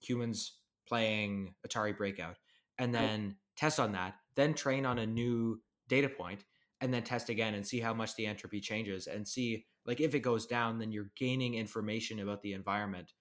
humans 0.00 0.58
playing 0.86 1.54
atari 1.66 1.96
breakout 1.96 2.36
and 2.78 2.94
then 2.94 3.36
test 3.56 3.80
on 3.80 3.92
that 3.92 4.14
then 4.36 4.54
train 4.54 4.84
on 4.84 4.98
a 4.98 5.06
new 5.06 5.60
data 5.88 6.08
point 6.08 6.44
and 6.80 6.92
then 6.92 7.02
test 7.02 7.28
again 7.28 7.54
and 7.54 7.66
see 7.66 7.80
how 7.80 7.94
much 7.94 8.14
the 8.16 8.26
entropy 8.26 8.60
changes 8.60 9.06
and 9.06 9.26
see 9.26 9.64
like 9.86 10.00
if 10.00 10.14
it 10.14 10.20
goes 10.20 10.46
down 10.46 10.78
then 10.78 10.92
you're 10.92 11.10
gaining 11.16 11.54
information 11.54 12.20
about 12.20 12.42
the 12.42 12.52
environment 12.52 13.12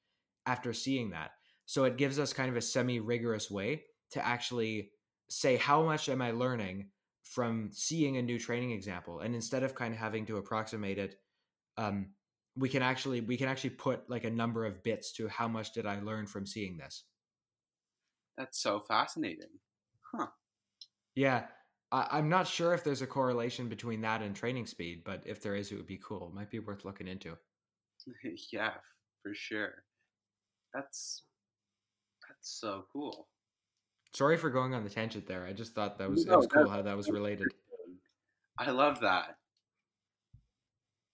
after 0.46 0.74
seeing 0.74 1.12
that. 1.12 1.32
So 1.66 1.86
it 1.86 1.98
gives 1.98 2.20
us 2.20 2.34
kind 2.34 2.50
of 2.50 2.58
a 2.58 2.62
semi 2.62 3.00
rigorous 3.00 3.50
way 3.50 3.84
to 4.12 4.26
actually 4.26 4.92
say 5.30 5.58
how 5.58 5.84
much 5.84 6.10
am 6.10 6.22
i 6.22 6.32
learning 6.32 6.90
from 7.24 7.70
seeing 7.72 8.18
a 8.18 8.22
new 8.22 8.38
training 8.38 8.72
example? 8.72 9.22
And 9.22 9.34
instead 9.34 9.64
of 9.64 9.74
kind 9.74 9.94
of 9.94 10.00
having 10.00 10.26
to 10.28 10.38
approximate 10.38 10.98
it 10.98 11.16
um, 11.78 12.10
we 12.56 12.70
can 12.70 12.84
actually 12.84 13.22
we 13.22 13.38
can 13.38 13.48
actually 13.48 13.72
put 13.72 14.08
like 14.10 14.26
a 14.26 14.30
number 14.30 14.66
of 14.66 14.84
bits 14.84 15.12
to 15.14 15.28
how 15.28 15.48
much 15.48 15.74
did 15.74 15.88
i 15.88 16.00
learn 16.00 16.28
from 16.28 16.46
seeing 16.46 16.78
this. 16.78 17.06
That's 18.38 18.62
so 18.62 18.82
fascinating. 18.88 19.50
Huh? 20.16 20.28
yeah. 21.16 21.46
I, 21.92 22.08
i'm 22.12 22.30
not 22.30 22.48
sure 22.48 22.74
if 22.74 22.84
there's 22.84 23.02
a 23.02 23.08
correlation 23.08 23.70
between 23.70 24.02
that 24.02 24.22
and 24.22 24.36
training 24.36 24.68
speed 24.68 25.04
but 25.04 25.24
if 25.26 25.42
there 25.42 25.56
is 25.56 25.72
it 25.72 25.76
would 25.76 25.88
be 25.88 26.00
cool. 26.04 26.28
It 26.28 26.36
might 26.36 26.52
be 26.52 26.60
worth 26.60 26.86
looking 26.86 27.08
into. 27.08 27.38
Yeah 28.52 28.74
for 29.24 29.34
sure 29.34 29.84
that's 30.74 31.24
that's 32.28 32.50
so 32.60 32.86
cool 32.92 33.28
Sorry 34.14 34.38
for 34.38 34.52
going 34.52 34.76
on 34.76 34.84
the 34.84 34.92
tangent 34.92 35.26
there. 35.26 35.44
I 35.44 35.54
just 35.54 35.74
thought 35.74 35.98
that 35.98 36.08
was 36.10 36.26
No, 36.28 36.34
it 36.34 36.38
was 36.38 36.48
cool 36.48 36.70
how 36.70 36.84
that 36.84 36.96
was 36.96 37.10
related. 37.10 37.48
I 38.60 38.70
love 38.70 39.00
that. 39.00 39.38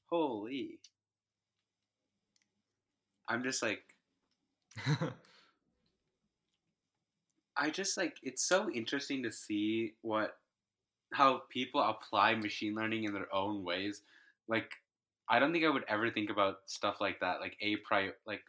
Holy. 0.09 0.79
I'm 3.29 3.41
just 3.43 3.63
like 3.63 3.79
I 7.55 7.69
just 7.69 7.95
like 7.95 8.17
it's 8.21 8.43
so 8.43 8.69
interesting 8.71 9.23
to 9.23 9.31
see 9.31 9.93
what 10.01 10.37
how 11.13 11.43
people 11.49 11.81
apply 11.81 12.35
machine 12.35 12.75
learning 12.75 13.05
in 13.05 13.13
their 13.13 13.33
own 13.33 13.63
ways. 13.63 14.01
Like 14.49 14.71
I 15.29 15.39
don't 15.39 15.53
think 15.53 15.63
I 15.63 15.69
would 15.69 15.85
ever 15.87 16.11
think 16.11 16.29
about 16.29 16.57
stuff 16.65 16.99
like 16.99 17.21
that, 17.21 17.39
like 17.39 17.55
a 17.61 17.77
prior 17.77 18.11
like 18.27 18.41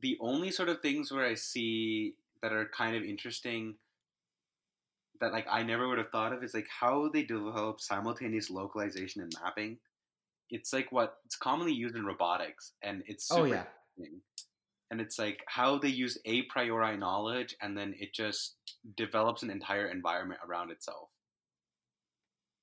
the 0.00 0.16
only 0.20 0.50
sort 0.50 0.68
of 0.68 0.80
things 0.80 1.12
where 1.12 1.24
I 1.24 1.34
see 1.34 2.14
that 2.42 2.52
are 2.52 2.68
kind 2.76 2.96
of 2.96 3.02
interesting 3.02 3.76
that 5.20 5.32
like 5.32 5.46
I 5.50 5.62
never 5.62 5.88
would 5.88 5.98
have 5.98 6.10
thought 6.10 6.32
of 6.32 6.42
is 6.42 6.54
like 6.54 6.68
how 6.68 7.08
they 7.12 7.22
develop 7.22 7.80
simultaneous 7.80 8.50
localization 8.50 9.22
and 9.22 9.32
mapping. 9.42 9.78
It's 10.50 10.72
like 10.72 10.92
what 10.92 11.16
it's 11.24 11.36
commonly 11.36 11.72
used 11.72 11.96
in 11.96 12.04
robotics, 12.04 12.72
and 12.82 13.02
it's 13.06 13.30
oh, 13.30 13.36
super 13.36 13.46
oh 13.46 13.50
yeah. 13.50 13.64
interesting. 13.98 14.20
And 14.90 15.00
it's 15.00 15.18
like 15.18 15.42
how 15.48 15.78
they 15.78 15.88
use 15.88 16.18
a 16.24 16.42
priori 16.42 16.96
knowledge, 16.96 17.56
and 17.60 17.76
then 17.76 17.94
it 17.98 18.14
just 18.14 18.54
develops 18.96 19.42
an 19.42 19.50
entire 19.50 19.86
environment 19.86 20.40
around 20.46 20.70
itself. 20.70 21.08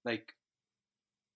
Like 0.05 0.33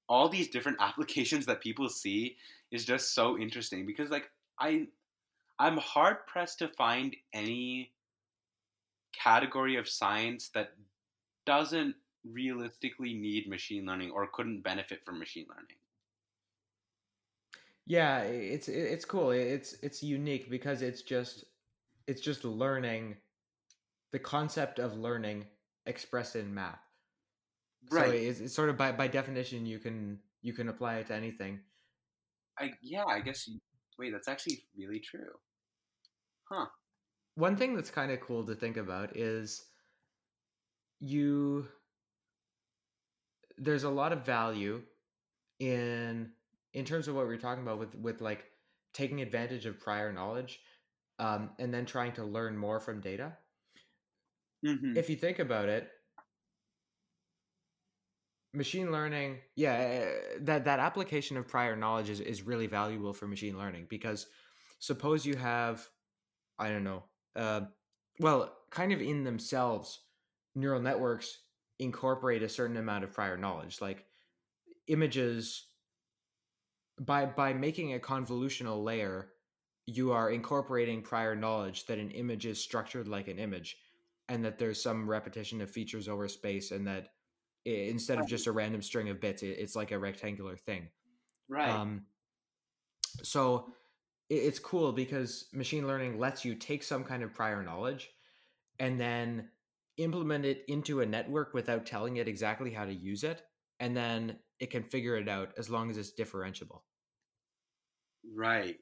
all 0.08 0.30
these 0.30 0.50
different 0.50 0.78
applications 0.82 1.46
that 1.48 1.62
people 1.62 1.90
see 1.90 2.38
is 2.72 2.86
just 2.86 3.14
so 3.14 3.38
interesting 3.38 3.86
because 3.86 4.10
like 4.10 4.30
I 4.60 4.88
I'm 5.60 5.78
hard 5.78 6.26
pressed 6.28 6.60
to 6.60 6.68
find 6.70 7.16
any 7.34 7.94
category 9.14 9.76
of 9.78 9.88
science 9.90 10.50
that 10.50 10.74
doesn't 11.46 11.96
realistically 12.24 13.14
need 13.14 13.48
machine 13.50 13.86
learning 13.86 14.12
or 14.12 14.28
couldn't 14.28 14.62
benefit 14.62 15.04
from 15.06 15.20
machine 15.20 15.48
learning. 15.50 15.78
Yeah, 17.86 18.22
it's 18.22 18.68
it's 18.68 19.06
cool. 19.06 19.32
It's 19.32 19.74
it's 19.82 20.04
unique 20.04 20.50
because 20.50 20.82
it's 20.82 21.02
just 21.02 21.46
it's 22.08 22.22
just 22.22 22.44
learning 22.44 23.18
the 24.12 24.20
concept 24.20 24.80
of 24.80 24.98
learning 24.98 25.48
expressed 25.86 26.36
in 26.36 26.54
math. 26.54 26.80
So 27.90 28.04
Right. 28.04 28.12
it's, 28.12 28.40
it's 28.40 28.54
sort 28.54 28.70
of 28.70 28.78
by 28.78 28.92
by 28.92 29.08
definition 29.08 29.66
you 29.66 29.80
can 29.80 30.20
you 30.42 30.54
can 30.54 30.70
apply 30.70 30.98
it 30.98 31.08
to 31.08 31.16
anything. 31.16 31.62
I 32.60 32.74
yeah, 32.82 33.06
I 33.06 33.22
guess 33.22 33.48
you, 33.48 33.60
wait, 33.98 34.12
that's 34.12 34.28
actually 34.28 34.64
really 34.76 35.00
true. 35.00 35.40
Huh. 36.50 36.68
One 37.36 37.56
thing 37.56 37.76
that's 37.76 37.92
kind 37.92 38.12
of 38.12 38.20
cool 38.22 38.46
to 38.46 38.56
think 38.56 38.78
about 38.78 39.16
is 39.16 39.66
you 41.00 41.68
there's 43.58 43.84
a 43.84 43.90
lot 43.90 44.14
of 44.14 44.26
value 44.26 44.82
in 45.60 46.32
in 46.74 46.86
terms 46.86 47.08
of 47.08 47.16
what 47.16 47.28
we 47.28 47.34
are 47.34 47.40
talking 47.40 47.64
about 47.64 47.80
with 47.80 47.96
with 47.96 48.22
like 48.22 48.46
taking 48.94 49.22
advantage 49.22 49.66
of 49.66 49.80
prior 49.80 50.12
knowledge 50.12 50.60
um, 51.20 51.52
and 51.60 51.74
then 51.74 51.86
trying 51.86 52.14
to 52.14 52.24
learn 52.24 52.58
more 52.58 52.80
from 52.80 53.02
data 53.02 53.38
Mhm. 54.64 54.98
if 54.98 55.10
you 55.10 55.16
think 55.16 55.40
about 55.40 55.70
it 55.70 55.92
machine 58.54 58.92
learning 58.92 59.38
yeah 59.56 59.74
eh, 59.74 60.38
that 60.40 60.66
that 60.66 60.80
application 60.80 61.38
of 61.38 61.48
prior 61.48 61.76
knowledge 61.76 62.10
is, 62.10 62.20
is 62.20 62.42
really 62.42 62.68
valuable 62.68 63.14
for 63.14 63.28
machine 63.28 63.58
learning 63.58 63.86
because 63.90 64.28
suppose 64.80 65.26
you 65.26 65.36
have 65.36 65.88
i 66.60 66.70
don't 66.70 66.84
know 66.84 67.04
uh, 67.36 67.62
well 68.20 68.54
kind 68.72 68.92
of 68.92 69.02
in 69.02 69.24
themselves 69.24 70.02
neural 70.56 70.82
networks 70.82 71.40
incorporate 71.80 72.44
a 72.44 72.50
certain 72.50 72.78
amount 72.78 73.04
of 73.04 73.14
prior 73.14 73.38
knowledge 73.38 73.80
like 73.82 74.06
images 74.88 75.68
by 77.00 77.26
by 77.26 77.54
making 77.54 77.94
a 77.94 78.00
convolutional 78.00 78.84
layer 78.84 79.30
you 79.86 80.12
are 80.12 80.32
incorporating 80.32 81.02
prior 81.02 81.36
knowledge 81.36 81.86
that 81.86 82.00
an 82.00 82.12
image 82.12 82.46
is 82.46 82.60
structured 82.60 83.08
like 83.08 83.28
an 83.28 83.40
image 83.40 83.78
and 84.30 84.44
that 84.44 84.58
there's 84.58 84.82
some 84.82 85.10
repetition 85.10 85.62
of 85.62 85.70
features 85.70 86.08
over 86.08 86.28
space 86.28 86.72
and 86.72 86.88
that 86.88 87.10
i 87.68 87.70
instead 87.70 88.20
of 88.20 88.28
just 88.28 88.48
a 88.48 88.52
random 88.52 88.82
string 88.82 89.10
of 89.10 89.22
bits 89.22 89.44
it, 89.44 89.58
it's 89.60 89.76
like 89.76 89.92
a 89.92 90.00
rectangular 90.00 90.56
thing 90.56 90.88
Right. 91.50 91.70
um, 91.70 92.02
so 93.24 93.68
it, 93.68 93.74
it's 94.30 94.60
cool 94.60 94.92
because 94.92 95.46
machine 95.54 95.88
learning 95.88 96.20
lets 96.20 96.44
you 96.44 96.56
take 96.56 96.84
some 96.84 97.04
kind 97.04 97.24
of 97.24 97.34
prior 97.34 97.64
knowledge 97.64 98.10
and 98.80 99.00
then 99.00 99.50
implement 99.98 100.46
it 100.46 100.64
into 100.68 101.02
a 101.02 101.06
network 101.06 101.54
without 101.54 101.86
telling 101.86 102.18
it 102.18 102.28
exactly 102.28 102.72
how 102.72 102.86
to 102.86 102.94
use 102.94 103.24
it 103.24 103.42
and 103.80 103.96
then 103.96 104.38
it 104.60 104.70
can 104.70 104.84
figure 104.84 105.16
it 105.16 105.28
out 105.28 105.50
as 105.58 105.70
long 105.70 105.90
as 105.90 105.98
it's 105.98 106.12
differentiable 106.12 106.82
right. 108.36 108.78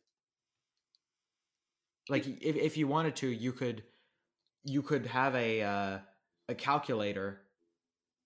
like 2.09 2.25
if, 2.27 2.55
if 2.55 2.77
you 2.77 2.87
wanted 2.87 3.15
to 3.15 3.27
you 3.27 3.51
could 3.51 3.83
you 4.63 4.81
could 4.81 5.05
have 5.05 5.35
a 5.35 5.61
uh, 5.61 5.99
a 6.49 6.55
calculator 6.55 7.41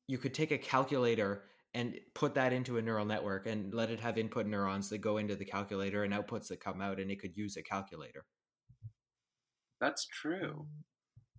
you 0.07 0.17
could 0.17 0.33
take 0.33 0.51
a 0.51 0.57
calculator 0.57 1.43
and 1.73 1.99
put 2.15 2.33
that 2.35 2.53
into 2.53 2.77
a 2.77 2.81
neural 2.81 3.05
network 3.05 3.45
and 3.47 3.73
let 3.73 3.91
it 3.91 3.99
have 3.99 4.17
input 4.17 4.45
neurons 4.47 4.89
that 4.89 4.99
go 4.99 5.17
into 5.17 5.35
the 5.35 5.45
calculator 5.45 6.03
and 6.03 6.13
outputs 6.13 6.47
that 6.47 6.59
come 6.59 6.81
out 6.81 6.99
and 6.99 7.11
it 7.11 7.19
could 7.21 7.35
use 7.37 7.57
a 7.57 7.63
calculator 7.63 8.25
That's 9.81 10.05
true. 10.05 10.67
Mm. 10.67 10.83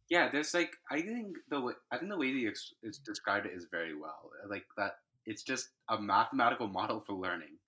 Yeah, 0.09 0.29
there's 0.31 0.55
like 0.55 0.77
I 0.91 1.01
think 1.03 1.37
the 1.51 1.61
way 1.61 1.75
I 1.93 1.99
think 1.99 2.11
the 2.11 2.19
way 2.19 2.33
that 2.33 2.39
you 2.39 2.49
ex- 2.51 2.75
it's 2.83 2.99
described 2.99 3.47
it 3.47 3.53
is 3.55 3.67
very 3.71 3.95
well. 3.95 4.31
Uh, 4.45 4.49
like 4.49 4.65
that, 4.77 4.95
it's 5.27 5.43
just 5.43 5.69
a 5.89 6.01
mathematical 6.01 6.69
model 6.69 7.01
for 7.07 7.15
learning, 7.15 7.59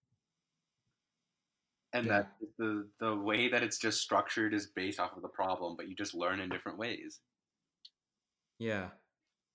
and 1.92 2.06
Yeah. 2.06 2.10
that 2.10 2.32
the 2.58 2.88
the 3.00 3.14
way 3.16 3.48
that 3.48 3.62
it's 3.62 3.78
just 3.78 4.00
structured 4.00 4.54
is 4.54 4.66
based 4.66 5.00
off 5.00 5.16
of 5.16 5.22
the 5.22 5.28
problem, 5.28 5.76
but 5.76 5.88
you 5.88 5.94
just 5.94 6.14
learn 6.14 6.40
in 6.40 6.48
different 6.50 6.78
ways. 6.78 7.20
yeah 8.58 8.90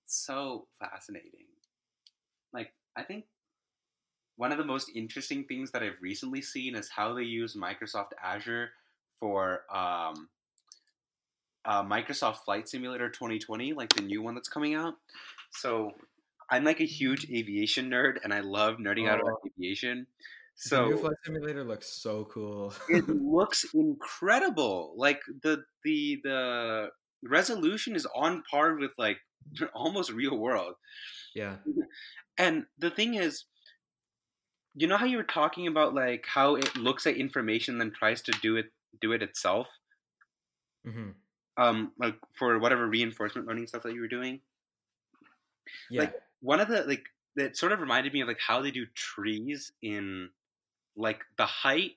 so 0.06 0.66
fascinating. 0.80 1.46
Like, 2.52 2.72
I 2.98 3.04
think 3.04 3.26
one 4.36 4.52
of 4.52 4.58
the 4.58 4.64
most 4.64 4.90
interesting 4.94 5.44
things 5.44 5.70
that 5.72 5.82
I've 5.82 6.00
recently 6.00 6.42
seen 6.42 6.74
is 6.76 6.88
how 6.88 7.12
they 7.14 7.24
use 7.24 7.54
Microsoft 7.54 8.10
Azure 8.22 8.70
for 9.18 9.64
um, 9.74 10.30
uh, 11.64 11.82
Microsoft 11.82 12.38
Flight 12.44 12.68
Simulator 12.68 13.10
2020, 13.10 13.72
like 13.72 13.90
the 13.90 14.02
new 14.02 14.22
one 14.22 14.34
that's 14.34 14.48
coming 14.48 14.74
out. 14.74 14.94
So, 15.50 15.92
I'm 16.50 16.64
like 16.64 16.80
a 16.80 16.84
huge 16.86 17.30
aviation 17.30 17.90
nerd, 17.90 18.18
and 18.24 18.32
I 18.32 18.40
love 18.40 18.76
nerding 18.76 19.08
out 19.08 19.20
about 19.20 19.34
Oh. 19.34 19.46
aviation. 19.46 20.06
the 20.64 20.78
new 20.78 20.96
So 20.96 20.96
flight 20.96 21.16
simulator 21.24 21.64
looks 21.64 21.88
so 21.88 22.24
cool 22.26 22.72
it 22.86 23.08
looks 23.08 23.64
incredible. 23.74 24.94
Like 24.96 25.20
the 25.42 25.64
the 25.84 26.20
the 26.22 26.90
resolution 27.22 27.94
is 27.96 28.06
on 28.14 28.42
par 28.50 28.76
with 28.76 28.92
like 28.98 29.18
almost 29.74 30.10
real 30.10 30.36
world. 30.38 30.76
yeah 31.34 31.58
And 32.38 32.66
the 32.78 32.90
thing 32.90 33.14
is, 33.14 33.44
you 34.74 34.86
know 34.86 34.96
how 34.96 35.04
you 35.06 35.16
were 35.18 35.24
talking 35.24 35.66
about 35.66 35.94
like 35.94 36.24
how 36.26 36.54
it 36.54 36.74
looks 36.76 37.06
at 37.06 37.16
information 37.16 37.78
then 37.78 37.90
tries 37.92 38.22
to 38.22 38.32
do 38.32 38.56
it 38.56 38.72
do 39.00 39.12
it 39.12 39.22
itself, 39.22 39.68
hmm 40.84 41.10
um, 41.56 41.92
like 41.98 42.14
for 42.38 42.58
whatever 42.58 42.86
reinforcement 42.86 43.46
learning 43.46 43.66
stuff 43.66 43.82
that 43.82 43.94
you 43.94 44.00
were 44.00 44.08
doing. 44.08 44.40
yeah. 45.90 46.02
Like 46.02 46.14
one 46.40 46.60
of 46.60 46.68
the 46.68 46.84
like 46.84 47.04
that 47.36 47.56
sort 47.56 47.72
of 47.72 47.80
reminded 47.80 48.12
me 48.12 48.20
of 48.20 48.28
like 48.28 48.40
how 48.40 48.62
they 48.62 48.70
do 48.70 48.86
trees 48.94 49.72
in 49.82 50.30
like 50.96 51.22
the 51.38 51.46
height 51.46 51.92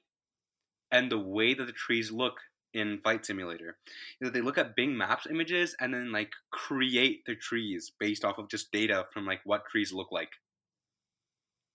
and 0.91 1.11
the 1.11 1.19
way 1.19 1.53
that 1.53 1.65
the 1.65 1.73
trees 1.73 2.11
look 2.11 2.39
in 2.73 2.99
Flight 3.03 3.25
Simulator. 3.25 3.77
You 4.19 4.27
know, 4.27 4.31
they 4.31 4.41
look 4.41 4.57
at 4.57 4.75
Bing 4.75 4.97
Maps 4.97 5.27
images 5.29 5.75
and 5.79 5.93
then 5.93 6.11
like 6.11 6.31
create 6.51 7.23
the 7.25 7.35
trees 7.35 7.91
based 7.99 8.23
off 8.25 8.37
of 8.37 8.49
just 8.49 8.71
data 8.71 9.05
from 9.13 9.25
like 9.25 9.41
what 9.43 9.65
trees 9.69 9.91
look 9.93 10.11
like 10.11 10.29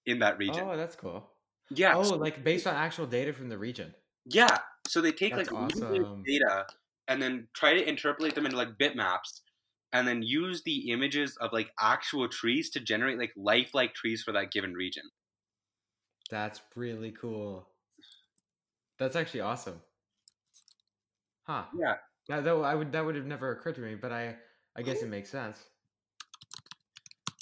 in 0.06 0.20
that 0.20 0.38
region. 0.38 0.64
oh 0.64 0.76
that's 0.76 0.94
cool 0.96 1.28
yeah. 1.70 1.94
oh 1.96 2.02
so- 2.04 2.16
like 2.16 2.44
based 2.44 2.66
on 2.66 2.74
actual 2.74 3.06
data 3.06 3.32
from 3.32 3.48
the 3.48 3.58
region 3.58 3.92
Yeah. 4.24 4.58
So 4.88 5.00
they 5.00 5.10
take 5.12 5.34
That's 5.34 5.50
like 5.50 5.72
awesome. 5.74 6.22
data 6.24 6.66
and 7.08 7.20
then 7.20 7.48
try 7.54 7.74
to 7.74 7.84
interpolate 7.84 8.34
them 8.36 8.44
into 8.46 8.56
like 8.56 8.78
bitmaps 8.78 9.40
and 9.92 10.06
then 10.06 10.22
use 10.22 10.62
the 10.62 10.92
images 10.92 11.36
of 11.38 11.52
like 11.52 11.70
actual 11.80 12.28
trees 12.28 12.70
to 12.70 12.80
generate 12.80 13.18
like 13.18 13.32
lifelike 13.36 13.94
trees 13.94 14.22
for 14.22 14.30
that 14.32 14.52
given 14.52 14.74
region. 14.74 15.02
That's 16.30 16.60
really 16.76 17.10
cool. 17.12 17.68
That's 18.98 19.16
actually 19.16 19.40
awesome. 19.40 19.80
Huh. 21.46 21.64
Yeah. 21.78 21.96
That, 22.28 22.44
that 22.44 22.54
I 22.54 22.74
would 22.74 22.92
that 22.92 23.04
would 23.04 23.14
have 23.14 23.24
never 23.24 23.52
occurred 23.52 23.76
to 23.76 23.80
me, 23.80 23.94
but 23.94 24.12
I 24.12 24.36
I 24.74 24.82
guess 24.82 25.02
it 25.02 25.08
makes 25.08 25.30
sense. 25.30 25.64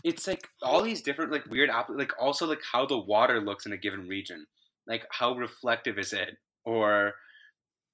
It's 0.04 0.26
like 0.26 0.48
all 0.62 0.82
these 0.82 1.00
different 1.02 1.32
like 1.32 1.46
weird 1.46 1.70
app 1.70 1.88
like 1.88 2.12
also 2.20 2.46
like 2.46 2.60
how 2.70 2.84
the 2.86 2.98
water 2.98 3.40
looks 3.40 3.64
in 3.66 3.72
a 3.72 3.78
given 3.78 4.06
region. 4.06 4.46
Like 4.86 5.06
how 5.10 5.34
reflective 5.34 5.98
is 5.98 6.12
it? 6.12 6.36
Or 6.64 7.14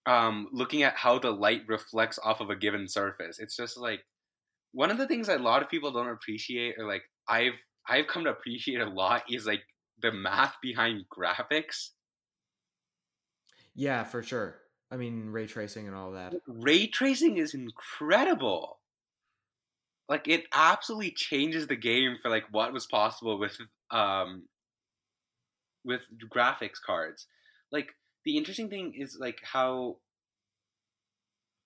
um, 0.07 0.49
looking 0.53 0.83
at 0.83 0.97
how 0.97 1.19
the 1.19 1.31
light 1.31 1.63
reflects 1.69 2.19
off 2.19 2.41
of 2.41 2.51
a 2.51 2.57
given 2.57 2.89
surface. 2.89 3.39
It's 3.39 3.57
just 3.57 3.77
like 3.77 4.01
one 4.73 4.91
of 4.91 4.99
the 4.99 5.07
things 5.07 5.29
that 5.29 5.41
a 5.41 5.45
lot 5.45 5.63
of 5.63 5.71
people 5.71 5.93
don't 5.93 6.09
appreciate, 6.09 6.77
or 6.79 6.87
like 6.87 7.03
I've 7.29 7.61
I've 7.89 8.07
come 8.09 8.25
to 8.25 8.31
appreciate 8.31 8.81
a 8.81 8.91
lot, 8.91 9.25
is 9.31 9.47
like 9.47 9.63
the 10.03 10.13
math 10.13 10.57
behind 10.63 11.05
graphics. 11.17 11.91
Yeah, 13.75 14.05
for 14.05 14.23
sure. 14.23 14.63
I 14.91 14.97
mean, 14.97 15.27
ray 15.31 15.47
tracing 15.47 15.87
and 15.87 15.97
all 15.97 16.13
that. 16.13 16.35
Ray 16.47 16.87
tracing 16.89 17.37
is 17.37 17.55
incredible. 17.55 18.81
Like 20.09 20.27
it 20.27 20.47
absolutely 20.53 21.13
changes 21.13 21.69
the 21.69 21.77
game 21.77 22.17
for 22.21 22.31
like 22.31 22.45
what 22.51 22.73
was 22.73 22.87
possible 22.87 23.39
with 23.39 23.57
um 23.93 24.49
with 25.85 26.01
graphics 26.35 26.81
cards. 26.85 27.27
Like 27.71 27.89
the 28.25 28.37
interesting 28.37 28.69
thing 28.69 28.95
is 28.97 29.17
like 29.21 29.39
how 29.45 29.99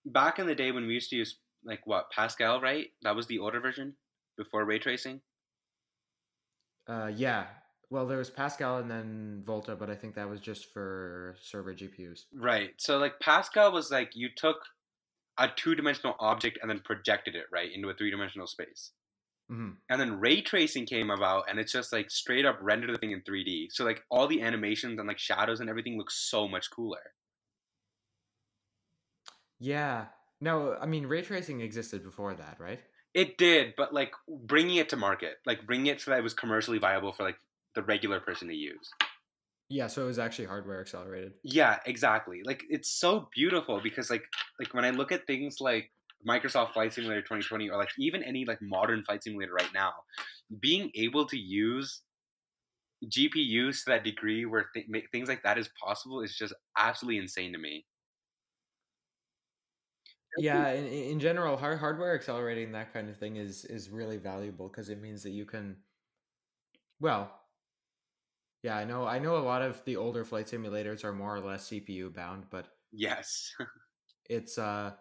back 0.04 0.38
in 0.38 0.46
the 0.46 0.54
day 0.54 0.70
when 0.72 0.86
we 0.86 0.94
used 0.94 1.10
to 1.10 1.16
use 1.16 1.38
like 1.64 1.86
what 1.86 2.10
Pascal, 2.10 2.60
right? 2.60 2.88
That 3.02 3.16
was 3.16 3.26
the 3.26 3.38
older 3.38 3.60
version 3.60 3.94
before 4.36 4.66
ray 4.66 4.78
tracing. 4.78 5.22
Uh, 6.86 7.10
yeah. 7.14 7.46
Well, 7.90 8.06
there 8.06 8.18
was 8.18 8.30
Pascal 8.30 8.78
and 8.78 8.90
then 8.90 9.42
Volta, 9.44 9.76
but 9.76 9.90
I 9.90 9.94
think 9.94 10.14
that 10.14 10.28
was 10.28 10.40
just 10.40 10.72
for 10.72 11.36
server 11.40 11.74
GPUs. 11.74 12.24
Right. 12.34 12.70
So 12.78 12.98
like 12.98 13.20
Pascal 13.20 13.72
was 13.72 13.90
like 13.90 14.10
you 14.14 14.28
took 14.34 14.56
a 15.38 15.48
two-dimensional 15.54 16.14
object 16.20 16.58
and 16.60 16.70
then 16.70 16.80
projected 16.84 17.34
it 17.34 17.44
right 17.52 17.70
into 17.72 17.88
a 17.88 17.94
three-dimensional 17.94 18.46
space. 18.46 18.92
hmm 19.48 19.70
And 19.90 20.00
then 20.00 20.20
ray 20.20 20.40
tracing 20.40 20.86
came 20.86 21.10
about, 21.10 21.44
and 21.48 21.58
it's 21.58 21.72
just 21.72 21.92
like 21.92 22.10
straight 22.10 22.46
up 22.46 22.58
render 22.60 22.90
the 22.90 22.98
thing 22.98 23.12
in 23.12 23.22
3D. 23.22 23.68
So 23.70 23.84
like 23.84 24.02
all 24.10 24.26
the 24.26 24.42
animations 24.42 24.98
and 24.98 25.08
like 25.08 25.18
shadows 25.18 25.60
and 25.60 25.68
everything 25.68 25.98
looks 25.98 26.28
so 26.30 26.48
much 26.48 26.70
cooler. 26.70 27.12
Yeah. 29.58 30.06
No, 30.40 30.76
I 30.80 30.86
mean, 30.86 31.06
ray 31.06 31.22
tracing 31.22 31.60
existed 31.60 32.02
before 32.02 32.34
that, 32.34 32.56
right? 32.58 32.80
It 33.14 33.38
did, 33.38 33.74
but 33.76 33.94
like 33.94 34.12
bringing 34.28 34.76
it 34.76 34.88
to 34.90 34.96
market, 34.96 35.36
like 35.46 35.66
bringing 35.66 35.86
it 35.86 36.00
so 36.00 36.10
that 36.10 36.18
it 36.18 36.22
was 36.24 36.34
commercially 36.34 36.78
viable 36.78 37.12
for 37.12 37.22
like 37.22 37.38
the 37.74 37.82
regular 37.82 38.20
person 38.20 38.48
to 38.48 38.54
use. 38.54 38.90
Yeah, 39.68 39.86
so 39.86 40.02
it 40.02 40.06
was 40.06 40.18
actually 40.18 40.46
hardware 40.46 40.80
accelerated. 40.80 41.34
Yeah, 41.42 41.78
exactly. 41.86 42.42
Like 42.44 42.64
it's 42.68 42.90
so 42.90 43.28
beautiful 43.34 43.80
because 43.80 44.10
like 44.10 44.24
like 44.58 44.72
when 44.74 44.84
I 44.84 44.90
look 44.90 45.12
at 45.12 45.26
things 45.26 45.60
like 45.60 45.90
Microsoft 46.26 46.72
Flight 46.72 46.92
Simulator 46.92 47.22
2020 47.22 47.70
or 47.70 47.78
like 47.78 47.90
even 47.98 48.22
any 48.22 48.44
like 48.44 48.58
modern 48.62 49.04
flight 49.04 49.22
simulator 49.22 49.52
right 49.52 49.72
now, 49.74 49.92
being 50.60 50.90
able 50.94 51.26
to 51.26 51.38
use 51.38 52.02
GPUs 53.08 53.84
to 53.84 53.90
that 53.92 54.04
degree 54.04 54.46
where 54.46 54.70
th- 54.74 54.86
things 55.12 55.28
like 55.28 55.42
that 55.44 55.58
is 55.58 55.70
possible 55.82 56.22
is 56.22 56.36
just 56.36 56.54
absolutely 56.78 57.18
insane 57.18 57.52
to 57.52 57.58
me. 57.58 57.86
Yeah, 60.36 60.70
in, 60.72 60.86
in 60.86 61.20
general, 61.20 61.56
hard, 61.56 61.78
hardware 61.78 62.14
accelerating 62.14 62.72
that 62.72 62.92
kind 62.92 63.08
of 63.08 63.16
thing 63.16 63.36
is 63.36 63.64
is 63.64 63.90
really 63.90 64.16
valuable 64.16 64.68
because 64.68 64.88
it 64.88 65.00
means 65.00 65.22
that 65.22 65.30
you 65.30 65.44
can, 65.44 65.76
well, 67.00 67.43
yeah, 68.64 68.78
I 68.78 68.84
know 68.84 69.06
I 69.06 69.18
know 69.18 69.36
a 69.36 69.44
lot 69.44 69.60
of 69.60 69.84
the 69.84 69.96
older 69.96 70.24
flight 70.24 70.46
simulators 70.46 71.04
are 71.04 71.12
more 71.12 71.36
or 71.36 71.40
less 71.40 71.68
CPU 71.68 72.12
bound, 72.12 72.46
but 72.48 72.66
Yes. 72.92 73.52
it's 74.30 74.56
uh, 74.56 74.92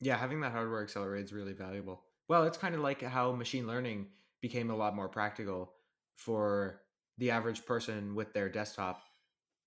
yeah, 0.00 0.16
having 0.16 0.40
that 0.40 0.52
hardware 0.52 0.82
accelerated 0.82 1.26
is 1.26 1.32
really 1.34 1.52
valuable. 1.52 2.02
Well, 2.28 2.44
it's 2.44 2.56
kind 2.56 2.74
of 2.74 2.80
like 2.80 3.02
how 3.02 3.32
machine 3.32 3.66
learning 3.66 4.06
became 4.40 4.70
a 4.70 4.76
lot 4.76 4.96
more 4.96 5.08
practical 5.08 5.74
for 6.16 6.80
the 7.18 7.30
average 7.30 7.66
person 7.66 8.14
with 8.14 8.32
their 8.32 8.48
desktop 8.48 9.02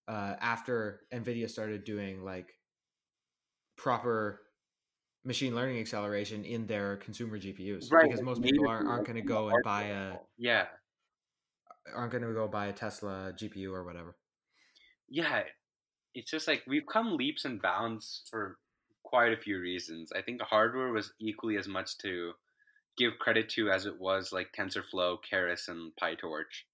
uh, 0.07 0.36
after 0.41 1.01
NVIDIA 1.13 1.47
started 1.47 1.84
doing 1.84 2.24
like 2.24 2.53
proper 3.78 4.41
machine 5.24 5.53
learning 5.53 5.80
acceleration 5.80 6.43
in 6.43 6.65
their 6.65 6.97
consumer 6.97 7.38
GPUs. 7.38 7.91
Right, 7.91 8.05
Because 8.05 8.24
most 8.24 8.41
people 8.41 8.67
aren't, 8.67 8.88
aren't 8.88 9.05
going 9.05 9.17
to 9.17 9.21
go 9.21 9.49
and 9.49 9.63
buy 9.63 9.84
a 9.84 10.15
yeah. 10.38 10.65
Aren't 11.94 12.12
going 12.12 12.24
to 12.24 12.34
go 12.34 12.48
buy 12.48 12.68
a 12.68 12.74
Tesla 12.74 13.34
GPU 13.36 13.72
or 13.72 13.84
whatever. 13.84 14.16
Yeah. 15.10 15.44
It's 16.16 16.32
just 16.32 16.48
like 16.48 16.64
we've 16.68 16.86
come 16.86 17.18
leaps 17.18 17.46
and 17.46 17.62
bounds 17.62 18.24
for 18.30 18.58
quite 19.04 19.34
a 19.34 19.38
few 19.38 19.60
reasons. 19.60 20.12
I 20.16 20.22
think 20.22 20.42
hardware 20.42 20.92
was 20.92 21.14
equally 21.20 21.58
as 21.58 21.68
much 21.68 21.98
to 22.00 22.34
give 22.98 23.14
credit 23.20 23.50
to 23.50 23.70
as 23.70 23.86
it 23.86 24.00
was 24.00 24.32
like 24.32 24.54
TensorFlow, 24.58 25.18
Keras, 25.30 25.68
and 25.68 25.92
PyTorch. 26.02 26.66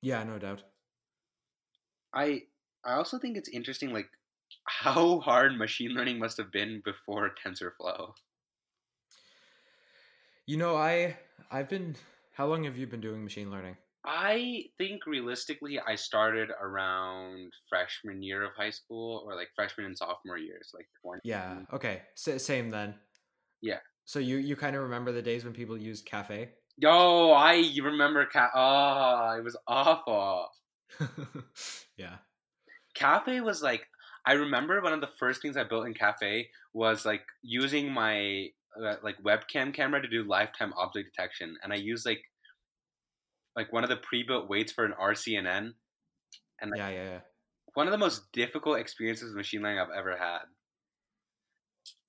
Yeah, 0.00 0.22
no 0.24 0.38
doubt. 0.38 0.62
I 2.14 2.42
I 2.84 2.94
also 2.94 3.18
think 3.18 3.36
it's 3.36 3.48
interesting 3.48 3.92
like 3.92 4.08
how 4.64 5.20
hard 5.20 5.56
machine 5.56 5.92
learning 5.92 6.18
must 6.18 6.36
have 6.36 6.52
been 6.52 6.82
before 6.84 7.34
TensorFlow. 7.44 8.12
You 10.46 10.56
know, 10.56 10.76
I 10.76 11.16
I've 11.50 11.68
been 11.68 11.94
how 12.32 12.46
long 12.46 12.64
have 12.64 12.76
you 12.76 12.86
been 12.86 13.00
doing 13.00 13.22
machine 13.22 13.50
learning? 13.50 13.76
I 14.04 14.64
think 14.78 15.06
realistically 15.06 15.78
I 15.78 15.94
started 15.94 16.50
around 16.60 17.52
freshman 17.68 18.22
year 18.22 18.42
of 18.42 18.50
high 18.56 18.70
school 18.70 19.22
or 19.24 19.36
like 19.36 19.48
freshman 19.54 19.86
and 19.86 19.96
sophomore 19.96 20.38
years, 20.38 20.70
like 20.74 20.88
20. 21.04 21.20
Yeah. 21.24 21.60
Okay. 21.72 22.02
S- 22.16 22.42
same 22.42 22.70
then. 22.70 22.94
Yeah. 23.60 23.78
So 24.04 24.18
you 24.18 24.38
you 24.38 24.56
kind 24.56 24.74
of 24.74 24.82
remember 24.82 25.12
the 25.12 25.22
days 25.22 25.44
when 25.44 25.52
people 25.52 25.78
used 25.78 26.04
Caffe? 26.06 26.48
Yo, 26.78 27.32
I 27.32 27.70
remember 27.82 28.26
ca- 28.26 28.50
oh, 28.54 29.38
it 29.38 29.44
was 29.44 29.56
awful. 29.68 30.48
yeah. 31.96 32.16
Caffe 32.94 33.40
was 33.40 33.62
like 33.62 33.86
I 34.26 34.32
remember 34.32 34.80
one 34.80 34.92
of 34.92 35.00
the 35.00 35.10
first 35.18 35.42
things 35.42 35.56
I 35.56 35.64
built 35.64 35.86
in 35.86 35.94
Caffe 35.94 36.48
was 36.74 37.04
like 37.04 37.24
using 37.42 37.92
my 37.92 38.48
uh, 38.80 38.96
like 39.02 39.16
webcam 39.22 39.72
camera 39.74 40.00
to 40.00 40.08
do 40.08 40.24
lifetime 40.24 40.72
object 40.76 41.14
detection, 41.14 41.56
and 41.62 41.72
I 41.72 41.76
used 41.76 42.06
like 42.06 42.22
like 43.56 43.72
one 43.72 43.84
of 43.84 43.90
the 43.90 43.98
pre-built 43.98 44.48
weights 44.48 44.72
for 44.72 44.84
an 44.84 44.94
RCNN, 44.98 45.74
and 46.60 46.70
like, 46.70 46.78
Yeah, 46.78 46.88
yeah, 46.88 47.04
yeah. 47.04 47.20
one 47.74 47.86
of 47.86 47.92
the 47.92 47.98
most 47.98 48.32
difficult 48.32 48.78
experiences 48.78 49.28
with 49.28 49.36
machine 49.36 49.62
learning 49.62 49.78
I've 49.80 49.90
ever 49.96 50.16
had. 50.16 50.40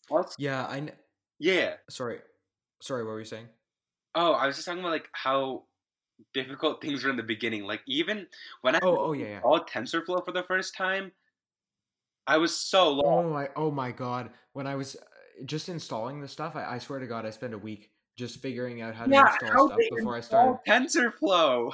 Also, 0.09 0.35
Yeah, 0.37 0.65
I 0.67 0.79
kn- 0.79 0.97
yeah. 1.39 1.75
sorry. 1.89 2.19
Sorry, 2.81 3.03
what 3.03 3.11
were 3.11 3.19
you 3.19 3.25
saying? 3.25 3.47
Oh, 4.15 4.33
I 4.33 4.47
was 4.47 4.55
just 4.55 4.65
talking 4.67 4.81
about 4.81 4.91
like 4.91 5.09
how 5.13 5.65
difficult 6.33 6.81
things 6.81 7.03
were 7.03 7.09
in 7.09 7.17
the 7.17 7.23
beginning. 7.23 7.63
Like 7.63 7.81
even 7.87 8.27
when 8.61 8.75
I 8.75 8.79
Oh, 8.83 8.97
oh 8.97 9.13
yeah, 9.13 9.25
yeah. 9.25 9.41
all 9.43 9.59
TensorFlow 9.59 10.23
for 10.23 10.31
the 10.31 10.43
first 10.43 10.75
time, 10.75 11.11
I 12.27 12.37
was 12.37 12.55
so 12.55 12.91
lost. 12.93 13.05
Oh 13.07 13.29
my 13.29 13.49
oh 13.55 13.71
my 13.71 13.91
god. 13.91 14.31
When 14.53 14.67
I 14.67 14.75
was 14.75 14.95
just 15.45 15.69
installing 15.69 16.21
the 16.21 16.27
stuff, 16.27 16.55
I, 16.55 16.75
I 16.75 16.77
swear 16.79 16.99
to 16.99 17.07
god 17.07 17.25
I 17.25 17.29
spent 17.29 17.53
a 17.53 17.57
week 17.57 17.91
just 18.15 18.39
figuring 18.41 18.81
out 18.81 18.95
how 18.95 19.05
to 19.05 19.11
Yeah, 19.11 19.31
install 19.31 19.51
how 19.51 19.67
stuff 19.67 19.79
before 19.95 20.15
I 20.15 20.21
started. 20.21 20.59
TensorFlow. 20.67 21.73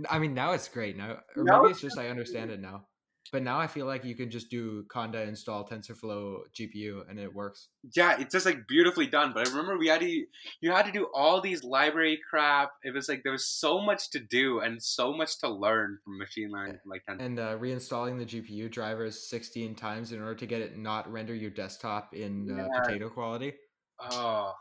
I 0.08 0.18
mean, 0.18 0.32
now 0.32 0.52
it's 0.52 0.68
great. 0.68 0.96
Now, 0.96 1.18
or 1.36 1.44
maybe 1.44 1.70
it's 1.70 1.80
just 1.80 1.98
I 1.98 2.08
understand 2.08 2.50
it 2.50 2.60
now. 2.60 2.86
But 3.32 3.42
now 3.42 3.58
I 3.60 3.66
feel 3.66 3.86
like 3.86 4.04
you 4.04 4.14
can 4.16 4.30
just 4.30 4.50
do 4.50 4.84
conda 4.92 5.26
install 5.26 5.64
TensorFlow 5.66 6.38
GPU 6.58 7.08
and 7.08 7.18
it 7.18 7.32
works. 7.32 7.68
yeah, 7.94 8.18
it's 8.20 8.32
just 8.32 8.44
like 8.46 8.66
beautifully 8.66 9.06
done. 9.06 9.32
But 9.32 9.46
I 9.46 9.50
remember 9.50 9.78
we 9.78 9.86
had 9.88 10.00
to 10.00 10.24
you 10.60 10.70
had 10.72 10.86
to 10.86 10.92
do 10.92 11.06
all 11.14 11.40
these 11.40 11.62
library 11.62 12.18
crap. 12.28 12.70
It 12.82 12.92
was 12.94 13.08
like 13.08 13.22
there 13.22 13.32
was 13.32 13.46
so 13.46 13.80
much 13.80 14.10
to 14.10 14.18
do 14.18 14.60
and 14.60 14.82
so 14.82 15.12
much 15.12 15.38
to 15.40 15.48
learn 15.48 15.98
from 16.04 16.18
machine 16.18 16.50
learning 16.50 16.78
from 16.82 16.90
like 16.90 17.02
Tensor. 17.08 17.24
And 17.24 17.38
uh, 17.38 17.56
reinstalling 17.58 18.18
the 18.18 18.26
GPU 18.26 18.70
drivers 18.70 19.28
16 19.28 19.74
times 19.76 20.12
in 20.12 20.20
order 20.20 20.34
to 20.34 20.46
get 20.46 20.60
it 20.60 20.76
not 20.76 21.10
render 21.10 21.34
your 21.34 21.50
desktop 21.50 22.14
in 22.14 22.50
uh, 22.50 22.56
Yeah. 22.72 22.80
potato 22.82 23.08
quality. 23.08 23.52
Oh. 24.00 24.52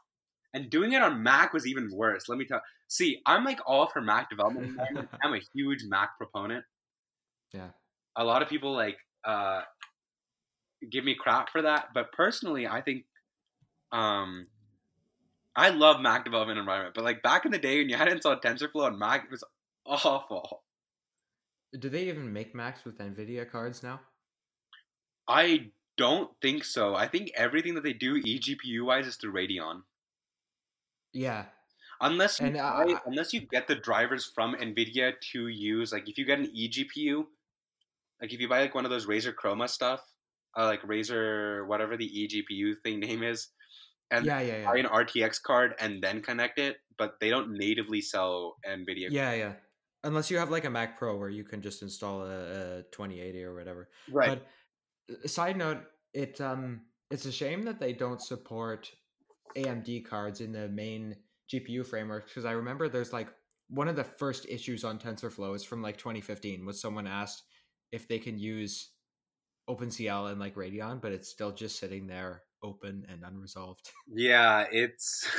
And 0.54 0.70
doing 0.70 0.94
it 0.94 1.02
on 1.02 1.22
Mac 1.24 1.54
was 1.54 1.68
even 1.68 1.90
worse. 1.94 2.28
Let 2.28 2.38
me 2.38 2.46
tell. 2.46 2.62
See, 2.88 3.22
I'm 3.26 3.46
like 3.46 3.60
all 3.68 3.88
for 3.88 4.02
Mac 4.02 4.30
development. 4.30 4.80
I'm 5.24 5.34
a 5.34 5.40
huge 5.54 5.84
Mac 5.88 6.18
proponent. 6.18 6.66
Yeah. 7.54 7.70
A 8.20 8.24
lot 8.24 8.42
of 8.44 8.50
people 8.50 8.74
like 8.74 8.98
uh, 9.24 9.62
give 10.92 11.04
me 11.06 11.16
crap 11.16 11.50
for 11.52 11.62
that, 11.64 11.88
but 11.94 12.12
personally, 12.12 12.68
I 12.68 12.82
think 12.82 13.06
um, 13.92 14.48
I 15.56 15.70
love 15.70 16.02
Mac 16.02 16.26
development 16.26 16.60
environment. 16.60 16.96
But 16.96 17.06
like 17.06 17.24
back 17.24 17.46
in 17.46 17.52
the 17.52 17.58
day 17.58 17.80
when 17.80 17.90
you 17.90 17.96
had 17.96 18.06
to 18.06 18.12
install 18.12 18.36
TensorFlow 18.40 18.86
on 18.86 19.00
Mac, 19.00 19.24
it 19.26 19.32
was 19.32 19.44
awful. 19.86 20.64
Do 21.80 21.90
they 21.90 22.08
even 22.10 22.32
make 22.34 22.54
Macs 22.54 22.84
with 22.84 22.98
NVIDIA 22.98 23.50
cards 23.50 23.84
now? 23.84 24.02
I 25.28 25.72
don't 25.98 26.32
think 26.42 26.64
so. 26.64 26.96
I 26.96 27.08
think 27.08 27.32
everything 27.36 27.76
that 27.76 27.84
they 27.84 27.94
do 27.94 28.22
eGPU 28.22 28.86
wise 28.86 29.08
is 29.08 29.16
through 29.18 29.34
Radeon. 29.34 29.84
Yeah. 31.14 31.46
Unless 32.02 32.40
you 32.40 32.48
And, 32.48 32.58
uh, 32.58 32.86
buy- 32.86 33.02
unless 33.06 33.34
you 33.34 33.42
get 33.42 33.68
the 33.68 33.76
drivers 33.76 34.26
from 34.26 34.56
Nvidia 34.56 35.20
to 35.32 35.48
use, 35.48 35.92
like 35.92 36.08
if 36.10 36.18
you 36.18 36.26
get 36.26 36.40
an 36.40 36.48
eGPU, 36.56 37.28
like 38.22 38.34
if 38.34 38.40
you 38.40 38.50
buy 38.50 38.62
like 38.62 38.76
one 38.76 38.86
of 38.86 38.92
those 38.92 39.06
Razer 39.06 39.34
Chroma 39.34 39.70
stuff, 39.70 40.02
uh, 40.58 40.66
like 40.66 40.82
Razer 40.84 41.68
whatever 41.68 41.98
the 41.98 42.10
eGPU 42.10 42.76
thing 42.84 43.00
name 43.08 43.24
is, 43.24 43.50
and 44.12 44.26
Yeah, 44.26 44.42
yeah, 44.42 44.66
buy 44.66 44.78
an 44.78 44.86
RTX 44.86 45.42
card 45.42 45.76
and 45.80 46.02
then 46.02 46.22
connect 46.22 46.60
it, 46.60 46.78
but 46.98 47.14
they 47.20 47.30
don't 47.30 47.52
natively 47.58 48.02
sell 48.02 48.58
Nvidia. 48.68 49.08
Yeah, 49.10 49.34
yeah. 49.34 49.54
unless 50.04 50.32
you 50.32 50.38
have 50.38 50.50
like 50.50 50.66
a 50.66 50.70
Mac 50.70 50.98
Pro 50.98 51.18
where 51.18 51.30
you 51.30 51.44
can 51.44 51.62
just 51.62 51.82
install 51.82 52.24
a, 52.24 52.80
a 52.80 52.84
2080 52.92 53.44
or 53.44 53.56
whatever. 53.56 53.90
Right. 54.12 54.42
But 55.08 55.16
uh, 55.24 55.28
side 55.28 55.58
note, 55.58 55.80
it 56.14 56.40
um 56.42 56.82
it's 57.12 57.26
a 57.26 57.32
shame 57.32 57.64
that 57.64 57.80
they 57.80 57.94
don't 57.94 58.22
support 58.22 58.92
AMD 59.56 60.06
cards 60.06 60.42
in 60.42 60.52
the 60.52 60.70
main 60.70 61.16
GPU 61.52 61.86
framework 61.86 62.28
because 62.28 62.46
I 62.46 62.52
remember 62.52 62.88
there's 62.88 63.14
like 63.14 63.30
one 63.70 63.88
of 63.88 63.96
the 63.96 64.04
first 64.04 64.46
issues 64.50 64.84
on 64.84 65.00
TensorFlow 65.00 65.56
is 65.56 65.64
from 65.64 65.82
like 65.82 65.98
2015 65.98 66.66
was 66.66 66.82
someone 66.82 67.08
asked 67.08 67.44
if 67.92 68.08
they 68.08 68.20
can 68.20 68.38
use 68.38 68.90
OpenCL 69.70 70.32
and 70.32 70.40
like 70.40 70.56
Radeon, 70.56 71.02
but 71.02 71.12
it's 71.12 71.30
still 71.30 71.52
just 71.52 71.80
sitting 71.80 72.08
there 72.08 72.44
open 72.64 73.06
and 73.10 73.24
unresolved. 73.24 73.92
Yeah, 74.14 74.66
it's 74.72 75.30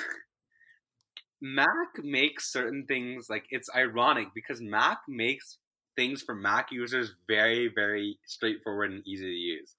Mac 1.42 1.68
makes 2.02 2.52
certain 2.52 2.84
things 2.86 3.28
like 3.28 3.44
it's 3.50 3.68
ironic 3.74 4.28
because 4.34 4.60
Mac 4.60 4.98
makes 5.08 5.58
things 5.96 6.22
for 6.22 6.34
Mac 6.34 6.68
users 6.70 7.14
very, 7.26 7.70
very 7.74 8.18
straightforward 8.26 8.92
and 8.92 9.06
easy 9.06 9.24
to 9.24 9.30
use. 9.30 9.74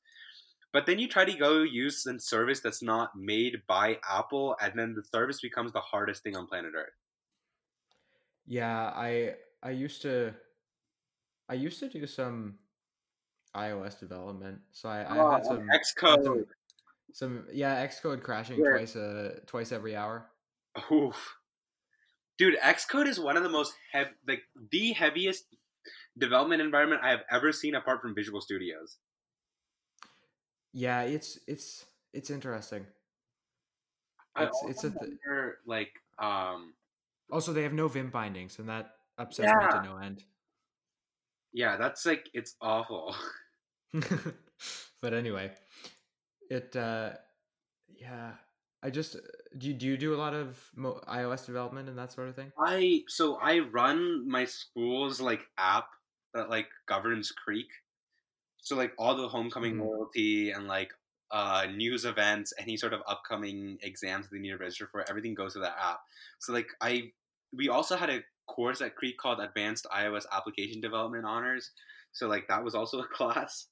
But 0.74 0.86
then 0.86 1.00
you 1.00 1.08
try 1.08 1.26
to 1.26 1.34
go 1.34 1.64
use 1.64 2.06
a 2.06 2.20
service 2.20 2.62
that's 2.62 2.82
not 2.82 3.12
made 3.16 3.62
by 3.68 3.98
Apple, 4.10 4.56
and 4.62 4.78
then 4.78 4.94
the 4.94 5.04
service 5.04 5.42
becomes 5.42 5.74
the 5.74 5.82
hardest 5.82 6.24
thing 6.24 6.36
on 6.36 6.48
planet 6.48 6.72
Earth. 6.76 6.94
Yeah, 8.48 8.92
I 8.96 9.36
I 9.62 9.72
used 9.72 10.02
to 10.04 10.34
I 11.52 11.56
used 11.56 11.80
to 11.80 11.90
do 11.90 12.08
some 12.08 12.58
iOS 13.54 14.00
development, 14.00 14.62
so 14.72 14.88
I, 14.88 15.02
I 15.04 15.20
Oh, 15.20 15.32
had 15.32 15.46
some 15.46 15.68
Xcode. 15.68 16.24
some, 16.24 16.46
some 17.12 17.48
yeah 17.52 17.86
Xcode 17.86 18.24
crashing 18.24 18.58
Yeah. 18.64 18.78
twice 18.78 18.96
uh 18.96 19.40
twice 19.46 19.74
every 19.74 19.94
hour. 19.96 20.32
Oof. 20.90 21.36
Dude, 22.38 22.58
Xcode 22.60 23.08
is 23.08 23.20
one 23.20 23.36
of 23.36 23.44
the 23.44 23.50
most 23.50 23.74
like 24.26 24.44
the 24.72 24.94
heaviest 24.94 25.44
development 26.18 26.62
environment 26.62 27.02
I 27.04 27.10
have 27.12 27.26
ever 27.30 27.52
seen 27.52 27.76
apart 27.76 28.02
from 28.02 28.16
Visual 28.16 28.40
Studios. 28.40 28.98
Yeah, 30.72 31.02
it's 31.02 31.38
it's 31.48 31.86
it's 32.14 32.30
interesting. 32.30 32.88
It's 34.40 34.58
it's 34.70 34.84
a 34.86 34.92
th- 34.92 35.12
like 35.66 35.92
um 36.18 36.74
also 37.30 37.52
they 37.52 37.64
have 37.64 37.74
no 37.74 37.90
Vim 37.90 38.10
bindings, 38.10 38.58
and 38.60 38.70
that 38.70 38.96
upsets 39.18 39.52
me 39.52 39.68
to 39.72 39.82
no 39.84 39.98
end. 39.98 40.24
Yeah, 41.54 41.78
that's 41.78 42.06
like 42.06 42.30
it's 42.34 42.56
awful. 42.62 43.16
but 45.02 45.14
anyway, 45.14 45.56
it 46.50 46.76
uh 46.76 47.16
yeah, 47.90 48.38
I 48.84 48.92
just 48.92 49.18
do 49.58 49.70
you, 49.70 49.76
do 49.76 49.88
you 49.88 49.98
do 49.98 50.16
a 50.16 50.18
lot 50.18 50.34
of 50.36 50.72
mo- 50.76 51.02
iOS 51.08 51.46
development 51.46 51.90
and 51.90 51.98
that 51.98 52.14
sort 52.14 52.30
of 52.30 52.36
thing? 52.36 52.54
I 52.58 53.04
so 53.08 53.36
I 53.36 53.60
run 53.60 54.28
my 54.30 54.46
school's 54.46 55.20
like 55.22 55.48
app 55.58 55.90
that 56.34 56.50
like 56.50 56.70
governs 56.88 57.32
Creek. 57.32 57.70
So 58.60 58.76
like 58.76 58.94
all 59.00 59.16
the 59.16 59.30
homecoming 59.30 59.78
Mhm. 59.78 59.80
loyalty 59.80 60.52
and 60.52 60.68
like 60.68 60.94
uh, 61.32 61.68
news 61.72 62.06
events, 62.06 62.54
any 62.60 62.78
sort 62.78 62.94
of 62.94 63.02
upcoming 63.08 63.80
exams 63.82 64.30
that 64.30 64.36
they 64.36 64.42
need 64.42 64.52
to 64.52 64.58
register 64.58 64.88
for, 64.88 65.08
everything 65.10 65.34
goes 65.36 65.54
to 65.54 65.60
that 65.60 65.78
app. 65.80 66.02
So 66.40 66.54
like 66.54 66.70
I, 66.82 67.14
we 67.54 67.70
also 67.70 67.98
had 67.98 68.10
a 68.10 68.24
course 68.52 68.82
at 68.82 68.96
Creek 68.96 69.18
called 69.18 69.40
Advanced 69.40 69.88
iOS 69.96 70.26
Application 70.32 70.82
Development 70.82 71.26
Honors. 71.26 71.72
So 72.12 72.28
like 72.28 72.48
that 72.48 72.64
was 72.64 72.76
also 72.76 73.00
a 73.04 73.08
class. 73.08 73.68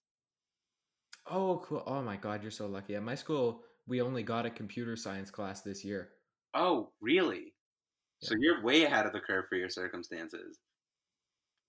Oh, 1.29 1.61
cool. 1.65 1.83
Oh 1.85 2.01
my 2.01 2.17
god, 2.17 2.41
you're 2.41 2.51
so 2.51 2.67
lucky. 2.67 2.95
At 2.95 3.03
my 3.03 3.15
school, 3.15 3.63
we 3.87 4.01
only 4.01 4.23
got 4.23 4.45
a 4.45 4.49
computer 4.49 4.95
science 4.95 5.29
class 5.31 5.61
this 5.61 5.83
year. 5.85 6.09
Oh, 6.53 6.91
really? 7.01 7.53
So 8.21 8.35
you're 8.39 8.63
way 8.63 8.83
ahead 8.83 9.05
of 9.05 9.13
the 9.13 9.19
curve 9.19 9.45
for 9.49 9.55
your 9.55 9.69
circumstances. 9.69 10.59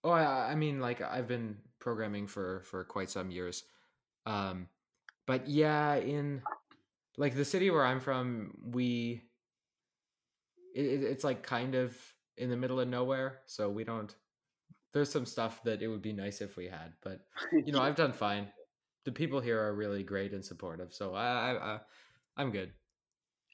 Oh, 0.03 0.11
I, 0.11 0.53
I 0.53 0.55
mean, 0.55 0.81
like 0.81 1.01
I've 1.03 1.29
been 1.29 1.59
programming 1.79 2.27
for 2.27 2.63
for 2.63 2.85
quite 2.85 3.11
some 3.11 3.31
years, 3.31 3.65
um, 4.27 4.69
but 5.27 5.49
yeah, 5.49 5.97
in 5.97 6.43
like 7.19 7.35
the 7.35 7.45
city 7.45 7.71
where 7.71 7.85
I'm 7.85 8.01
from, 8.01 8.57
we 8.65 9.23
it- 10.75 11.03
it's 11.03 11.25
like 11.25 11.43
kind 11.43 11.75
of 11.75 12.10
in 12.37 12.51
the 12.51 12.57
middle 12.57 12.81
of 12.81 12.89
nowhere, 12.89 13.41
so 13.47 13.69
we 13.71 13.85
don't. 13.85 14.15
There's 14.93 15.11
some 15.11 15.27
stuff 15.27 15.63
that 15.65 15.83
it 15.83 15.89
would 15.89 16.03
be 16.03 16.13
nice 16.13 16.41
if 16.41 16.57
we 16.57 16.67
had, 16.67 16.93
but 17.03 17.21
you 17.53 17.73
know, 17.73 17.81
I've 17.81 17.95
done 17.97 18.13
fine. 18.13 18.49
The 19.05 19.13
people 19.13 19.41
here 19.41 19.61
are 19.63 19.75
really 19.75 20.03
great 20.03 20.33
and 20.33 20.45
supportive, 20.45 20.93
so 20.93 21.15
I, 21.15 21.27
I, 21.53 21.75
I 21.75 21.81
I'm 22.37 22.51
good. 22.51 22.73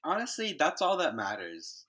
honestly, 0.05 0.55
that's 0.59 0.81
all 0.83 0.97
that 0.99 1.15
matters. 1.15 1.85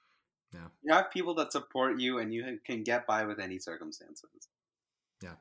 Yeah. 0.53 0.67
You 0.83 0.93
have 0.93 1.11
people 1.11 1.33
that 1.35 1.51
support 1.51 1.99
you 1.99 2.19
and 2.19 2.33
you 2.33 2.59
can 2.65 2.83
get 2.83 3.05
by 3.05 3.25
with 3.25 3.39
any 3.39 3.59
circumstances. 3.59 4.47
Yeah. 5.21 5.33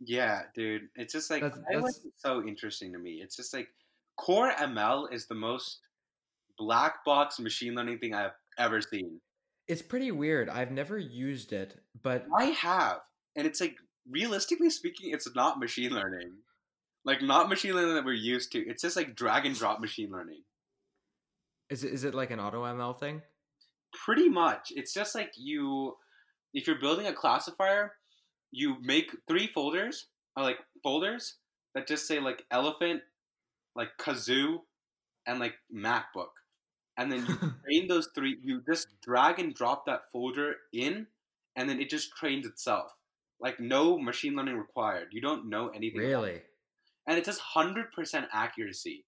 Yeah, 0.00 0.42
dude. 0.54 0.88
It's 0.96 1.12
just 1.12 1.30
like 1.30 1.42
That's- 1.42 1.60
that's- 1.70 1.96
is 1.98 2.12
so 2.16 2.42
interesting 2.46 2.92
to 2.92 2.98
me. 2.98 3.20
It's 3.22 3.36
just 3.36 3.54
like 3.54 3.68
Core 4.16 4.52
ML 4.52 5.12
is 5.12 5.26
the 5.26 5.34
most 5.34 5.80
black 6.58 7.04
box 7.04 7.38
machine 7.38 7.74
learning 7.74 7.98
thing 7.98 8.14
I've 8.14 8.32
ever 8.58 8.80
seen. 8.80 9.20
It's 9.68 9.82
pretty 9.82 10.12
weird. 10.12 10.48
I've 10.48 10.70
never 10.70 10.96
used 10.96 11.52
it, 11.52 11.80
but 12.02 12.26
I 12.36 12.46
have. 12.46 13.00
And 13.36 13.46
it's 13.46 13.60
like 13.60 13.76
realistically 14.08 14.70
speaking, 14.70 15.10
it's 15.12 15.28
not 15.34 15.58
machine 15.58 15.90
learning. 15.90 16.32
Like 17.04 17.22
not 17.22 17.48
machine 17.48 17.74
learning 17.74 17.94
that 17.94 18.04
we're 18.04 18.14
used 18.14 18.52
to. 18.52 18.58
It's 18.58 18.82
just 18.82 18.96
like 18.96 19.14
drag 19.16 19.46
and 19.46 19.56
drop 19.56 19.80
machine 19.80 20.10
learning. 20.10 20.42
is 21.70 21.84
it 21.84 21.92
is 21.92 22.04
it 22.04 22.14
like 22.14 22.30
an 22.30 22.40
auto 22.40 22.64
ML 22.64 22.98
thing? 22.98 23.22
pretty 24.04 24.28
much 24.28 24.72
it's 24.76 24.92
just 24.92 25.14
like 25.14 25.32
you 25.36 25.96
if 26.52 26.66
you're 26.66 26.80
building 26.80 27.06
a 27.06 27.12
classifier 27.12 27.92
you 28.50 28.76
make 28.82 29.10
three 29.28 29.46
folders 29.46 30.06
or 30.36 30.42
like 30.42 30.58
folders 30.82 31.36
that 31.74 31.86
just 31.86 32.06
say 32.06 32.20
like 32.20 32.44
elephant 32.50 33.00
like 33.74 33.88
kazoo 33.98 34.58
and 35.26 35.40
like 35.40 35.54
macbook 35.74 36.32
and 36.96 37.10
then 37.12 37.24
you 37.26 37.36
train 37.64 37.88
those 37.88 38.08
three 38.14 38.36
you 38.42 38.62
just 38.68 38.88
drag 39.02 39.38
and 39.38 39.54
drop 39.54 39.86
that 39.86 40.02
folder 40.12 40.54
in 40.72 41.06
and 41.56 41.68
then 41.68 41.80
it 41.80 41.88
just 41.90 42.12
trains 42.16 42.46
itself 42.46 42.92
like 43.40 43.60
no 43.60 43.98
machine 43.98 44.34
learning 44.34 44.56
required 44.56 45.08
you 45.12 45.20
don't 45.20 45.48
know 45.48 45.68
anything 45.68 46.00
really? 46.00 46.42
and 47.06 47.18
it 47.18 47.24
does 47.24 47.40
100% 47.54 48.26
accuracy 48.32 49.04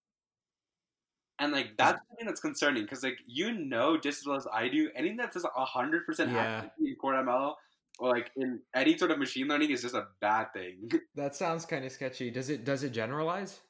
and 1.38 1.52
like 1.52 1.76
that's 1.76 2.00
something 2.08 2.26
that's 2.26 2.40
concerning 2.40 2.82
because 2.82 3.02
like 3.02 3.18
you 3.26 3.52
know 3.52 3.96
just 3.96 4.20
as 4.20 4.26
well 4.26 4.36
as 4.36 4.46
i 4.52 4.68
do 4.68 4.90
anything 4.96 5.16
that 5.16 5.32
says 5.32 5.44
100% 5.44 6.18
Yeah. 6.18 6.26
accuracy 6.26 6.90
in 6.90 6.96
core 6.96 7.14
ml 7.14 7.54
or 7.98 8.10
like 8.10 8.30
in 8.36 8.60
any 8.74 8.96
sort 8.96 9.10
of 9.10 9.18
machine 9.18 9.48
learning 9.48 9.70
is 9.70 9.82
just 9.82 9.94
a 9.94 10.06
bad 10.20 10.52
thing 10.52 10.90
That 11.16 11.34
sounds 11.34 11.66
kind 11.66 11.84
of 11.84 11.90
sketchy. 11.90 12.30
Does 12.30 12.48
it 12.48 12.64
does 12.64 12.82
it 12.84 12.90
generalize? 12.90 13.60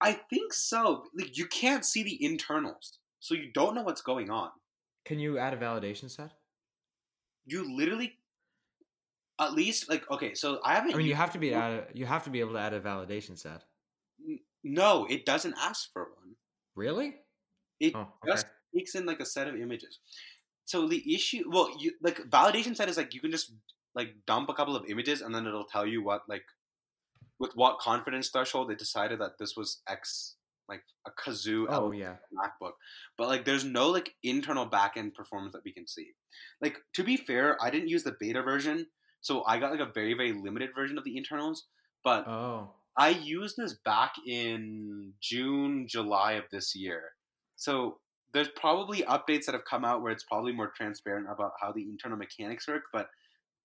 i 0.00 0.12
think 0.12 0.52
so 0.52 1.04
like 1.16 1.38
you 1.38 1.46
can't 1.46 1.84
see 1.84 2.02
the 2.02 2.22
internals 2.22 2.98
so 3.20 3.34
you 3.34 3.50
don't 3.52 3.74
know 3.74 3.82
what's 3.82 4.02
going 4.02 4.30
on 4.30 4.50
Can 5.04 5.18
you 5.18 5.38
add 5.38 5.54
a 5.54 5.56
validation 5.56 6.10
set? 6.10 6.32
you 7.46 7.76
literally 7.76 8.18
at 9.38 9.52
least 9.52 9.88
like 9.88 10.10
okay 10.10 10.34
so 10.34 10.60
i 10.64 10.74
haven't 10.74 10.94
I 10.94 10.98
mean, 10.98 11.06
you 11.06 11.14
have 11.14 11.32
to 11.32 11.38
be 11.38 11.52
add 11.54 11.88
you 11.94 12.06
have 12.06 12.24
to 12.24 12.30
be 12.30 12.40
able 12.40 12.52
to 12.54 12.58
add 12.58 12.72
a 12.72 12.80
validation 12.80 13.38
set. 13.38 13.64
no 14.64 15.06
it 15.08 15.24
doesn't 15.26 15.54
ask 15.58 15.92
for 15.92 16.02
one 16.16 16.34
Really? 16.74 17.16
It 17.80 17.94
Oh, 17.94 18.00
okay. 18.22 18.32
just 18.32 18.46
takes 18.74 18.94
in 18.94 19.06
like 19.06 19.20
a 19.20 19.24
set 19.24 19.48
of 19.48 19.56
images. 19.56 19.98
So 20.66 20.86
the 20.86 21.02
issue, 21.14 21.44
well, 21.50 21.70
you 21.78 21.92
like 22.02 22.18
validation 22.28 22.76
set 22.76 22.88
is 22.90 22.98
like 22.98 23.14
you 23.14 23.20
can 23.20 23.30
just 23.30 23.54
like 23.94 24.10
dump 24.26 24.50
a 24.50 24.54
couple 24.54 24.76
of 24.76 24.84
images 24.90 25.22
and 25.22 25.34
then 25.34 25.46
it'll 25.46 25.64
tell 25.64 25.86
you 25.86 26.02
what 26.04 26.22
like 26.28 26.44
with 27.38 27.52
what 27.54 27.78
confidence 27.78 28.28
threshold 28.28 28.68
they 28.68 28.74
decided 28.74 29.20
that 29.20 29.38
this 29.38 29.56
was 29.56 29.80
X 29.88 30.35
like 30.68 30.82
a 31.06 31.10
kazoo 31.10 31.66
Oh 31.68 31.92
yeah. 31.92 32.16
MacBook. 32.34 32.72
But 33.16 33.28
like 33.28 33.44
there's 33.44 33.64
no 33.64 33.88
like 33.88 34.14
internal 34.22 34.68
backend 34.68 35.14
performance 35.14 35.52
that 35.52 35.62
we 35.64 35.72
can 35.72 35.86
see. 35.86 36.08
Like 36.60 36.78
to 36.94 37.04
be 37.04 37.16
fair, 37.16 37.56
I 37.62 37.70
didn't 37.70 37.88
use 37.88 38.02
the 38.02 38.16
beta 38.18 38.42
version, 38.42 38.86
so 39.20 39.44
I 39.46 39.58
got 39.58 39.70
like 39.70 39.80
a 39.80 39.92
very 39.92 40.14
very 40.14 40.32
limited 40.32 40.70
version 40.74 40.98
of 40.98 41.04
the 41.04 41.16
internals. 41.16 41.66
But 42.04 42.26
Oh. 42.26 42.70
I 42.98 43.10
used 43.10 43.56
this 43.58 43.74
back 43.84 44.12
in 44.26 45.12
June, 45.20 45.86
July 45.86 46.32
of 46.32 46.44
this 46.50 46.74
year. 46.74 47.02
So 47.56 47.98
there's 48.32 48.48
probably 48.48 49.02
updates 49.02 49.44
that 49.46 49.54
have 49.54 49.64
come 49.64 49.84
out 49.84 50.02
where 50.02 50.12
it's 50.12 50.24
probably 50.24 50.52
more 50.52 50.72
transparent 50.74 51.26
about 51.30 51.52
how 51.60 51.72
the 51.72 51.82
internal 51.82 52.16
mechanics 52.16 52.66
work. 52.66 52.84
But 52.92 53.08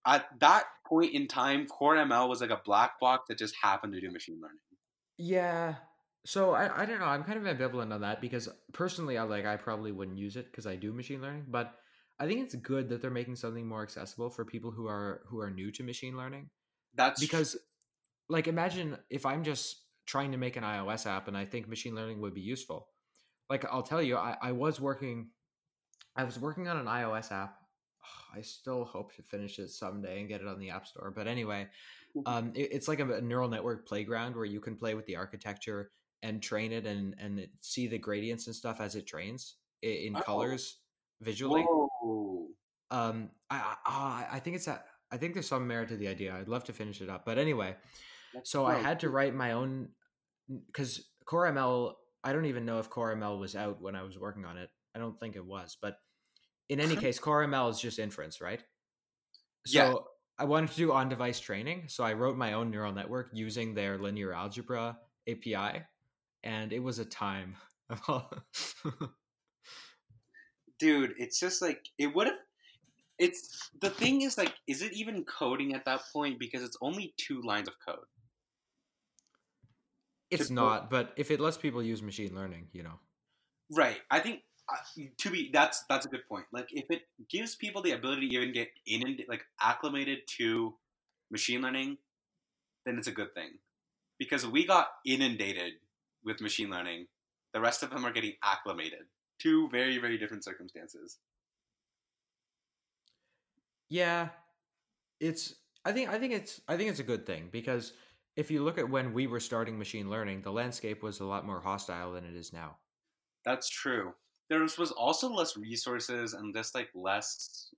at 0.05 0.25
that 0.39 0.65
point 0.87 1.13
in 1.13 1.27
time, 1.27 1.65
Core 1.67 1.95
ML 1.95 2.27
was 2.27 2.41
like 2.41 2.49
a 2.49 2.61
black 2.65 2.99
box 2.99 3.25
that 3.29 3.37
just 3.37 3.55
happened 3.61 3.93
to 3.93 4.01
do 4.01 4.11
machine 4.11 4.39
learning. 4.41 4.57
Yeah. 5.17 5.75
So 6.25 6.51
I, 6.51 6.83
I 6.83 6.85
don't 6.85 6.99
know. 6.99 7.05
I'm 7.05 7.23
kind 7.23 7.45
of 7.45 7.57
ambivalent 7.57 7.93
on 7.93 8.01
that 8.01 8.21
because 8.21 8.47
personally, 8.73 9.17
I 9.17 9.23
like 9.23 9.45
I 9.45 9.57
probably 9.57 9.91
wouldn't 9.91 10.17
use 10.17 10.35
it 10.35 10.45
because 10.45 10.67
I 10.67 10.75
do 10.75 10.93
machine 10.93 11.21
learning. 11.21 11.45
But 11.47 11.73
I 12.19 12.27
think 12.27 12.41
it's 12.41 12.55
good 12.55 12.89
that 12.89 13.01
they're 13.01 13.09
making 13.09 13.35
something 13.37 13.67
more 13.67 13.81
accessible 13.81 14.29
for 14.29 14.45
people 14.45 14.71
who 14.71 14.87
are 14.87 15.21
who 15.25 15.39
are 15.39 15.49
new 15.49 15.71
to 15.71 15.83
machine 15.83 16.15
learning. 16.15 16.49
That's 16.93 17.19
Because, 17.19 17.57
like, 18.29 18.47
imagine 18.47 18.97
if 19.09 19.25
I'm 19.25 19.43
just 19.43 19.81
trying 20.05 20.31
to 20.31 20.37
make 20.37 20.57
an 20.57 20.63
iOS 20.63 21.07
app 21.07 21.27
and 21.27 21.37
I 21.37 21.45
think 21.45 21.67
machine 21.67 21.95
learning 21.95 22.21
would 22.21 22.33
be 22.33 22.41
useful. 22.41 22.87
Like, 23.49 23.65
I'll 23.65 23.83
tell 23.83 24.01
you, 24.01 24.17
I, 24.17 24.37
I 24.41 24.51
was 24.51 24.79
working, 24.79 25.29
I 26.15 26.23
was 26.23 26.39
working 26.39 26.67
on 26.67 26.77
an 26.77 26.85
iOS 26.85 27.31
app 27.31 27.61
I 28.33 28.41
still 28.41 28.85
hope 28.85 29.15
to 29.15 29.23
finish 29.23 29.59
it 29.59 29.69
someday 29.69 30.19
and 30.19 30.29
get 30.29 30.41
it 30.41 30.47
on 30.47 30.59
the 30.59 30.69
App 30.69 30.87
Store. 30.87 31.11
But 31.15 31.27
anyway, 31.27 31.67
um, 32.25 32.51
it, 32.55 32.69
it's 32.71 32.87
like 32.87 32.99
a 32.99 33.21
neural 33.21 33.49
network 33.49 33.87
playground 33.87 34.35
where 34.35 34.45
you 34.45 34.59
can 34.59 34.75
play 34.75 34.93
with 34.93 35.05
the 35.05 35.15
architecture 35.15 35.91
and 36.23 36.41
train 36.41 36.71
it 36.71 36.85
and 36.85 37.15
and 37.19 37.47
see 37.61 37.87
the 37.87 37.97
gradients 37.97 38.47
and 38.47 38.55
stuff 38.55 38.79
as 38.79 38.95
it 38.95 39.07
trains 39.07 39.55
in 39.81 40.15
Oh. 40.15 40.21
colors 40.21 40.77
visually. 41.21 41.63
Whoa. 41.63 42.47
Um, 42.91 43.29
I 43.49 43.75
I, 43.85 44.27
I 44.33 44.39
think 44.39 44.55
it's 44.57 44.67
a, 44.67 44.83
I 45.11 45.17
think 45.17 45.33
there's 45.33 45.47
some 45.47 45.67
merit 45.67 45.89
to 45.89 45.97
the 45.97 46.07
idea. 46.07 46.35
I'd 46.35 46.47
love 46.47 46.63
to 46.65 46.73
finish 46.73 47.01
it 47.01 47.09
up, 47.09 47.25
but 47.25 47.37
anyway, 47.37 47.75
That's 48.33 48.49
so 48.51 48.65
I 48.65 48.75
had 48.75 48.99
to 49.01 49.09
write 49.09 49.33
my 49.33 49.53
own 49.53 49.89
because 50.67 51.09
Core 51.25 51.47
ML. 51.51 51.93
I 52.23 52.33
don't 52.33 52.45
even 52.45 52.65
know 52.65 52.77
if 52.79 52.89
Core 52.89 53.15
ML 53.15 53.39
was 53.39 53.55
out 53.55 53.81
when 53.81 53.95
I 53.95 54.03
was 54.03 54.19
working 54.19 54.45
on 54.45 54.57
it. 54.57 54.69
I 54.93 54.99
don't 54.99 55.19
think 55.19 55.35
it 55.35 55.45
was, 55.45 55.75
but 55.81 55.97
in 56.69 56.79
any 56.79 56.95
case, 56.95 57.17
Core 57.17 57.43
ML 57.45 57.71
is 57.71 57.79
just 57.79 57.97
inference, 57.97 58.39
right? 58.41 58.63
So 59.65 59.79
Yeah. 59.79 59.93
I 60.37 60.45
wanted 60.45 60.69
to 60.71 60.75
do 60.75 60.91
on-device 60.91 61.39
training, 61.39 61.85
so 61.87 62.03
I 62.03 62.13
wrote 62.13 62.35
my 62.37 62.53
own 62.53 62.71
neural 62.71 62.91
network 62.93 63.29
using 63.33 63.73
their 63.73 63.97
linear 63.99 64.33
algebra 64.33 64.97
API, 65.27 65.83
and 66.43 66.73
it 66.73 66.79
was 66.83 66.99
a 66.99 67.05
time. 67.05 67.55
dude 70.79 71.13
it's 71.17 71.39
just 71.39 71.61
like 71.61 71.85
it 71.97 72.07
would 72.15 72.27
have 72.27 72.37
it's 73.19 73.69
the 73.81 73.89
thing 73.89 74.21
is 74.21 74.37
like 74.37 74.53
is 74.67 74.81
it 74.81 74.93
even 74.93 75.23
coding 75.25 75.73
at 75.73 75.85
that 75.85 76.01
point 76.13 76.39
because 76.39 76.63
it's 76.63 76.77
only 76.81 77.13
two 77.17 77.41
lines 77.41 77.67
of 77.67 77.73
code 77.85 78.05
it's 80.29 80.47
To- 80.47 80.53
not, 80.53 80.89
but 80.89 81.13
if 81.17 81.29
it 81.29 81.41
lets 81.41 81.57
people 81.57 81.83
use 81.83 82.01
machine 82.01 82.33
learning, 82.33 82.69
you 82.71 82.83
know. 82.83 82.99
right 83.71 83.99
i 84.09 84.19
think 84.19 84.41
uh, 84.69 84.75
to 85.17 85.29
be 85.29 85.49
that's 85.51 85.83
that's 85.89 86.05
a 86.05 86.09
good 86.09 86.25
point 86.27 86.45
like 86.51 86.67
if 86.71 86.85
it 86.89 87.01
gives 87.29 87.55
people 87.55 87.81
the 87.81 87.91
ability 87.91 88.29
to 88.29 88.35
even 88.35 88.53
get 88.53 88.69
in 88.85 89.05
and 89.05 89.21
like 89.27 89.43
acclimated 89.61 90.19
to 90.27 90.73
machine 91.29 91.61
learning 91.61 91.97
then 92.85 92.97
it's 92.97 93.07
a 93.07 93.11
good 93.11 93.33
thing 93.33 93.51
because 94.19 94.45
we 94.45 94.65
got 94.65 94.87
inundated 95.05 95.73
with 96.25 96.41
machine 96.41 96.69
learning 96.69 97.05
the 97.53 97.61
rest 97.61 97.83
of 97.83 97.89
them 97.89 98.05
are 98.05 98.11
getting 98.11 98.33
acclimated 98.43 99.01
two 99.39 99.69
very 99.69 99.97
very 99.97 100.17
different 100.17 100.43
circumstances 100.43 101.19
Yeah, 103.91 104.29
it's. 105.19 105.53
I 105.83 105.91
think. 105.91 106.09
I 106.09 106.17
think 106.17 106.33
it's. 106.33 106.61
I 106.67 106.77
think 106.77 106.89
it's 106.89 107.01
a 107.01 107.03
good 107.03 107.25
thing 107.25 107.49
because 107.51 107.91
if 108.37 108.49
you 108.49 108.63
look 108.63 108.77
at 108.77 108.89
when 108.89 109.13
we 109.13 109.27
were 109.27 109.41
starting 109.41 109.77
machine 109.77 110.09
learning, 110.09 110.43
the 110.43 110.51
landscape 110.51 111.03
was 111.03 111.19
a 111.19 111.25
lot 111.25 111.45
more 111.45 111.59
hostile 111.59 112.13
than 112.13 112.23
it 112.23 112.33
is 112.33 112.53
now. 112.53 112.77
That's 113.43 113.67
true. 113.67 114.13
There 114.49 114.61
was, 114.61 114.91
also 114.91 115.29
less 115.29 115.57
resources 115.57 116.33
and 116.33 116.55
just 116.55 116.73
like 116.73 116.89
less 116.95 117.69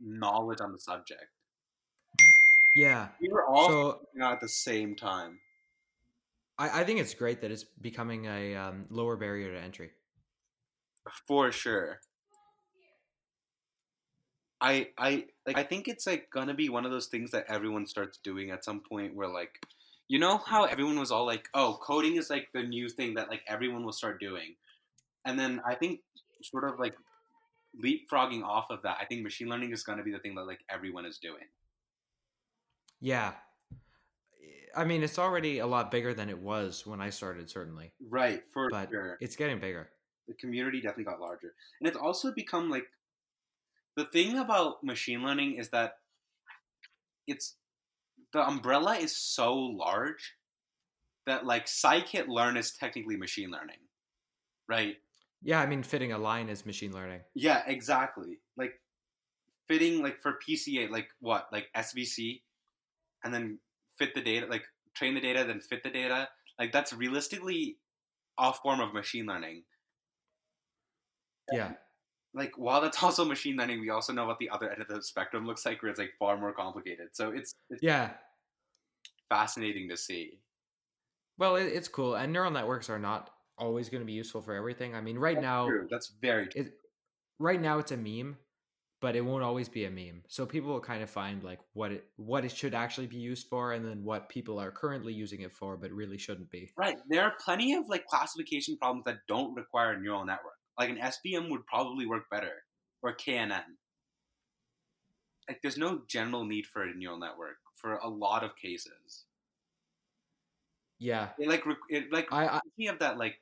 knowledge 0.00 0.60
on 0.60 0.72
the 0.72 0.78
subject. 0.78 1.26
Yeah. 2.76 3.08
We 3.20 3.28
were 3.28 3.44
all 3.44 3.68
So 3.68 4.00
at 4.22 4.40
the 4.40 4.48
same 4.48 4.94
time. 4.94 5.40
I, 6.58 6.80
I 6.80 6.84
think 6.84 7.00
it's 7.00 7.14
great 7.14 7.40
that 7.42 7.50
it's 7.50 7.64
becoming 7.64 8.26
a 8.26 8.56
um, 8.56 8.86
lower 8.90 9.16
barrier 9.16 9.52
to 9.52 9.60
entry. 9.60 9.90
For 11.26 11.52
sure. 11.52 12.00
I 14.60 14.88
I 14.96 15.26
like 15.46 15.58
I 15.58 15.62
think 15.62 15.86
it's 15.86 16.06
like 16.06 16.30
gonna 16.30 16.54
be 16.54 16.68
one 16.68 16.86
of 16.86 16.90
those 16.90 17.08
things 17.08 17.30
that 17.32 17.44
everyone 17.48 17.86
starts 17.86 18.18
doing 18.24 18.50
at 18.50 18.64
some 18.64 18.80
point 18.80 19.14
where 19.14 19.28
like 19.28 19.50
you 20.08 20.18
know 20.18 20.38
how 20.38 20.64
everyone 20.64 20.98
was 20.98 21.10
all 21.10 21.26
like, 21.26 21.48
oh, 21.52 21.78
coding 21.82 22.16
is 22.16 22.30
like 22.30 22.48
the 22.54 22.62
new 22.62 22.88
thing 22.88 23.14
that 23.14 23.28
like 23.28 23.42
everyone 23.46 23.84
will 23.84 23.92
start 23.92 24.20
doing. 24.20 24.54
And 25.24 25.38
then 25.38 25.60
I 25.66 25.74
think 25.74 26.00
sort 26.42 26.64
of 26.64 26.78
like 26.78 26.94
leapfrogging 27.84 28.42
off 28.42 28.66
of 28.70 28.82
that, 28.82 28.96
I 29.00 29.04
think 29.04 29.22
machine 29.22 29.48
learning 29.48 29.72
is 29.72 29.82
gonna 29.82 30.04
be 30.04 30.12
the 30.12 30.20
thing 30.20 30.36
that 30.36 30.46
like 30.46 30.60
everyone 30.70 31.04
is 31.04 31.18
doing. 31.18 31.44
Yeah. 33.00 33.32
I 34.76 34.84
mean, 34.84 35.02
it's 35.02 35.18
already 35.18 35.58
a 35.60 35.66
lot 35.66 35.90
bigger 35.90 36.12
than 36.14 36.28
it 36.28 36.38
was 36.38 36.86
when 36.86 37.00
I 37.00 37.10
started, 37.10 37.48
certainly, 37.48 37.92
Right, 38.08 38.42
for 38.52 38.68
but 38.70 38.90
sure. 38.90 39.16
it's 39.20 39.34
getting 39.36 39.58
bigger. 39.58 39.88
the 40.28 40.34
community 40.34 40.80
definitely 40.80 41.04
got 41.04 41.20
larger. 41.20 41.54
And 41.80 41.88
it's 41.88 41.96
also 41.96 42.32
become 42.32 42.68
like 42.70 42.86
the 43.96 44.04
thing 44.04 44.38
about 44.38 44.82
machine 44.84 45.22
learning 45.22 45.54
is 45.56 45.70
that 45.70 45.98
it's 47.26 47.56
the 48.32 48.46
umbrella 48.46 48.96
is 48.96 49.16
so 49.16 49.54
large 49.54 50.34
that 51.26 51.46
like 51.46 51.66
scikit 51.66 52.28
learn 52.28 52.56
is 52.56 52.72
technically 52.72 53.16
machine 53.16 53.50
learning. 53.50 53.78
Right? 54.68 54.96
Yeah, 55.42 55.60
I 55.60 55.66
mean, 55.66 55.82
fitting 55.82 56.12
a 56.12 56.18
line 56.18 56.48
is 56.48 56.66
machine 56.66 56.92
learning. 56.92 57.20
Yeah, 57.34 57.62
exactly. 57.66 58.40
Like 58.56 58.80
fitting 59.68 60.02
like 60.02 60.20
for 60.20 60.38
PCA 60.46 60.90
like 60.90 61.08
what? 61.20 61.46
Like 61.52 61.68
SVC 61.76 62.42
and 63.24 63.32
then 63.32 63.58
fit 63.98 64.14
the 64.14 64.20
data 64.22 64.46
like 64.46 64.64
train 64.94 65.14
the 65.14 65.20
data 65.20 65.44
then 65.44 65.60
fit 65.60 65.82
the 65.82 65.90
data. 65.90 66.28
Like 66.58 66.72
that's 66.72 66.92
realistically 66.92 67.78
a 68.38 68.52
form 68.52 68.80
of 68.80 68.94
machine 68.94 69.26
learning. 69.26 69.64
Yeah. 71.52 71.74
like 72.34 72.52
while 72.58 72.80
that's 72.80 73.02
also 73.02 73.24
machine 73.24 73.56
learning, 73.56 73.80
we 73.80 73.90
also 73.90 74.12
know 74.12 74.26
what 74.26 74.38
the 74.38 74.50
other 74.50 74.70
end 74.70 74.82
of 74.82 74.88
the 74.88 75.02
spectrum 75.02 75.46
looks 75.46 75.64
like, 75.64 75.82
where 75.82 75.90
it's 75.90 75.98
like 76.00 76.14
far 76.18 76.36
more 76.36 76.52
complicated. 76.52 77.08
So 77.12 77.30
it's 77.30 77.54
it's 77.70 77.82
Yeah. 77.82 78.14
fascinating 79.28 79.88
to 79.88 79.96
see. 79.96 80.40
Well, 81.38 81.56
it, 81.56 81.66
it's 81.66 81.88
cool. 81.88 82.14
And 82.16 82.32
neural 82.32 82.50
networks 82.50 82.88
are 82.90 82.98
not 82.98 83.30
always 83.58 83.88
going 83.88 84.00
to 84.02 84.06
be 84.06 84.12
useful 84.12 84.42
for 84.42 84.54
everything. 84.54 84.94
I 84.94 85.00
mean, 85.00 85.18
right 85.18 85.36
That's 85.36 85.42
now, 85.42 85.66
true. 85.66 85.88
that's 85.90 86.08
very 86.20 86.48
true. 86.48 86.62
it 86.62 86.72
right 87.38 87.60
now 87.60 87.78
it's 87.78 87.92
a 87.92 87.96
meme 87.96 88.38
but 89.00 89.14
it 89.14 89.20
won't 89.20 89.44
always 89.44 89.68
be 89.68 89.84
a 89.84 89.90
meme 89.90 90.22
so 90.28 90.46
people 90.46 90.72
will 90.72 90.80
kind 90.80 91.02
of 91.02 91.10
find 91.10 91.42
like 91.42 91.60
what 91.74 91.92
it 91.92 92.06
what 92.16 92.44
it 92.44 92.50
should 92.50 92.74
actually 92.74 93.06
be 93.06 93.16
used 93.16 93.46
for 93.48 93.72
and 93.72 93.84
then 93.84 94.02
what 94.02 94.28
people 94.28 94.58
are 94.58 94.70
currently 94.70 95.12
using 95.12 95.40
it 95.40 95.52
for 95.52 95.76
but 95.76 95.90
really 95.90 96.18
shouldn't 96.18 96.50
be 96.50 96.70
right. 96.76 96.96
There 97.08 97.22
are 97.22 97.32
plenty 97.42 97.74
of 97.74 97.88
like 97.88 98.06
classification 98.06 98.76
problems 98.76 99.04
that 99.06 99.18
don't 99.28 99.54
require 99.54 99.92
a 99.92 100.00
neural 100.00 100.24
network. 100.24 100.54
Like 100.78 100.90
an 100.90 100.98
SVM 100.98 101.50
would 101.50 101.66
probably 101.66 102.06
work 102.06 102.24
better, 102.30 102.52
or 103.02 103.14
KNN. 103.16 103.62
Like 105.48 105.60
there's 105.62 105.78
no 105.78 106.02
general 106.08 106.44
need 106.44 106.66
for 106.66 106.82
a 106.82 106.94
neural 106.94 107.18
network 107.18 107.56
for 107.74 107.94
a 107.96 108.08
lot 108.08 108.44
of 108.44 108.56
cases. 108.56 109.24
yeah 110.98 111.28
It 111.38 111.48
like 111.48 111.64
it 111.88 112.12
like 112.12 112.32
i, 112.32 112.46
I 112.46 112.88
of 112.88 112.98
that 113.00 113.18
like 113.18 113.36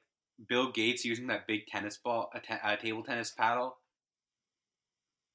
Bill 0.48 0.72
Gates 0.72 1.05
using 1.05 1.28
that 1.28 1.46
big 1.46 1.66
tennis 1.68 1.96
ball, 1.96 2.30
a 2.34 2.76
table 2.76 3.05
tennis 3.05 3.30
paddle. 3.30 3.76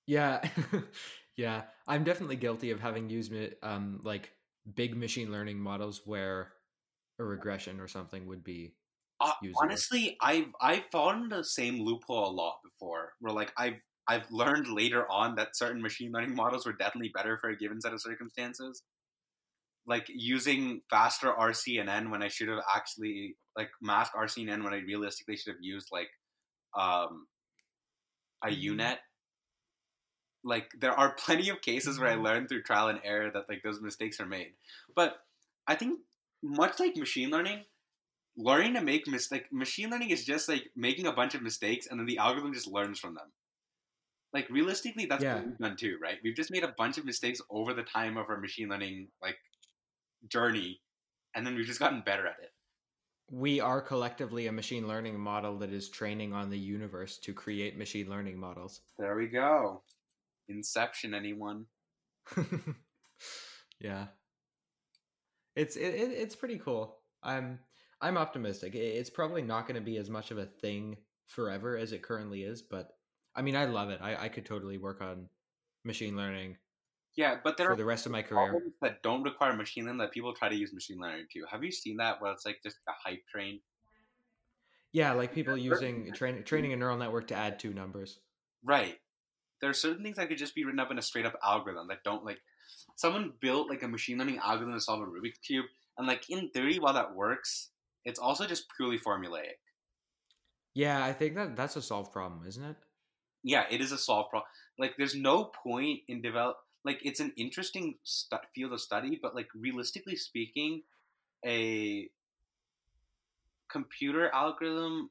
Yeah 0.10 0.50
yeah 1.36 1.68
i'm 1.88 2.04
definitely 2.04 2.36
guilty 2.36 2.72
of 2.72 2.80
having 2.80 3.10
used 3.10 3.32
um 3.64 4.02
like 4.04 4.34
big 4.74 4.96
machine 4.96 5.32
learning 5.32 5.60
models 5.60 6.06
where 6.06 6.54
a 7.20 7.24
regression 7.24 7.80
or 7.80 7.88
something 7.88 8.28
would 8.28 8.44
be 8.44 8.78
Uh, 9.22 9.34
honestly, 9.62 10.18
I've 10.22 10.54
I've 10.62 10.86
fallen 10.92 11.30
the 11.30 11.44
same 11.44 11.80
loophole 11.82 12.30
a 12.30 12.32
lot 12.32 12.60
before. 12.64 13.14
Where 13.20 13.34
like 13.34 13.52
I've 13.58 13.82
I've 14.08 14.30
learned 14.32 14.68
later 14.68 15.10
on 15.12 15.36
that 15.36 15.56
certain 15.58 15.82
machine 15.82 16.12
learning 16.12 16.36
models 16.36 16.66
were 16.66 16.74
definitely 16.74 17.12
better 17.14 17.38
for 17.38 17.50
a 17.50 17.58
given 17.58 17.82
set 17.82 17.94
of 17.94 18.02
circumstances. 18.02 18.84
Like 19.86 20.06
using 20.10 20.82
faster 20.90 21.34
RCNN 21.34 22.12
when 22.12 22.22
I 22.22 22.28
should 22.28 22.48
have 22.50 22.62
actually 22.76 23.38
like 23.58 23.72
mask 23.82 24.12
RCNN 24.16 24.64
when 24.64 24.74
I 24.74 24.78
realistically 24.78 25.36
should 25.38 25.54
have 25.56 25.62
used 25.64 25.88
like 25.92 26.10
um 26.78 27.28
a 28.44 28.50
Mhm. 28.50 28.50
UNet. 28.50 29.00
Like 30.44 30.72
there 30.80 30.94
are 30.94 31.14
plenty 31.18 31.50
of 31.50 31.62
cases 31.62 32.00
where 32.00 32.10
I 32.10 32.16
Mhm. 32.16 32.24
learned 32.24 32.50
through 32.50 32.64
trial 32.64 32.88
and 32.90 33.00
error 33.04 33.32
that 33.32 33.50
like 33.50 33.64
those 33.64 33.82
mistakes 33.82 34.20
are 34.20 34.26
made. 34.26 34.54
But 34.96 35.26
I 35.68 35.76
think 35.76 36.00
much 36.42 36.80
like 36.80 36.96
machine 36.96 37.30
learning, 37.30 37.66
learning 38.38 38.74
to 38.76 38.82
make 38.82 39.08
mistake 39.08 39.52
machine 39.52 39.90
learning 39.90 40.12
is 40.12 40.26
just 40.26 40.48
like 40.50 40.72
making 40.76 41.08
a 41.08 41.14
bunch 41.14 41.36
of 41.36 41.42
mistakes 41.42 41.88
and 41.88 42.00
then 42.00 42.08
the 42.08 42.18
algorithm 42.20 42.54
just 42.54 42.68
learns 42.68 43.00
from 43.00 43.16
them. 43.16 43.32
Like 44.34 44.50
realistically, 44.50 45.06
that's 45.06 45.24
Yeah. 45.24 45.36
what 45.36 45.46
we've 45.48 45.58
done 45.58 45.76
too, 45.78 45.98
right? 46.02 46.20
We've 46.24 46.36
just 46.36 46.52
made 46.52 46.64
a 46.64 46.74
bunch 46.78 46.98
of 46.98 47.06
mistakes 47.06 47.42
over 47.50 47.74
the 47.74 47.84
time 47.84 48.16
of 48.18 48.30
our 48.30 48.40
machine 48.40 48.70
learning 48.70 49.12
like 49.22 49.40
journey, 50.28 50.82
and 51.36 51.46
then 51.46 51.56
we've 51.56 51.66
just 51.66 51.80
gotten 51.80 52.02
better 52.02 52.28
at 52.28 52.40
it. 52.40 52.54
we 53.32 53.60
are 53.60 53.80
collectively 53.80 54.48
a 54.48 54.52
machine 54.52 54.88
learning 54.88 55.20
model 55.20 55.60
that 55.60 55.72
is 55.72 55.88
training 55.90 56.34
on 56.34 56.50
the 56.50 56.58
universe 56.58 57.20
to 57.20 57.32
create 57.32 57.78
machine 57.78 58.10
learning 58.10 58.38
models 58.40 58.82
There 58.98 59.16
we 59.16 59.28
go. 59.28 59.84
Inception, 60.50 61.14
anyone? 61.14 61.66
yeah 63.80 64.08
it's 65.56 65.76
it, 65.76 65.94
it, 65.94 66.12
it's 66.12 66.36
pretty 66.36 66.58
cool 66.58 66.98
i'm 67.24 67.60
i'm 68.02 68.18
optimistic 68.18 68.76
it's 68.76 69.10
probably 69.10 69.42
not 69.42 69.68
going 69.68 69.76
to 69.76 69.82
be 69.82 69.98
as 69.98 70.10
much 70.10 70.32
of 70.32 70.38
a 70.38 70.46
thing 70.46 70.98
forever 71.28 71.78
as 71.78 71.92
it 71.92 72.02
currently 72.02 72.44
is 72.44 72.62
but 72.62 72.92
i 73.36 73.42
mean 73.42 73.56
i 73.56 73.66
love 73.66 73.90
it 73.90 74.00
i, 74.02 74.16
I 74.16 74.30
could 74.30 74.46
totally 74.46 74.78
work 74.78 75.02
on 75.02 75.28
machine 75.84 76.16
learning 76.16 76.58
Yeah, 77.16 77.38
but 77.44 77.58
there 77.58 77.68
for 77.68 77.74
are 77.74 77.78
the 77.78 77.86
rest 77.86 78.06
of 78.06 78.12
my 78.12 78.22
career 78.22 78.54
that 78.82 79.02
don't 79.02 79.24
require 79.24 79.54
machine 79.54 79.86
learning 79.86 80.00
that 80.00 80.12
people 80.12 80.34
try 80.34 80.50
to 80.50 80.56
use 80.56 80.74
machine 80.74 81.00
learning 81.00 81.26
to. 81.34 81.46
Have 81.50 81.64
you 81.64 81.72
seen 81.72 81.98
that? 81.98 82.22
Where 82.22 82.32
it's 82.32 82.46
like 82.46 82.60
just 82.64 82.78
a 82.88 82.92
hype 83.04 83.26
train, 83.28 83.60
yeah 84.92 85.14
like 85.14 85.34
people 85.34 85.58
using 85.58 86.12
train, 86.14 86.44
training 86.44 86.74
a 86.74 86.76
neural 86.76 86.98
network 86.98 87.28
to 87.28 87.36
add 87.36 87.60
two 87.60 87.74
numbers 87.74 88.20
right? 88.64 88.98
There 89.62 89.70
are 89.70 89.74
certain 89.74 90.04
things 90.04 90.18
that 90.18 90.30
could 90.30 90.38
just 90.38 90.56
be 90.56 90.64
written 90.64 90.80
up 90.80 90.92
in 90.92 91.00
a 91.00 91.02
straight 91.02 91.26
up 91.26 91.38
algorithm 91.44 91.88
that 91.88 92.04
don't 92.04 92.26
like 92.26 92.40
someone 92.96 93.34
built 93.42 93.70
like 93.70 93.84
a 93.84 93.88
machine 93.88 94.18
learning 94.18 94.40
algorithm 94.44 94.74
to 94.74 94.82
solve 94.82 95.02
a 95.02 95.06
Rubik's 95.06 95.40
cube, 95.40 95.66
and 95.98 96.08
like 96.08 96.30
in 96.30 96.50
theory, 96.50 96.78
while 96.80 96.94
that 96.94 97.16
works, 97.16 97.70
it's 98.06 98.20
also 98.20 98.46
just 98.46 98.66
purely 98.76 99.00
formulaic. 99.00 99.60
Yeah, 100.74 101.04
I 101.04 101.14
think 101.14 101.36
that 101.36 101.56
that's 101.56 101.76
a 101.76 101.82
solved 101.82 102.12
problem, 102.12 102.48
isn't 102.48 102.64
it? 102.64 102.76
Yeah, 103.44 103.66
it 103.70 103.82
is 103.82 103.92
a 103.92 103.98
solved 103.98 104.30
problem. 104.30 104.50
Like, 104.78 104.96
there's 104.98 105.16
no 105.16 105.46
point 105.46 106.02
in 106.08 106.22
develop. 106.22 106.58
Like, 106.86 107.00
it's 107.04 107.20
an 107.20 107.34
interesting 107.38 107.96
stu- 108.04 108.38
field 108.56 108.74
of 108.74 108.82
study, 108.82 109.20
but 109.22 109.36
like 109.36 109.48
realistically 109.56 110.16
speaking, 110.16 110.84
a 111.46 112.10
computer 113.70 114.30
algorithm 114.34 115.10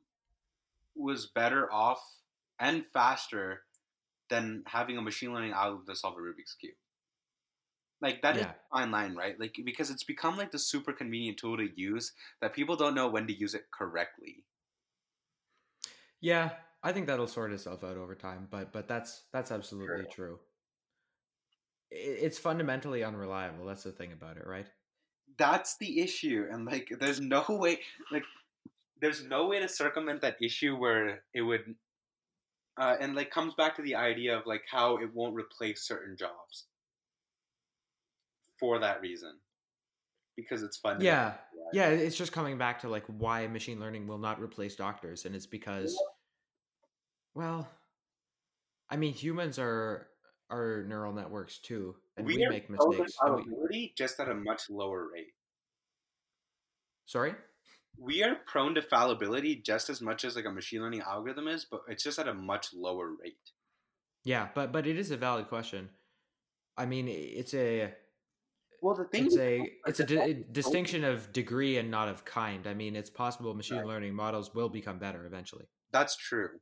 was 0.96 1.26
better 1.26 1.72
off 1.72 2.00
and 2.58 2.84
faster 2.92 3.62
than 4.30 4.62
having 4.66 4.98
a 4.98 5.02
machine 5.02 5.32
learning 5.32 5.52
algorithm 5.52 5.86
to 5.86 5.96
solve 5.96 6.16
a 6.16 6.20
Rubik's 6.20 6.54
cube. 6.54 6.76
Like 8.00 8.22
that 8.22 8.36
is 8.36 8.42
Yeah. 8.42 8.54
a 8.72 8.76
fine 8.76 8.90
line, 8.90 9.14
right? 9.14 9.38
Like 9.38 9.56
because 9.64 9.90
it's 9.90 10.02
become 10.04 10.36
like 10.36 10.50
the 10.50 10.58
super 10.58 10.92
convenient 10.92 11.38
tool 11.38 11.56
to 11.56 11.68
use 11.80 12.12
that 12.40 12.52
people 12.52 12.74
don't 12.76 12.94
know 12.94 13.08
when 13.08 13.26
to 13.28 13.32
use 13.32 13.54
it 13.54 13.70
correctly. 13.70 14.44
Yeah, 16.20 16.56
I 16.82 16.92
think 16.92 17.06
that'll 17.06 17.26
sort 17.26 17.52
itself 17.52 17.82
out 17.84 17.96
over 17.96 18.14
time, 18.14 18.46
but 18.50 18.72
but 18.72 18.86
that's 18.88 19.24
that's 19.32 19.50
absolutely 19.50 20.06
Sure. 20.06 20.06
true. 20.06 20.40
It's 21.90 22.38
fundamentally 22.38 23.04
unreliable. 23.04 23.66
That's 23.66 23.82
the 23.82 23.92
thing 23.92 24.12
about 24.12 24.38
it, 24.38 24.46
right? 24.46 24.70
That's 25.36 25.76
the 25.76 26.00
issue, 26.00 26.48
and 26.50 26.64
like 26.64 26.88
there's 26.98 27.20
no 27.20 27.44
way, 27.48 27.82
like 28.10 28.24
there's 29.00 29.24
no 29.24 29.46
way 29.48 29.60
to 29.60 29.68
circumvent 29.68 30.22
that 30.22 30.42
issue 30.42 30.76
where 30.76 31.24
it 31.34 31.42
would, 31.42 31.76
uh, 32.78 32.96
and 33.00 33.14
like 33.14 33.30
comes 33.30 33.54
back 33.54 33.76
to 33.76 33.82
the 33.82 33.94
idea 33.94 34.36
of 34.36 34.46
like 34.46 34.62
how 34.70 34.96
it 34.98 35.12
won't 35.14 35.34
replace 35.34 35.86
certain 35.86 36.16
jobs 36.16 36.66
for 38.58 38.78
that 38.78 39.00
reason, 39.00 39.34
because 40.36 40.62
it's 40.62 40.76
fun. 40.78 41.00
Yeah. 41.00 41.34
Yeah, 41.72 41.88
it's 41.88 42.16
just 42.16 42.32
coming 42.32 42.56
back 42.56 42.80
to 42.80 42.88
like 42.88 43.04
why 43.06 43.46
machine 43.46 43.78
learning 43.78 44.06
will 44.06 44.18
not 44.18 44.40
replace 44.40 44.74
doctors 44.74 45.26
and 45.26 45.34
it's 45.34 45.46
because 45.46 45.96
well, 47.34 47.68
I 48.88 48.96
mean 48.96 49.12
humans 49.12 49.58
are 49.58 50.08
are 50.50 50.84
neural 50.88 51.12
networks 51.12 51.58
too 51.58 51.96
and 52.16 52.26
we, 52.26 52.36
we, 52.36 52.48
make 52.48 52.70
mistakes. 52.70 53.18
we- 53.70 53.92
just 53.96 54.18
at 54.18 54.30
a 54.30 54.34
much 54.34 54.70
lower 54.70 55.08
rate. 55.12 55.34
sorry? 57.04 57.34
We 58.00 58.22
are 58.22 58.36
prone 58.46 58.74
to 58.76 58.82
fallibility 58.82 59.56
just 59.56 59.90
as 59.90 60.00
much 60.00 60.24
as 60.24 60.36
like 60.36 60.44
a 60.44 60.50
machine 60.52 60.82
learning 60.82 61.00
algorithm 61.02 61.48
is, 61.48 61.64
but 61.68 61.80
it's 61.88 62.02
just 62.04 62.18
at 62.18 62.28
a 62.28 62.34
much 62.34 62.72
lower 62.72 63.10
rate. 63.10 63.52
Yeah, 64.24 64.48
but 64.54 64.72
but 64.72 64.86
it 64.86 64.98
is 64.98 65.10
a 65.10 65.16
valid 65.16 65.48
question. 65.48 65.90
I 66.76 66.86
mean, 66.86 67.08
it's 67.08 67.54
a 67.54 67.92
Well, 68.82 68.94
the 68.94 69.04
thing 69.06 69.26
it's 69.26 69.34
is- 69.34 69.40
a 69.40 69.70
it's 69.86 70.00
a, 70.00 70.04
di- 70.06 70.44
distinction 70.52 71.02
of 71.04 71.32
degree 71.32 71.78
and 71.78 71.90
not 71.90 72.08
of 72.08 72.24
kind. 72.24 72.66
I 72.66 72.74
mean, 72.74 72.94
it's 72.94 73.10
possible 73.10 73.54
machine 73.54 73.78
Right. 73.78 73.86
learning 73.86 74.14
models 74.14 74.54
will 74.54 74.68
become 74.68 74.98
better 74.98 75.26
eventually. 75.26 75.66
That's 75.90 76.16
true. 76.16 76.60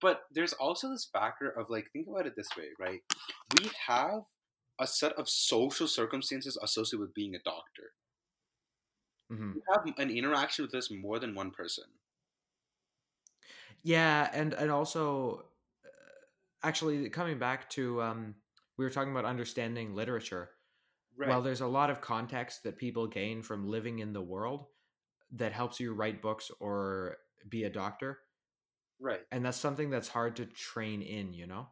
But 0.00 0.20
there's 0.30 0.52
also 0.52 0.90
this 0.90 1.08
factor 1.12 1.48
of 1.50 1.70
like, 1.70 1.86
think 1.92 2.06
about 2.08 2.26
it 2.26 2.34
this 2.36 2.48
way, 2.56 2.68
right? 2.78 3.00
We 3.58 3.70
have 3.86 4.20
a 4.78 4.86
set 4.86 5.14
of 5.14 5.28
social 5.28 5.88
circumstances 5.88 6.56
associated 6.62 7.00
with 7.00 7.14
being 7.14 7.34
a 7.34 7.38
doctor. 7.42 7.94
Hmm 9.28 9.52
We 9.54 9.60
have 9.72 9.84
an 9.98 10.10
interaction 10.10 10.64
with 10.64 10.72
this 10.72 10.90
more 10.90 11.18
than 11.18 11.34
one 11.34 11.50
person. 11.50 11.84
Yeah, 13.82 14.28
and 14.32 14.52
and 14.54 14.70
also, 14.70 15.46
uh, 15.84 15.88
actually, 16.66 17.08
coming 17.10 17.38
back 17.38 17.70
to 17.70 18.02
um, 18.02 18.34
we 18.76 18.84
were 18.84 18.90
talking 18.90 19.12
about 19.12 19.24
understanding 19.24 19.94
literature. 19.94 20.50
Right. 21.16 21.28
Well, 21.28 21.42
there's 21.42 21.60
a 21.62 21.66
lot 21.66 21.90
of 21.90 22.00
context 22.00 22.62
that 22.64 22.76
people 22.78 23.06
gain 23.06 23.42
from 23.42 23.68
living 23.68 24.00
in 24.00 24.12
the 24.12 24.22
world 24.22 24.66
that 25.32 25.52
helps 25.52 25.80
you 25.80 25.94
write 25.94 26.22
books 26.22 26.50
or 26.60 27.18
be 27.48 27.64
a 27.64 27.70
doctor, 27.70 28.18
right. 29.00 29.20
and 29.30 29.44
that's 29.44 29.58
something 29.58 29.90
that's 29.90 30.08
hard 30.08 30.36
to 30.36 30.46
train 30.46 31.02
in. 31.02 31.32
You 31.32 31.46
know. 31.46 31.68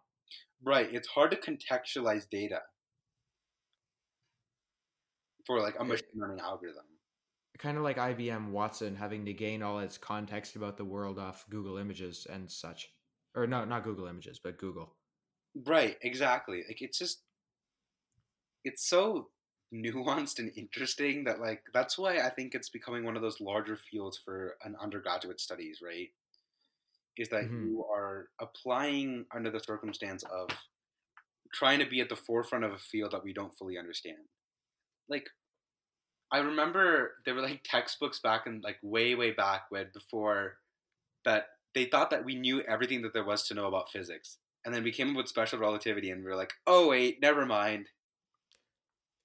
Right. 0.63 0.93
It's 0.93 1.09
hard 1.09 1.31
to 1.33 1.37
contextualize 1.37 2.29
data 2.31 2.63
for 5.47 5.61
like 5.61 5.75
a 5.79 5.85
machine 5.85 6.09
learning 6.17 6.41
algorithm. 6.41 6.85
Kind 7.59 7.77
of 7.77 7.83
like 7.85 7.99
IBM 7.99 8.51
Watson 8.51 8.97
having 8.97 9.25
to 9.27 9.33
gain 9.33 9.63
all 9.63 9.79
its 9.81 9.99
context 9.99 10.57
about 10.57 10.77
the 10.77 10.85
world 10.85 11.19
off 11.19 11.49
Google 11.51 11.79
Images 11.79 12.27
and 12.27 12.51
such. 12.51 12.93
Or 13.35 13.47
no, 13.47 13.65
not 13.65 13.85
Google 13.85 14.07
Images, 14.07 14.39
but 14.39 14.59
Google. 14.59 14.97
Right, 15.55 15.97
exactly. 16.03 16.65
Like 16.69 16.81
it's 16.83 16.99
just 16.99 17.25
it's 18.65 18.89
so 18.89 19.31
nuanced 19.73 20.39
and 20.39 20.53
interesting 20.57 21.25
that 21.25 21.41
like 21.41 21.63
that's 21.73 21.99
why 21.99 22.19
I 22.19 22.31
think 22.31 22.55
it's 22.55 22.69
becoming 22.69 23.05
one 23.05 23.17
of 23.17 23.23
those 23.23 23.41
larger 23.41 23.77
fields 23.77 24.19
for 24.25 24.57
an 24.63 24.77
undergraduate 24.81 25.41
studies, 25.41 25.81
right? 25.83 26.11
Is 27.17 27.29
that 27.31 27.51
Mhm. 27.51 27.57
you 27.57 27.85
are 27.85 28.31
applying 28.41 29.27
under 29.35 29.51
the 29.51 29.61
circumstance 29.61 30.23
of 30.25 30.49
trying 31.53 31.79
to 31.79 31.87
be 31.87 32.01
at 32.01 32.09
the 32.09 32.17
forefront 32.17 32.65
of 32.65 32.73
a 32.73 32.79
field 32.79 33.13
that 33.13 33.23
we 33.25 33.33
don't 33.33 33.57
fully 33.57 33.79
understand. 33.79 34.29
Like 35.09 35.29
I 36.35 36.39
remember 36.39 37.13
there 37.25 37.35
were 37.37 37.43
like 37.43 37.61
textbooks 37.63 38.19
back 38.19 38.49
in 38.49 38.61
like 38.61 38.79
way 38.83 39.15
way 39.15 39.31
back 39.31 39.67
when 39.69 39.87
before 39.95 40.57
that 41.25 41.45
they 41.77 41.85
thought 41.85 42.11
that 42.11 42.25
we 42.25 42.35
knew 42.35 42.61
everything 42.63 43.03
that 43.03 43.13
there 43.13 43.25
was 43.25 43.47
to 43.47 43.55
know 43.55 43.69
about 43.69 43.89
physics. 43.93 44.39
And 44.65 44.75
then 44.75 44.83
we 44.83 44.91
came 44.91 45.11
up 45.11 45.17
with 45.17 45.29
special 45.29 45.61
relativity 45.61 46.11
and 46.11 46.25
we 46.25 46.29
were 46.29 46.35
like, 46.35 46.53
"Oh 46.67 46.89
wait, 46.89 47.21
never 47.23 47.47
mind." 47.47 47.87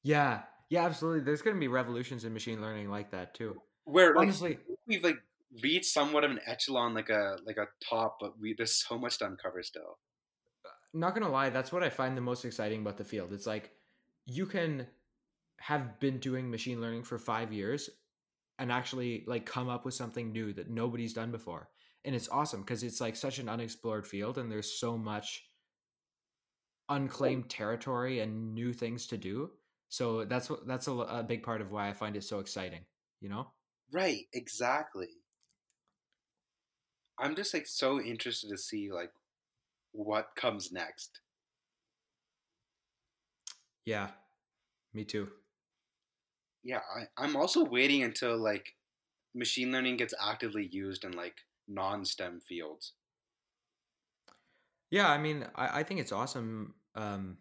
Yeah, 0.03 0.43
yeah, 0.69 0.85
absolutely. 0.85 1.21
There's 1.21 1.41
going 1.41 1.55
to 1.55 1.59
be 1.59 1.67
revolutions 1.67 2.25
in 2.25 2.33
machine 2.33 2.61
learning 2.61 2.91
like 2.91 3.09
that 3.09 3.33
too. 3.33 3.59
Where 3.85 4.13
like 4.13 4.27
Honestly, 4.27 4.59
we've 4.85 5.03
like 5.03 5.17
reached 5.63 5.91
somewhat 5.91 6.23
of 6.23 6.29
an 6.29 6.41
echelon 6.45 6.93
like 6.93 7.09
a 7.09 7.37
like 7.43 7.57
a 7.57 7.65
top, 7.83 8.17
but 8.21 8.39
we 8.39 8.53
there's 8.53 8.85
so 8.87 8.99
much 8.99 9.17
to 9.17 9.25
uncover 9.25 9.63
still. 9.63 9.97
Uh, 10.63 10.69
not 10.93 11.15
gonna 11.15 11.27
lie, 11.29 11.49
that's 11.49 11.71
what 11.71 11.81
I 11.81 11.89
find 11.89 12.15
the 12.15 12.21
most 12.21 12.45
exciting 12.45 12.81
about 12.81 12.97
the 12.97 13.03
field. 13.03 13.33
It's 13.33 13.47
like 13.47 13.71
you 14.27 14.45
can 14.45 14.85
have 15.59 15.99
been 15.99 16.19
doing 16.19 16.49
machine 16.49 16.81
learning 16.81 17.03
for 17.03 17.17
five 17.17 17.51
years 17.51 17.89
and 18.57 18.71
actually 18.71 19.23
like 19.27 19.45
come 19.45 19.69
up 19.69 19.85
with 19.85 19.93
something 19.93 20.31
new 20.31 20.53
that 20.53 20.69
nobody's 20.69 21.13
done 21.13 21.31
before. 21.31 21.69
And 22.05 22.15
it's 22.15 22.29
awesome 22.29 22.61
because 22.61 22.83
it's 22.83 23.01
like 23.01 23.15
such 23.15 23.39
an 23.39 23.49
unexplored 23.49 24.07
field 24.07 24.37
and 24.37 24.51
there's 24.51 24.79
so 24.79 24.97
much 24.97 25.43
unclaimed 26.87 27.49
territory 27.49 28.19
and 28.19 28.53
new 28.53 28.73
things 28.73 29.07
to 29.07 29.17
do. 29.17 29.51
So 29.89 30.25
that's 30.25 30.49
what 30.49 30.67
that's 30.67 30.87
a, 30.87 30.91
a 30.91 31.23
big 31.23 31.43
part 31.43 31.61
of 31.61 31.71
why 31.71 31.89
I 31.89 31.93
find 31.93 32.15
it 32.15 32.23
so 32.23 32.39
exciting, 32.39 32.81
you 33.21 33.29
know? 33.29 33.47
Right, 33.91 34.25
exactly. 34.33 35.07
I'm 37.17 37.35
just 37.35 37.53
like 37.53 37.67
so 37.67 37.99
interested 37.99 38.49
to 38.49 38.57
see 38.57 38.91
like 38.91 39.11
what 39.91 40.35
comes 40.35 40.71
next. 40.71 41.19
Yeah. 43.85 44.09
Me 44.93 45.03
too. 45.03 45.27
Yeah, 46.63 46.81
I, 46.95 47.23
I'm 47.23 47.35
also 47.35 47.63
waiting 47.63 48.03
until 48.03 48.37
like 48.37 48.75
machine 49.33 49.71
learning 49.71 49.97
gets 49.97 50.13
actively 50.21 50.67
used 50.71 51.03
in 51.05 51.11
like 51.11 51.35
non-STEM 51.67 52.41
fields. 52.47 52.93
Yeah, 54.91 55.09
I 55.09 55.17
mean, 55.17 55.45
I, 55.55 55.79
I 55.79 55.83
think 55.83 55.99
it's 55.99 56.11
awesome. 56.11 56.73
Um, 56.95 57.37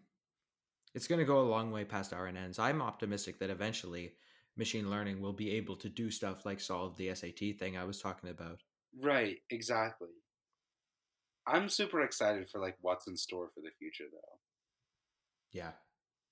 it's 0.93 1.07
going 1.07 1.19
to 1.19 1.25
go 1.25 1.39
a 1.39 1.49
long 1.49 1.71
way 1.71 1.83
past 1.83 2.11
RNNs. 2.11 2.59
I'm 2.59 2.81
optimistic 2.81 3.39
that 3.39 3.49
eventually 3.49 4.13
machine 4.57 4.89
learning 4.89 5.21
will 5.21 5.33
be 5.33 5.51
able 5.51 5.75
to 5.77 5.89
do 5.89 6.11
stuff 6.11 6.45
like 6.45 6.59
solve 6.59 6.97
the 6.97 7.13
SAT 7.13 7.57
thing 7.57 7.77
I 7.77 7.85
was 7.85 8.01
talking 8.01 8.29
about. 8.29 8.61
Right, 8.99 9.37
exactly. 9.49 10.09
I'm 11.47 11.69
super 11.69 12.01
excited 12.01 12.49
for 12.49 12.59
like 12.59 12.77
what's 12.81 13.07
in 13.07 13.17
store 13.17 13.49
for 13.53 13.61
the 13.61 13.71
future 13.79 14.05
though. 14.11 14.37
Yeah, 15.51 15.71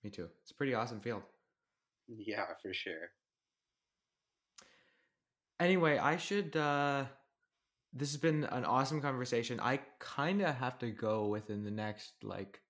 me 0.03 0.11
too. 0.11 0.29
It's 0.43 0.51
a 0.51 0.55
pretty 0.55 0.75
awesome 0.75 0.99
field. 0.99 1.23
Yeah, 2.07 2.55
for 2.61 2.73
sure. 2.73 3.11
Anyway, 5.59 5.97
I 5.97 6.17
should. 6.17 6.55
Uh, 6.55 7.07
this 7.93 8.11
has 8.11 8.21
been 8.21 8.43
an 8.45 8.65
awesome 8.65 9.01
conversation. 9.01 9.59
I 9.59 9.77
kind 9.99 10.41
of 10.41 10.55
have 10.55 10.79
to 10.79 10.91
go 10.91 11.27
within 11.29 11.63
the 11.63 11.71
next 11.71 12.23
like 12.23 12.63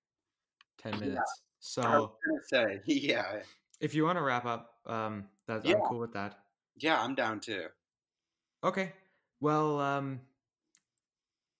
10 0.77 0.99
Yeah. 0.99 0.99
minutes. 0.99 1.43
I 1.83 1.99
So 1.99 2.19
say, 2.43 2.81
yeah, 2.87 3.43
if 3.79 3.93
you 3.93 4.03
want 4.03 4.17
to 4.17 4.21
wrap 4.23 4.45
up, 4.45 4.81
um, 4.85 5.29
that, 5.47 5.63
Yeah. 5.63 5.75
I'm 5.75 5.81
cool 5.81 5.99
with 5.99 6.13
that. 6.13 6.45
yeah, 6.77 7.01
I'm 7.01 7.15
down 7.15 7.39
too. 7.39 7.69
Okay. 8.63 8.93
Well, 9.39 9.79
um, 9.79 10.27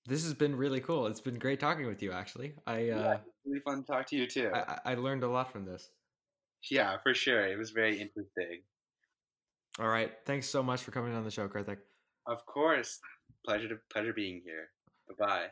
this 0.05 0.23
has 0.23 0.33
been 0.33 0.55
really 0.55 0.81
cool. 0.81 1.05
It's 1.07 1.21
been 1.21 1.39
great 1.39 1.59
talking 1.59 1.85
with 1.85 2.01
you. 2.01 2.11
Actually, 2.11 2.55
I 2.65 2.89
Yeah. 2.89 3.15
uh, 3.15 3.23
Really 3.45 3.61
fun 3.61 3.83
to 3.83 3.87
talk 3.91 4.07
to 4.07 4.15
you 4.17 4.27
too. 4.27 4.51
I 4.53 4.79
I 4.85 4.95
learned 4.95 5.23
a 5.23 5.29
lot 5.29 5.51
from 5.51 5.65
this. 5.65 5.91
Yeah, 6.71 6.97
for 7.03 7.13
sure. 7.13 7.47
It 7.47 7.57
was 7.57 7.71
very 7.71 7.99
interesting. 7.99 8.61
All 9.79 9.87
right. 9.87 10.11
Thanks 10.25 10.47
so 10.47 10.63
much 10.63 10.81
for 10.81 10.91
coming 10.91 11.13
on 11.15 11.23
the 11.23 11.31
show, 11.31 11.47
Karthik. 11.47 11.77
Of 12.25 12.45
course, 12.45 12.99
pleasure 13.45 13.69
to 13.69 13.77
pleasure 13.91 14.13
being 14.13 14.41
here. 14.43 14.69
Bye 15.07 15.25
bye. 15.25 15.47